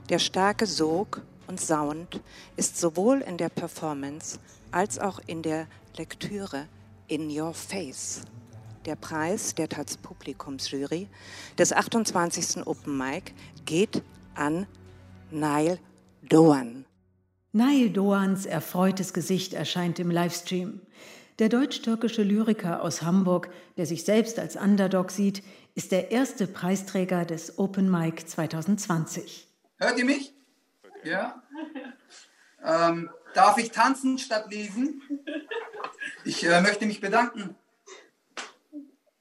Der 0.09 0.20
starke 0.20 0.66
Sog 0.66 1.22
und 1.47 1.59
Sound 1.59 2.22
ist 2.55 2.78
sowohl 2.78 3.22
in 3.22 3.38
der 3.38 3.49
Performance 3.49 4.39
als 4.72 4.99
auch 4.99 5.20
in 5.26 5.41
der 5.41 5.68
Lektüre 5.97 6.68
in 7.07 7.30
your 7.30 7.53
face. 7.53 8.22
Der 8.86 8.95
Preis 8.95 9.55
der 9.55 9.68
Taz 9.68 9.97
Publikumsjury 9.97 11.07
des 11.57 11.74
28. 11.74 12.68
Open 12.68 12.97
Mic 12.97 13.34
geht 13.66 14.03
an 14.36 14.68
Nile 15.32 15.80
Doan. 16.22 16.86
Nail 17.51 17.89
Doans 17.89 18.45
erfreutes 18.45 19.13
Gesicht 19.13 19.53
erscheint 19.53 19.97
im 19.99 20.11
Livestream. 20.11 20.82
Der 21.39 21.49
deutsch-türkische 21.49 22.23
Lyriker 22.23 22.81
aus 22.81 23.01
Hamburg, 23.01 23.49
der 23.75 23.86
sich 23.86 24.05
selbst 24.05 24.39
als 24.39 24.55
Underdog 24.55 25.11
sieht, 25.11 25.43
ist 25.73 25.91
der 25.91 26.11
erste 26.11 26.47
Preisträger 26.47 27.25
des 27.25 27.59
Open 27.59 27.91
Mic 27.91 28.25
2020. 28.25 29.45
Hört 29.77 29.99
ihr 29.99 30.05
mich? 30.05 30.33
Ja? 31.03 31.43
Ähm, 32.63 33.09
darf 33.33 33.57
ich 33.57 33.71
tanzen 33.71 34.17
statt 34.17 34.49
lesen? 34.49 35.01
Ich 36.23 36.45
äh, 36.45 36.61
möchte 36.61 36.86
mich 36.86 37.01
bedanken. 37.01 37.55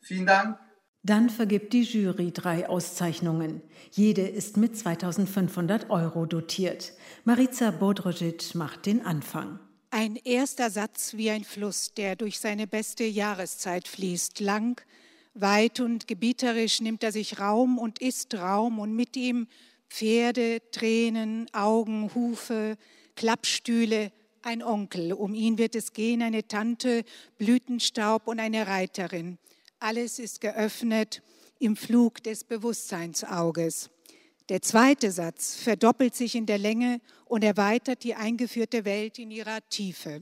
Vielen 0.00 0.26
Dank. 0.26 0.58
Dann 1.02 1.28
vergibt 1.28 1.72
die 1.72 1.82
Jury 1.82 2.32
drei 2.32 2.68
Auszeichnungen. 2.68 3.60
Jede 3.90 4.26
ist 4.26 4.56
mit 4.56 4.78
2500 4.78 5.90
Euro 5.90 6.24
dotiert. 6.24 6.92
Marica 7.24 7.70
Bodrožić 7.70 8.56
macht 8.56 8.86
den 8.86 9.04
Anfang. 9.04 9.58
Ein 9.96 10.16
erster 10.16 10.70
Satz 10.70 11.14
wie 11.14 11.30
ein 11.30 11.44
Fluss, 11.44 11.94
der 11.94 12.16
durch 12.16 12.40
seine 12.40 12.66
beste 12.66 13.04
Jahreszeit 13.04 13.86
fließt. 13.86 14.40
Lang, 14.40 14.84
weit 15.34 15.78
und 15.78 16.08
gebieterisch 16.08 16.80
nimmt 16.80 17.04
er 17.04 17.12
sich 17.12 17.38
Raum 17.38 17.78
und 17.78 18.00
ist 18.00 18.34
Raum 18.34 18.80
und 18.80 18.96
mit 18.96 19.16
ihm 19.16 19.46
Pferde, 19.88 20.60
Tränen, 20.72 21.46
Augen, 21.54 22.12
Hufe, 22.12 22.76
Klappstühle, 23.14 24.10
ein 24.42 24.64
Onkel. 24.64 25.12
Um 25.12 25.32
ihn 25.32 25.58
wird 25.58 25.76
es 25.76 25.92
gehen, 25.92 26.22
eine 26.22 26.48
Tante, 26.48 27.04
Blütenstaub 27.38 28.26
und 28.26 28.40
eine 28.40 28.66
Reiterin. 28.66 29.38
Alles 29.78 30.18
ist 30.18 30.40
geöffnet 30.40 31.22
im 31.60 31.76
Flug 31.76 32.20
des 32.24 32.42
Bewusstseinsauges. 32.42 33.90
Der 34.50 34.60
zweite 34.60 35.10
Satz 35.10 35.54
verdoppelt 35.54 36.14
sich 36.14 36.34
in 36.34 36.44
der 36.44 36.58
Länge 36.58 37.00
und 37.24 37.42
erweitert 37.42 38.04
die 38.04 38.14
eingeführte 38.14 38.84
Welt 38.84 39.18
in 39.18 39.30
ihrer 39.30 39.66
Tiefe. 39.70 40.20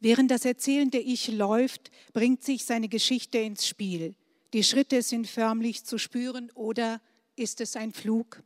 Während 0.00 0.30
das 0.30 0.44
erzählende 0.44 0.98
Ich 0.98 1.28
läuft, 1.28 1.90
bringt 2.12 2.44
sich 2.44 2.64
seine 2.64 2.88
Geschichte 2.88 3.38
ins 3.38 3.66
Spiel. 3.66 4.14
Die 4.52 4.62
Schritte 4.62 5.02
sind 5.02 5.26
förmlich 5.26 5.84
zu 5.84 5.98
spüren 5.98 6.50
oder 6.54 7.00
ist 7.34 7.60
es 7.60 7.76
ein 7.76 7.92
Flug? 7.92 8.42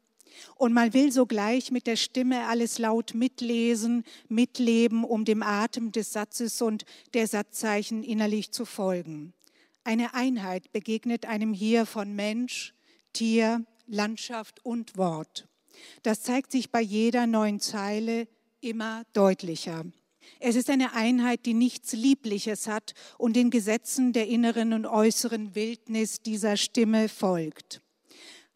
Und 0.56 0.72
man 0.72 0.94
will 0.94 1.12
sogleich 1.12 1.70
mit 1.70 1.86
der 1.86 1.96
Stimme 1.96 2.46
alles 2.46 2.78
laut 2.78 3.14
mitlesen, 3.14 4.04
mitleben, 4.28 5.04
um 5.04 5.24
dem 5.24 5.42
Atem 5.42 5.92
des 5.92 6.12
Satzes 6.12 6.60
und 6.62 6.84
der 7.12 7.26
Satzzeichen 7.26 8.02
innerlich 8.02 8.50
zu 8.52 8.64
folgen. 8.64 9.32
Eine 9.84 10.14
Einheit 10.14 10.72
begegnet 10.72 11.26
einem 11.26 11.52
hier 11.52 11.84
von 11.86 12.14
Mensch, 12.14 12.74
Tier, 13.12 13.64
Landschaft 13.86 14.64
und 14.64 14.96
Wort. 14.96 15.48
Das 16.02 16.22
zeigt 16.22 16.52
sich 16.52 16.70
bei 16.70 16.80
jeder 16.80 17.26
neuen 17.26 17.60
Zeile 17.60 18.28
immer 18.60 19.04
deutlicher. 19.12 19.84
Es 20.40 20.56
ist 20.56 20.70
eine 20.70 20.94
Einheit, 20.94 21.46
die 21.46 21.54
nichts 21.54 21.92
Liebliches 21.92 22.66
hat 22.66 22.94
und 23.18 23.36
den 23.36 23.50
Gesetzen 23.50 24.12
der 24.12 24.28
inneren 24.28 24.72
und 24.72 24.86
äußeren 24.86 25.54
Wildnis 25.54 26.22
dieser 26.22 26.56
Stimme 26.56 27.08
folgt. 27.08 27.80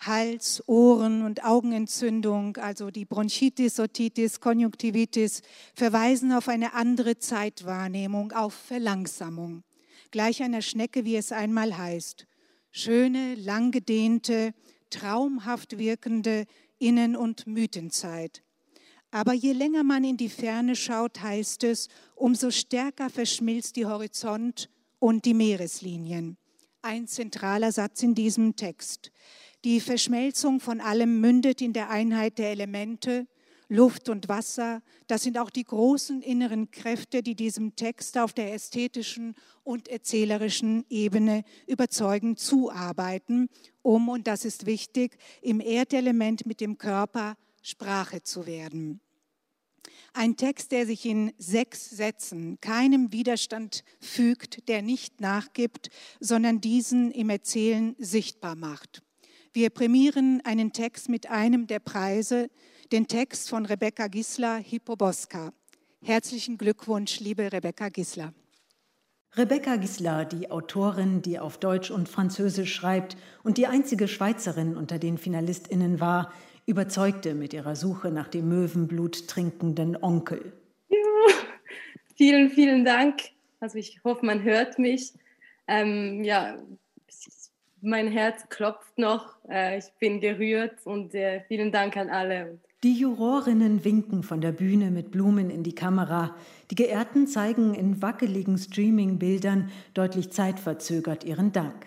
Hals, 0.00 0.62
Ohren 0.68 1.22
und 1.22 1.44
Augenentzündung, 1.44 2.56
also 2.56 2.90
die 2.90 3.04
Bronchitis, 3.04 3.80
Otitis, 3.80 4.40
Konjunktivitis, 4.40 5.42
verweisen 5.74 6.32
auf 6.32 6.48
eine 6.48 6.74
andere 6.74 7.18
Zeitwahrnehmung, 7.18 8.32
auf 8.32 8.54
Verlangsamung. 8.54 9.64
Gleich 10.10 10.42
einer 10.42 10.62
Schnecke, 10.62 11.04
wie 11.04 11.16
es 11.16 11.32
einmal 11.32 11.76
heißt. 11.76 12.26
Schöne, 12.70 13.34
langgedehnte, 13.34 14.54
traumhaft 14.90 15.78
wirkende 15.78 16.44
Innen- 16.78 17.16
und 17.16 17.46
Mythenzeit. 17.46 18.42
Aber 19.10 19.32
je 19.32 19.52
länger 19.52 19.84
man 19.84 20.04
in 20.04 20.16
die 20.16 20.28
Ferne 20.28 20.76
schaut, 20.76 21.20
heißt 21.20 21.64
es, 21.64 21.88
umso 22.14 22.50
stärker 22.50 23.08
verschmilzt 23.08 23.76
die 23.76 23.86
Horizont 23.86 24.68
und 24.98 25.24
die 25.24 25.34
Meereslinien. 25.34 26.36
Ein 26.82 27.06
zentraler 27.06 27.72
Satz 27.72 28.02
in 28.02 28.14
diesem 28.14 28.54
Text. 28.54 29.10
Die 29.64 29.80
Verschmelzung 29.80 30.60
von 30.60 30.80
allem 30.80 31.20
mündet 31.20 31.60
in 31.60 31.72
der 31.72 31.90
Einheit 31.90 32.38
der 32.38 32.50
Elemente, 32.50 33.26
Luft 33.68 34.08
und 34.08 34.28
Wasser. 34.28 34.82
Das 35.06 35.22
sind 35.22 35.38
auch 35.38 35.50
die 35.50 35.64
großen 35.64 36.22
inneren 36.22 36.70
Kräfte, 36.70 37.22
die 37.22 37.34
diesem 37.34 37.76
Text 37.76 38.16
auf 38.16 38.32
der 38.32 38.54
ästhetischen 38.54 39.34
und 39.62 39.88
erzählerischen 39.88 40.84
Ebene 40.88 41.44
überzeugend 41.66 42.38
zuarbeiten, 42.38 43.48
um, 43.82 44.08
und 44.08 44.26
das 44.26 44.44
ist 44.44 44.66
wichtig, 44.66 45.16
im 45.42 45.60
Erdelement 45.60 46.46
mit 46.46 46.60
dem 46.60 46.78
Körper 46.78 47.36
Sprache 47.62 48.22
zu 48.22 48.46
werden. 48.46 49.00
Ein 50.14 50.36
Text, 50.36 50.72
der 50.72 50.86
sich 50.86 51.04
in 51.06 51.32
sechs 51.38 51.90
Sätzen 51.90 52.60
keinem 52.60 53.12
Widerstand 53.12 53.84
fügt, 54.00 54.68
der 54.68 54.82
nicht 54.82 55.20
nachgibt, 55.20 55.90
sondern 56.18 56.60
diesen 56.60 57.10
im 57.10 57.30
Erzählen 57.30 57.94
sichtbar 57.98 58.56
macht. 58.56 59.02
Wir 59.58 59.70
prämieren 59.70 60.40
einen 60.44 60.72
Text 60.72 61.08
mit 61.08 61.28
einem 61.30 61.66
der 61.66 61.80
Preise, 61.80 62.48
den 62.92 63.08
Text 63.08 63.50
von 63.50 63.66
Rebecca 63.66 64.06
Gisler, 64.06 64.58
Hippoboska. 64.58 65.52
Herzlichen 66.00 66.58
Glückwunsch, 66.58 67.18
liebe 67.18 67.52
Rebecca 67.52 67.88
Gisler. 67.88 68.32
Rebecca 69.34 69.74
Gisler, 69.74 70.26
die 70.26 70.48
Autorin, 70.52 71.22
die 71.22 71.40
auf 71.40 71.58
Deutsch 71.58 71.90
und 71.90 72.08
Französisch 72.08 72.72
schreibt 72.72 73.16
und 73.42 73.58
die 73.58 73.66
einzige 73.66 74.06
Schweizerin 74.06 74.76
unter 74.76 75.00
den 75.00 75.18
Finalistinnen 75.18 75.98
war, 75.98 76.32
überzeugte 76.66 77.34
mit 77.34 77.52
ihrer 77.52 77.74
Suche 77.74 78.12
nach 78.12 78.28
dem 78.28 78.48
Möwenblut 78.48 79.26
trinkenden 79.26 80.00
Onkel. 80.00 80.52
Ja, 80.88 80.96
vielen, 82.14 82.50
vielen 82.50 82.84
Dank. 82.84 83.22
Also 83.58 83.78
ich 83.78 84.04
hoffe, 84.04 84.24
man 84.24 84.44
hört 84.44 84.78
mich. 84.78 85.14
Ähm, 85.66 86.22
ja, 86.22 86.58
mein 87.80 88.08
Herz 88.08 88.48
klopft 88.48 88.98
noch, 88.98 89.36
äh, 89.48 89.78
ich 89.78 89.86
bin 89.98 90.20
gerührt 90.20 90.74
und 90.84 91.14
äh, 91.14 91.42
vielen 91.48 91.72
Dank 91.72 91.96
an 91.96 92.10
alle. 92.10 92.58
Die 92.84 92.94
Jurorinnen 92.94 93.84
winken 93.84 94.22
von 94.22 94.40
der 94.40 94.52
Bühne 94.52 94.92
mit 94.92 95.10
Blumen 95.10 95.50
in 95.50 95.64
die 95.64 95.74
Kamera. 95.74 96.36
Die 96.70 96.76
Geehrten 96.76 97.26
zeigen 97.26 97.74
in 97.74 98.00
wackeligen 98.02 98.56
Streaming-Bildern 98.56 99.70
deutlich 99.94 100.30
zeitverzögert 100.30 101.24
ihren 101.24 101.50
Dank. 101.50 101.86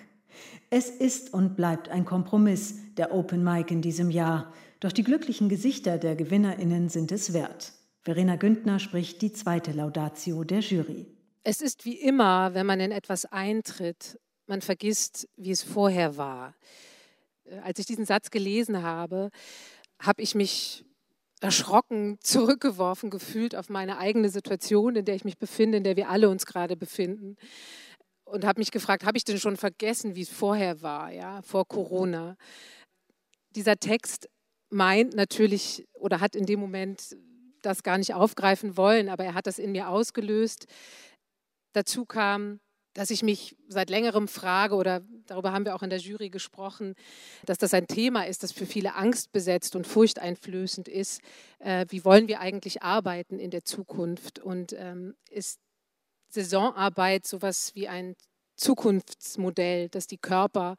Es 0.69 0.89
ist 0.89 1.33
und 1.33 1.55
bleibt 1.55 1.89
ein 1.89 2.03
Kompromiss, 2.03 2.75
der 2.95 3.13
Open 3.13 3.43
Mic 3.43 3.73
in 3.73 3.81
diesem 3.81 4.09
Jahr. 4.09 4.51
Doch 4.81 4.91
die 4.91 5.03
glücklichen 5.03 5.47
Gesichter 5.47 5.97
der 5.97 6.15
GewinnerInnen 6.15 6.89
sind 6.89 7.11
es 7.11 7.33
wert. 7.33 7.73
Verena 8.01 8.35
Güntner 8.35 8.79
spricht 8.79 9.21
die 9.21 9.31
zweite 9.31 9.71
Laudatio 9.71 10.43
der 10.43 10.59
Jury. 10.59 11.05
Es 11.43 11.61
ist 11.61 11.85
wie 11.85 11.95
immer, 11.95 12.53
wenn 12.53 12.65
man 12.65 12.79
in 12.79 12.91
etwas 12.91 13.25
eintritt, 13.25 14.19
man 14.51 14.61
vergisst, 14.61 15.27
wie 15.37 15.49
es 15.49 15.63
vorher 15.63 16.17
war. 16.17 16.55
Äh, 17.45 17.59
als 17.59 17.79
ich 17.79 17.87
diesen 17.87 18.05
Satz 18.05 18.29
gelesen 18.29 18.83
habe, 18.83 19.31
habe 19.99 20.21
ich 20.21 20.35
mich 20.35 20.85
erschrocken 21.39 22.19
zurückgeworfen 22.23 23.09
gefühlt 23.09 23.55
auf 23.55 23.69
meine 23.69 23.97
eigene 23.97 24.29
Situation, 24.29 24.95
in 24.97 25.05
der 25.05 25.15
ich 25.15 25.25
mich 25.25 25.39
befinde, 25.39 25.77
in 25.79 25.83
der 25.83 25.95
wir 25.95 26.09
alle 26.09 26.29
uns 26.29 26.45
gerade 26.45 26.75
befinden. 26.75 27.37
Und 28.25 28.45
habe 28.45 28.59
mich 28.59 28.71
gefragt, 28.71 29.05
habe 29.05 29.17
ich 29.17 29.23
denn 29.23 29.39
schon 29.39 29.57
vergessen, 29.57 30.15
wie 30.15 30.21
es 30.21 30.29
vorher 30.29 30.81
war, 30.81 31.11
ja, 31.11 31.41
vor 31.41 31.65
Corona? 31.67 32.37
Dieser 33.55 33.77
Text 33.77 34.29
meint 34.69 35.15
natürlich 35.15 35.87
oder 35.93 36.19
hat 36.19 36.35
in 36.35 36.45
dem 36.45 36.59
Moment 36.59 37.17
das 37.61 37.83
gar 37.83 37.97
nicht 37.97 38.13
aufgreifen 38.13 38.77
wollen, 38.77 39.09
aber 39.09 39.23
er 39.23 39.33
hat 39.33 39.47
das 39.47 39.59
in 39.59 39.71
mir 39.71 39.89
ausgelöst. 39.89 40.65
Dazu 41.73 42.05
kam, 42.05 42.59
dass 42.93 43.09
ich 43.09 43.23
mich 43.23 43.55
seit 43.67 43.89
längerem 43.89 44.27
frage, 44.27 44.75
oder 44.75 45.01
darüber 45.27 45.51
haben 45.53 45.65
wir 45.65 45.75
auch 45.75 45.83
in 45.83 45.89
der 45.89 45.99
Jury 45.99 46.29
gesprochen, 46.29 46.95
dass 47.45 47.57
das 47.57 47.73
ein 47.73 47.87
Thema 47.87 48.27
ist, 48.27 48.43
das 48.43 48.51
für 48.51 48.65
viele 48.65 48.95
Angst 48.95 49.31
besetzt 49.31 49.75
und 49.75 49.87
furchteinflößend 49.87 50.87
ist. 50.87 51.21
Äh, 51.59 51.85
wie 51.89 52.03
wollen 52.03 52.27
wir 52.27 52.39
eigentlich 52.39 52.83
arbeiten 52.83 53.39
in 53.39 53.51
der 53.51 53.63
Zukunft? 53.63 54.39
Und 54.39 54.73
ähm, 54.77 55.15
ist 55.29 55.59
Saisonarbeit 56.29 57.25
sowas 57.25 57.71
wie 57.75 57.87
ein 57.87 58.15
Zukunftsmodell, 58.55 59.89
das 59.89 60.07
die 60.07 60.17
Körper 60.17 60.77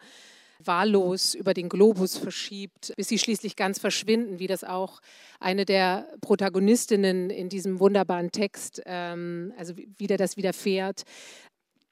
wahllos 0.67 1.35
über 1.35 1.55
den 1.55 1.69
Globus 1.69 2.17
verschiebt, 2.17 2.93
bis 2.97 3.09
sie 3.09 3.19
schließlich 3.19 3.57
ganz 3.57 3.79
verschwinden, 3.79 4.39
wie 4.39 4.47
das 4.47 4.65
auch 4.65 5.01
eine 5.41 5.65
der 5.65 6.09
Protagonistinnen 6.21 7.31
in 7.31 7.49
diesem 7.49 7.81
wunderbaren 7.81 8.31
Text, 8.31 8.83
ähm, 8.87 9.53
also 9.57 9.75
wie 9.77 10.07
der 10.07 10.19
das 10.19 10.37
widerfährt, 10.37 11.03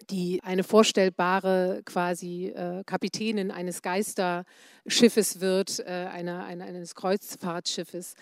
die 0.08 0.40
eine 0.42 0.64
vorstellbare 0.64 1.82
quasi 1.84 2.46
äh, 2.48 2.82
Kapitänin 2.84 3.50
eines 3.50 3.82
Geisterschiffes 3.82 5.40
wird, 5.40 5.80
äh, 5.80 6.08
einer, 6.10 6.44
einer, 6.44 6.64
eines 6.64 6.94
Kreuzfahrtschiffes. 6.94 8.14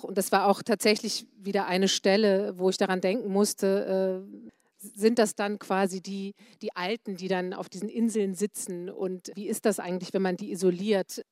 Und 0.00 0.18
das 0.18 0.32
war 0.32 0.46
auch 0.46 0.62
tatsächlich 0.62 1.26
wieder 1.36 1.66
eine 1.66 1.88
Stelle, 1.88 2.58
wo 2.58 2.70
ich 2.70 2.76
daran 2.76 3.00
denken 3.00 3.30
musste, 3.30 4.24
äh, 4.26 4.48
sind 4.82 5.18
das 5.18 5.34
dann 5.34 5.58
quasi 5.58 6.00
die, 6.00 6.34
die 6.60 6.74
Alten, 6.74 7.16
die 7.16 7.28
dann 7.28 7.54
auf 7.54 7.68
diesen 7.68 7.88
Inseln 7.88 8.34
sitzen? 8.34 8.90
Und 8.90 9.30
wie 9.34 9.46
ist 9.46 9.64
das 9.64 9.78
eigentlich, 9.78 10.12
wenn 10.12 10.22
man 10.22 10.36
die 10.36 10.50
isoliert? 10.50 11.24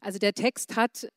Also 0.00 0.18
der 0.18 0.34
Text 0.34 0.76
hat, 0.76 1.08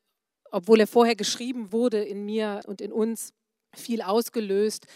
obwohl 0.52 0.80
er 0.80 0.88
vorher 0.88 1.16
geschrieben 1.16 1.72
wurde 1.72 2.04
in 2.04 2.26
mir 2.26 2.62
und 2.68 2.82
in 2.82 2.92
uns, 2.92 3.34
viel 3.76 4.02
ausgelöst, 4.02 4.88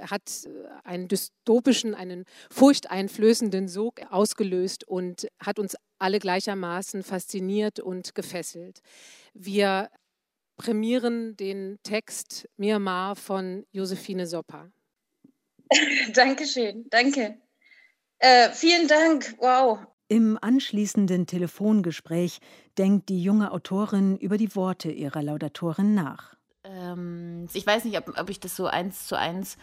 hat 0.00 0.48
einen 0.84 1.08
dystopischen, 1.08 1.94
einen 1.94 2.24
furchteinflößenden 2.50 3.68
Sog 3.68 4.00
ausgelöst 4.10 4.86
und 4.88 5.28
hat 5.38 5.58
uns 5.58 5.76
alle 5.98 6.18
gleichermaßen 6.18 7.02
fasziniert 7.02 7.80
und 7.80 8.14
gefesselt. 8.14 8.80
Wir 9.34 9.90
prämieren 10.56 11.36
den 11.36 11.78
Text 11.82 12.48
Myanmar 12.56 13.16
von 13.16 13.64
Josephine 13.72 14.26
Soppa. 14.26 14.70
Dankeschön, 16.14 16.86
danke. 16.90 17.38
Äh, 18.18 18.50
vielen 18.50 18.88
Dank, 18.88 19.34
wow. 19.38 19.78
Im 20.08 20.38
anschließenden 20.40 21.26
Telefongespräch 21.26 22.38
denkt 22.76 23.08
die 23.08 23.22
junge 23.22 23.50
Autorin 23.50 24.16
über 24.18 24.36
die 24.36 24.54
Worte 24.54 24.90
ihrer 24.90 25.22
Laudatorin 25.22 25.94
nach. 25.94 26.36
Ähm, 26.72 27.46
ich 27.52 27.66
weiß 27.66 27.84
nicht, 27.84 27.98
ob, 27.98 28.18
ob, 28.18 28.30
ich 28.30 28.40
das 28.40 28.56
so 28.56 28.66
eins 28.66 29.06
zu 29.06 29.16
eins 29.16 29.56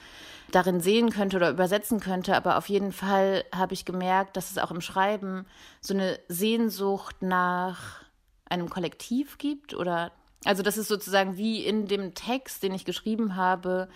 darin 0.52 0.80
sehen 0.80 1.10
könnte 1.10 1.38
oder 1.38 1.50
übersetzen 1.50 2.00
könnte, 2.00 2.36
aber 2.36 2.58
auf 2.58 2.70
jeden 2.70 2.92
Fall 2.92 3.44
habe 3.54 3.74
ich 3.74 3.86
gemerkt, 3.86 4.38
dass 4.38 4.52
es 4.52 4.58
auch 4.58 4.72
im 4.72 4.82
Schreiben 4.82 5.46
so 5.82 5.94
eine 5.94 6.20
Sehnsucht 6.28 7.22
nach 7.22 8.04
einem 8.46 8.70
Kollektiv 8.70 9.38
gibt 9.38 9.74
oder 9.74 10.12
also 10.46 10.64
das 10.64 10.78
ist 10.78 10.88
sozusagen 10.88 11.38
wie 11.38 11.66
in 11.66 11.88
dem 11.88 12.14
Text, 12.14 12.64
den 12.64 12.74
ich 12.74 12.86
geschrieben 12.86 13.36
habe, 13.36 13.90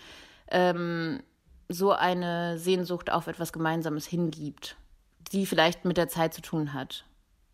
ähm, 0.49 1.23
so 1.69 1.91
eine 1.91 2.59
Sehnsucht 2.59 3.11
auf 3.11 3.27
etwas 3.27 3.53
Gemeinsames 3.53 4.05
hingibt, 4.05 4.75
die 5.31 5.45
vielleicht 5.45 5.85
mit 5.85 5.97
der 5.97 6.09
Zeit 6.09 6.33
zu 6.33 6.41
tun 6.41 6.73
hat. 6.73 7.05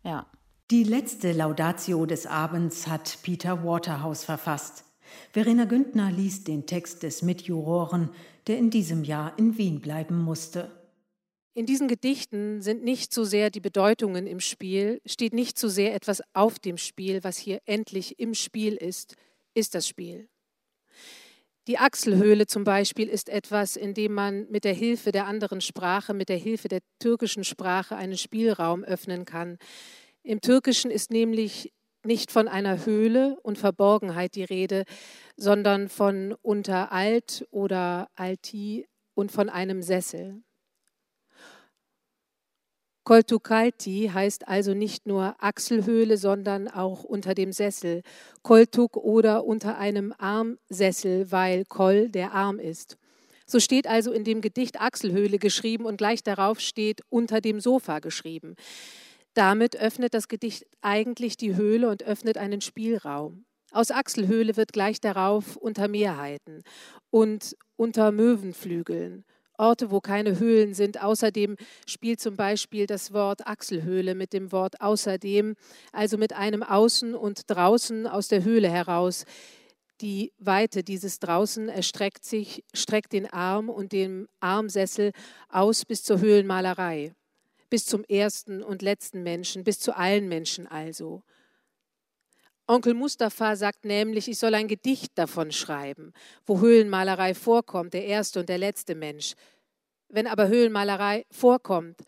Ja. 0.02 0.26
Die 0.70 0.84
letzte 0.84 1.32
Laudatio 1.32 2.06
des 2.06 2.26
Abends 2.26 2.86
hat 2.86 3.18
Peter 3.22 3.64
Waterhouse 3.64 4.24
verfasst. 4.24 4.84
Verena 5.32 5.64
Güntner 5.64 6.10
liest 6.10 6.48
den 6.48 6.66
Text 6.66 7.02
des 7.02 7.22
Mitjuroren, 7.22 8.10
der 8.46 8.58
in 8.58 8.70
diesem 8.70 9.04
Jahr 9.04 9.38
in 9.38 9.58
Wien 9.58 9.80
bleiben 9.80 10.18
musste. 10.18 10.70
In 11.54 11.66
diesen 11.66 11.88
Gedichten 11.88 12.62
sind 12.62 12.84
nicht 12.84 13.12
so 13.12 13.24
sehr 13.24 13.50
die 13.50 13.60
Bedeutungen 13.60 14.26
im 14.26 14.40
Spiel, 14.40 15.00
steht 15.04 15.34
nicht 15.34 15.58
so 15.58 15.68
sehr 15.68 15.94
etwas 15.94 16.22
auf 16.32 16.58
dem 16.58 16.78
Spiel, 16.78 17.24
was 17.24 17.38
hier 17.38 17.60
endlich 17.64 18.18
im 18.18 18.34
Spiel 18.34 18.74
ist, 18.74 19.16
ist 19.54 19.74
das 19.74 19.88
Spiel. 19.88 20.28
Die 21.66 21.78
Achselhöhle 21.78 22.46
zum 22.46 22.64
Beispiel 22.64 23.08
ist 23.08 23.28
etwas, 23.28 23.76
in 23.76 23.94
dem 23.94 24.14
man 24.14 24.46
mit 24.50 24.64
der 24.64 24.72
Hilfe 24.72 25.12
der 25.12 25.26
anderen 25.26 25.60
Sprache, 25.60 26.14
mit 26.14 26.28
der 26.28 26.38
Hilfe 26.38 26.68
der 26.68 26.80
türkischen 26.98 27.44
Sprache 27.44 27.96
einen 27.96 28.16
Spielraum 28.16 28.82
öffnen 28.82 29.24
kann. 29.24 29.58
Im 30.22 30.40
Türkischen 30.40 30.90
ist 30.90 31.10
nämlich 31.10 31.72
nicht 32.04 32.30
von 32.30 32.48
einer 32.48 32.84
Höhle 32.86 33.38
und 33.42 33.58
Verborgenheit 33.58 34.34
die 34.34 34.44
Rede, 34.44 34.84
sondern 35.36 35.88
von 35.88 36.34
unter 36.42 36.92
Alt 36.92 37.46
oder 37.50 38.08
Alti 38.14 38.86
und 39.14 39.32
von 39.32 39.48
einem 39.48 39.82
Sessel. 39.82 40.42
Koltukalti 43.04 44.10
heißt 44.12 44.46
also 44.46 44.74
nicht 44.74 45.06
nur 45.06 45.34
Achselhöhle, 45.38 46.16
sondern 46.16 46.68
auch 46.68 47.02
unter 47.02 47.34
dem 47.34 47.52
Sessel. 47.52 48.02
Koltuk 48.42 48.96
oder 48.96 49.44
unter 49.44 49.78
einem 49.78 50.14
Armsessel, 50.18 51.32
weil 51.32 51.64
Kol 51.64 52.08
der 52.08 52.32
Arm 52.32 52.58
ist. 52.58 52.98
So 53.46 53.58
steht 53.58 53.88
also 53.88 54.12
in 54.12 54.22
dem 54.22 54.42
Gedicht 54.42 54.80
Achselhöhle 54.80 55.38
geschrieben 55.38 55.86
und 55.86 55.96
gleich 55.96 56.22
darauf 56.22 56.60
steht 56.60 57.00
unter 57.08 57.40
dem 57.40 57.58
Sofa 57.58 57.98
geschrieben. 57.98 58.54
Damit 59.34 59.76
öffnet 59.76 60.14
das 60.14 60.28
Gedicht 60.28 60.66
eigentlich 60.80 61.36
die 61.36 61.54
Höhle 61.54 61.88
und 61.88 62.02
öffnet 62.02 62.36
einen 62.36 62.60
Spielraum. 62.60 63.44
Aus 63.72 63.92
Achselhöhle 63.92 64.56
wird 64.56 64.72
gleich 64.72 65.00
darauf 65.00 65.56
unter 65.56 65.86
Mehrheiten 65.86 66.62
und 67.10 67.56
unter 67.76 68.10
Möwenflügeln. 68.10 69.24
Orte, 69.56 69.90
wo 69.90 70.00
keine 70.00 70.38
Höhlen 70.40 70.74
sind. 70.74 71.02
Außerdem 71.02 71.56
spielt 71.86 72.18
zum 72.18 72.34
Beispiel 72.34 72.86
das 72.86 73.12
Wort 73.12 73.46
Achselhöhle 73.46 74.14
mit 74.14 74.32
dem 74.32 74.50
Wort 74.52 74.80
außerdem, 74.80 75.54
also 75.92 76.16
mit 76.16 76.32
einem 76.32 76.62
Außen 76.62 77.14
und 77.14 77.42
draußen 77.48 78.06
aus 78.06 78.28
der 78.28 78.42
Höhle 78.42 78.70
heraus. 78.70 79.24
Die 80.00 80.32
Weite 80.38 80.82
dieses 80.82 81.20
draußen 81.20 81.68
erstreckt 81.68 82.24
sich, 82.24 82.64
streckt 82.72 83.12
den 83.12 83.30
Arm 83.30 83.68
und 83.68 83.92
den 83.92 84.28
Armsessel 84.40 85.12
aus 85.50 85.84
bis 85.84 86.02
zur 86.02 86.20
Höhlenmalerei 86.20 87.14
bis 87.70 87.86
zum 87.86 88.04
ersten 88.04 88.62
und 88.62 88.82
letzten 88.82 89.22
Menschen, 89.22 89.64
bis 89.64 89.78
zu 89.78 89.96
allen 89.96 90.28
Menschen 90.28 90.66
also. 90.66 91.22
Onkel 92.66 92.94
Mustafa 92.94 93.56
sagt 93.56 93.84
nämlich, 93.84 94.28
ich 94.28 94.38
soll 94.38 94.54
ein 94.54 94.68
Gedicht 94.68 95.12
davon 95.16 95.50
schreiben, 95.50 96.12
wo 96.46 96.60
Höhlenmalerei 96.60 97.34
vorkommt, 97.34 97.94
der 97.94 98.04
erste 98.04 98.40
und 98.40 98.48
der 98.48 98.58
letzte 98.58 98.94
Mensch. 98.94 99.34
Wenn 100.08 100.26
aber 100.26 100.48
Höhlenmalerei 100.48 101.24
vorkommt, 101.30 102.00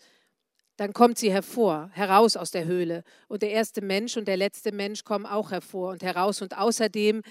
dann 0.77 0.93
kommt 0.93 1.19
sie 1.19 1.33
hervor, 1.33 1.91
heraus 1.93 2.37
aus 2.37 2.51
der 2.51 2.65
Höhle. 2.65 3.05
Und 3.29 3.43
der 3.43 3.51
erste 3.51 3.83
Mensch 3.83 4.17
und 4.17 4.27
der 4.27 4.37
letzte 4.37 4.73
Mensch 4.73 5.05
kommen 5.05 5.27
auch 5.27 5.51
hervor 5.51 5.91
und 5.91 6.03
heraus. 6.03 6.43
Und 6.43 6.57
außerdem, 6.57 7.23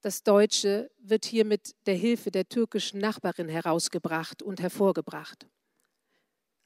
das 0.00 0.22
Deutsche 0.22 0.90
wird 0.98 1.24
hier 1.24 1.44
mit 1.44 1.74
der 1.86 1.94
Hilfe 1.94 2.30
der 2.30 2.48
türkischen 2.48 3.00
Nachbarin 3.00 3.48
herausgebracht 3.48 4.42
und 4.42 4.60
hervorgebracht. 4.60 5.46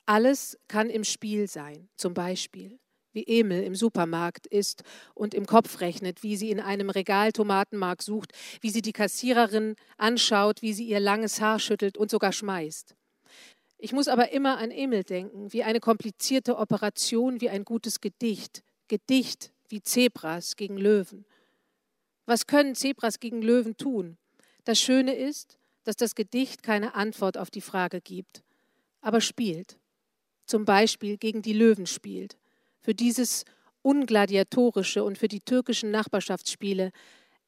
Alles 0.07 0.59
kann 0.69 0.91
im 0.91 1.05
Spiel 1.05 1.49
sein, 1.49 1.89
zum 1.97 2.15
Beispiel 2.15 2.79
wie 3.13 3.27
Emil 3.27 3.63
im 3.63 3.75
Supermarkt 3.75 4.47
ist 4.47 4.83
und 5.15 5.35
im 5.35 5.47
Kopf 5.47 5.81
rechnet, 5.81 6.23
wie 6.23 6.37
sie 6.37 6.51
in 6.51 6.61
einem 6.61 6.91
Regal 6.91 7.33
Tomatenmark 7.33 8.03
sucht, 8.03 8.33
wie 8.61 8.71
sie 8.71 8.83
die 8.83 8.93
Kassiererin 8.93 9.77
anschaut, 9.99 10.63
wie 10.63 10.73
sie 10.73 10.85
ihr 10.85 11.01
langes 11.01 11.41
Haar 11.41 11.59
schüttelt 11.59 11.97
und 11.97 12.11
sogar 12.11 12.33
schmeißt. 12.33 12.95
Ich 13.79 13.93
muss 13.93 14.09
aber 14.09 14.33
immer 14.33 14.59
an 14.59 14.71
Emil 14.71 15.03
denken, 15.03 15.53
wie 15.53 15.65
eine 15.65 15.81
komplizierte 15.81 16.57
Operation, 16.57 17.41
wie 17.41 17.51
ein 17.51 17.65
gutes 17.65 18.01
Gedicht. 18.01 18.63
Gedicht 18.89 19.53
wie 19.69 19.83
Zebras 19.83 20.57
gegen 20.57 20.77
Löwen. 20.77 21.25
Was 22.27 22.47
können 22.47 22.75
Zebras 22.75 23.19
gegen 23.19 23.43
Löwen 23.43 23.77
tun? 23.77 24.19
Das 24.65 24.79
Schöne 24.79 25.15
ist, 25.15 25.59
dass 25.83 25.97
das 25.97 26.15
Gedicht 26.15 26.63
keine 26.63 26.95
Antwort 26.95 27.37
auf 27.37 27.51
die 27.51 27.61
Frage 27.61 28.01
gibt, 28.01 28.45
aber 29.01 29.21
spielt 29.21 29.79
zum 30.47 30.65
Beispiel 30.65 31.17
gegen 31.17 31.43
die 31.43 31.53
Löwen 31.53 31.87
spielt. 31.87 32.37
Für 32.81 32.95
dieses 32.95 33.45
ungladiatorische 33.83 35.05
und 35.05 35.19
für 35.19 35.29
die 35.29 35.41
türkischen 35.41 35.91
Nachbarschaftsspiele 35.91 36.93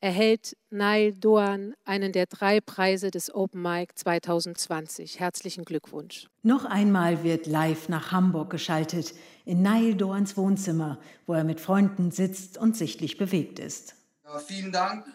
erhält 0.01 0.55
Nail 0.68 1.14
Doğan 1.14 1.74
einen 1.84 2.12
der 2.12 2.26
drei 2.26 2.61
Preise 2.61 3.11
des 3.11 3.34
Open 3.34 3.62
Mic 3.62 3.95
2020. 3.95 5.18
Herzlichen 5.18 5.64
Glückwunsch. 5.64 6.28
Noch 6.42 6.66
einmal 6.66 7.24
wird 7.24 7.47
live 7.47 7.88
nach 7.88 8.12
Hamburg 8.12 8.51
geschaltet, 8.51 9.14
in 9.47 9.62
Nail 9.62 9.95
Doğans 9.95 10.36
Wohnzimmer, 10.36 10.99
wo 11.26 11.32
er 11.32 11.45
mit 11.45 11.59
Freunden 11.59 12.11
sitzt 12.11 12.59
und 12.59 12.76
sichtlich 12.76 13.16
bewegt 13.16 13.59
ist. 13.59 13.95
Ja, 14.24 14.38
vielen 14.38 14.72
Dank. 14.72 15.07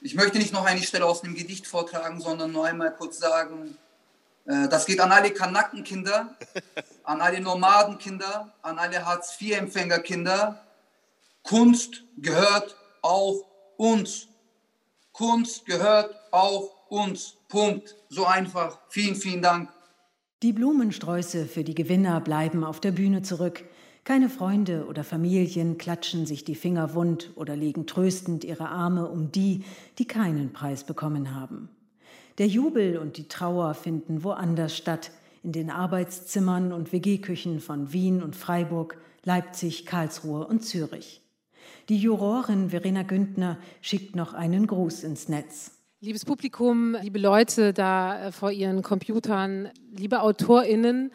Ich 0.00 0.14
möchte 0.14 0.38
nicht 0.38 0.52
noch 0.52 0.66
eine 0.66 0.82
Stelle 0.82 1.06
aus 1.06 1.22
dem 1.22 1.34
Gedicht 1.34 1.66
vortragen, 1.66 2.20
sondern 2.20 2.52
nur 2.52 2.66
einmal 2.66 2.94
kurz 2.94 3.18
sagen, 3.18 3.76
das 4.48 4.86
geht 4.86 4.98
an 5.00 5.12
alle 5.12 5.30
Kanackenkinder, 5.30 6.34
an 7.04 7.20
alle 7.20 7.40
Nomadenkinder, 7.40 8.54
an 8.62 8.78
alle 8.78 9.04
Hartz-IV-Empfängerkinder. 9.04 10.64
Kunst 11.42 12.02
gehört 12.16 12.74
auch 13.02 13.44
uns. 13.76 14.28
Kunst 15.12 15.66
gehört 15.66 16.14
auch 16.30 16.70
uns. 16.88 17.34
Punkt. 17.48 17.94
So 18.08 18.24
einfach. 18.24 18.78
Vielen, 18.88 19.16
vielen 19.16 19.42
Dank. 19.42 19.70
Die 20.42 20.52
Blumensträuße 20.52 21.46
für 21.46 21.64
die 21.64 21.74
Gewinner 21.74 22.20
bleiben 22.20 22.64
auf 22.64 22.80
der 22.80 22.92
Bühne 22.92 23.22
zurück. 23.22 23.64
Keine 24.04 24.30
Freunde 24.30 24.86
oder 24.86 25.04
Familien 25.04 25.76
klatschen 25.76 26.24
sich 26.24 26.44
die 26.44 26.54
Finger 26.54 26.94
wund 26.94 27.32
oder 27.34 27.54
legen 27.54 27.86
tröstend 27.86 28.44
ihre 28.44 28.68
Arme 28.68 29.08
um 29.08 29.30
die, 29.30 29.64
die 29.98 30.06
keinen 30.06 30.54
Preis 30.54 30.84
bekommen 30.84 31.34
haben. 31.34 31.68
Der 32.38 32.46
Jubel 32.46 32.98
und 32.98 33.16
die 33.16 33.26
Trauer 33.26 33.74
finden 33.74 34.22
woanders 34.22 34.76
statt, 34.76 35.10
in 35.42 35.50
den 35.50 35.70
Arbeitszimmern 35.70 36.72
und 36.72 36.92
WG-Küchen 36.92 37.58
von 37.58 37.92
Wien 37.92 38.22
und 38.22 38.36
Freiburg, 38.36 38.96
Leipzig, 39.24 39.86
Karlsruhe 39.86 40.46
und 40.46 40.64
Zürich. 40.64 41.20
Die 41.88 41.98
Jurorin 41.98 42.70
Verena 42.70 43.02
Güntner 43.02 43.58
schickt 43.80 44.14
noch 44.14 44.34
einen 44.34 44.68
Gruß 44.68 45.02
ins 45.02 45.28
Netz. 45.28 45.72
Liebes 46.00 46.24
Publikum, 46.24 46.96
liebe 47.02 47.18
Leute 47.18 47.72
da 47.72 48.28
äh, 48.28 48.32
vor 48.32 48.52
ihren 48.52 48.82
Computern, 48.82 49.70
liebe 49.96 50.20
AutorInnen, 50.20 51.10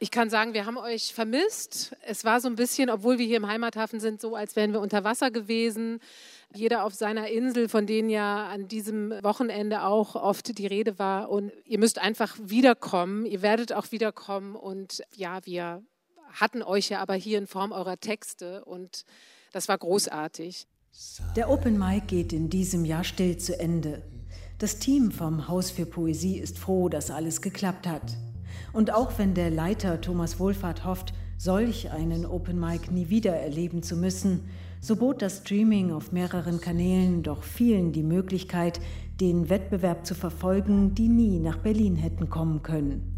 ich 0.00 0.12
kann 0.12 0.30
sagen, 0.30 0.54
wir 0.54 0.64
haben 0.64 0.76
euch 0.76 1.12
vermisst. 1.12 1.96
Es 2.06 2.24
war 2.24 2.40
so 2.40 2.46
ein 2.46 2.54
bisschen, 2.54 2.88
obwohl 2.88 3.18
wir 3.18 3.26
hier 3.26 3.38
im 3.38 3.48
Heimathafen 3.48 3.98
sind, 3.98 4.20
so, 4.20 4.36
als 4.36 4.54
wären 4.54 4.72
wir 4.72 4.80
unter 4.80 5.02
Wasser 5.02 5.32
gewesen 5.32 5.98
jeder 6.54 6.84
auf 6.84 6.94
seiner 6.94 7.28
Insel, 7.28 7.68
von 7.68 7.86
denen 7.86 8.08
ja 8.08 8.48
an 8.48 8.68
diesem 8.68 9.10
Wochenende 9.22 9.84
auch 9.84 10.14
oft 10.14 10.58
die 10.58 10.66
Rede 10.66 10.98
war. 10.98 11.30
Und 11.30 11.52
ihr 11.64 11.78
müsst 11.78 11.98
einfach 11.98 12.36
wiederkommen, 12.42 13.26
ihr 13.26 13.42
werdet 13.42 13.72
auch 13.72 13.92
wiederkommen. 13.92 14.56
Und 14.56 15.02
ja, 15.14 15.44
wir 15.44 15.82
hatten 16.32 16.62
euch 16.62 16.88
ja 16.88 17.00
aber 17.00 17.14
hier 17.14 17.38
in 17.38 17.46
Form 17.46 17.72
eurer 17.72 17.98
Texte 17.98 18.64
und 18.64 19.04
das 19.52 19.68
war 19.68 19.78
großartig. 19.78 20.66
Der 21.36 21.50
Open 21.50 21.78
Mic 21.78 22.06
geht 22.06 22.32
in 22.32 22.50
diesem 22.50 22.84
Jahr 22.84 23.04
still 23.04 23.36
zu 23.38 23.58
Ende. 23.58 24.02
Das 24.58 24.78
Team 24.78 25.12
vom 25.12 25.48
Haus 25.48 25.70
für 25.70 25.86
Poesie 25.86 26.38
ist 26.38 26.58
froh, 26.58 26.88
dass 26.88 27.10
alles 27.10 27.40
geklappt 27.40 27.86
hat. 27.86 28.16
Und 28.72 28.92
auch 28.92 29.18
wenn 29.18 29.34
der 29.34 29.50
Leiter 29.50 30.00
Thomas 30.00 30.40
Wohlfahrt 30.40 30.84
hofft, 30.84 31.12
solch 31.36 31.90
einen 31.90 32.26
Open 32.26 32.58
Mic 32.58 32.90
nie 32.90 33.08
wieder 33.08 33.34
erleben 33.36 33.82
zu 33.82 33.96
müssen, 33.96 34.50
so 34.80 34.96
bot 34.96 35.22
das 35.22 35.38
Streaming 35.38 35.92
auf 35.92 36.12
mehreren 36.12 36.60
Kanälen 36.60 37.22
doch 37.22 37.42
vielen 37.42 37.92
die 37.92 38.02
Möglichkeit, 38.02 38.80
den 39.20 39.48
Wettbewerb 39.48 40.06
zu 40.06 40.14
verfolgen, 40.14 40.94
die 40.94 41.08
nie 41.08 41.40
nach 41.40 41.58
Berlin 41.58 41.96
hätten 41.96 42.30
kommen 42.30 42.62
können. 42.62 43.14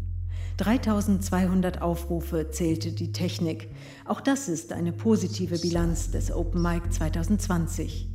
3200 0.57 1.81
Aufrufe 1.81 2.49
zählte 2.51 2.91
die 2.91 3.11
Technik. 3.11 3.69
Auch 4.05 4.21
das 4.21 4.47
ist 4.47 4.73
eine 4.73 4.91
positive 4.91 5.57
Bilanz 5.57 6.11
des 6.11 6.31
Open 6.31 6.61
Mic 6.61 6.89
2020. 6.89 8.07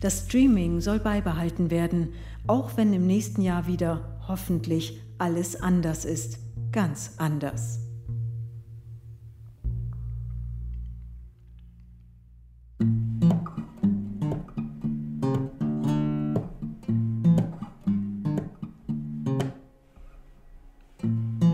Das 0.00 0.26
Streaming 0.26 0.80
soll 0.80 0.98
beibehalten 0.98 1.70
werden, 1.70 2.14
auch 2.46 2.76
wenn 2.76 2.92
im 2.94 3.06
nächsten 3.06 3.42
Jahr 3.42 3.66
wieder 3.66 4.18
hoffentlich 4.28 5.00
alles 5.18 5.60
anders 5.60 6.04
ist. 6.04 6.38
Ganz 6.72 7.12
anders. 7.18 7.89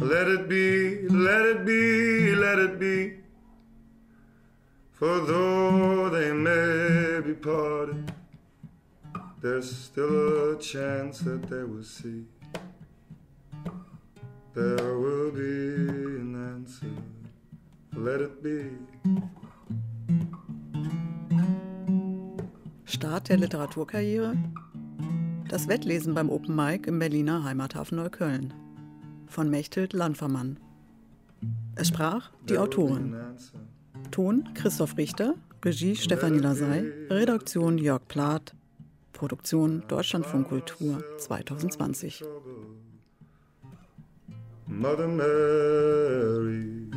Let 0.00 0.28
it 0.28 0.48
be, 0.48 1.08
let 1.08 1.44
it 1.44 1.66
be, 1.66 2.34
let 2.34 2.58
it 2.58 2.80
be. 2.80 3.18
For 4.92 5.20
though 5.20 6.08
they 6.08 6.32
may 6.32 7.20
be 7.20 7.34
parted, 7.34 8.10
there's 9.42 9.70
still 9.70 10.52
a 10.52 10.58
chance 10.58 11.18
that 11.20 11.42
they 11.50 11.64
will 11.64 11.82
see. 11.82 12.24
There 14.54 14.98
will 14.98 15.32
be 15.32 16.20
an 16.20 16.34
answer. 16.54 16.86
Let 17.94 18.22
it 18.22 18.42
be. 18.42 18.70
Start 22.86 23.28
der 23.28 23.36
Literaturkarriere? 23.36 24.34
Das 25.48 25.68
Wettlesen 25.68 26.14
beim 26.14 26.30
Open 26.30 26.56
Mic 26.56 26.86
im 26.86 26.98
Berliner 26.98 27.44
Heimathafen 27.44 27.96
Neukölln. 27.96 28.54
Von 29.30 29.48
Mechthild 29.48 29.92
Landvermann. 29.92 30.58
Es 31.76 31.86
sprach 31.86 32.32
die 32.48 32.58
Autorin. 32.58 33.14
Ton 34.10 34.48
Christoph 34.54 34.96
Richter, 34.96 35.36
Regie 35.64 35.94
Stefanie 35.94 36.40
Lasey, 36.40 36.92
Redaktion 37.08 37.78
Jörg 37.78 38.08
Plath, 38.08 38.56
Produktion 39.12 39.84
Deutschlandfunk 39.86 40.48
Kultur 40.48 41.04
2020. 41.18 42.24
Mother 44.66 45.06
Mary. 45.06 46.90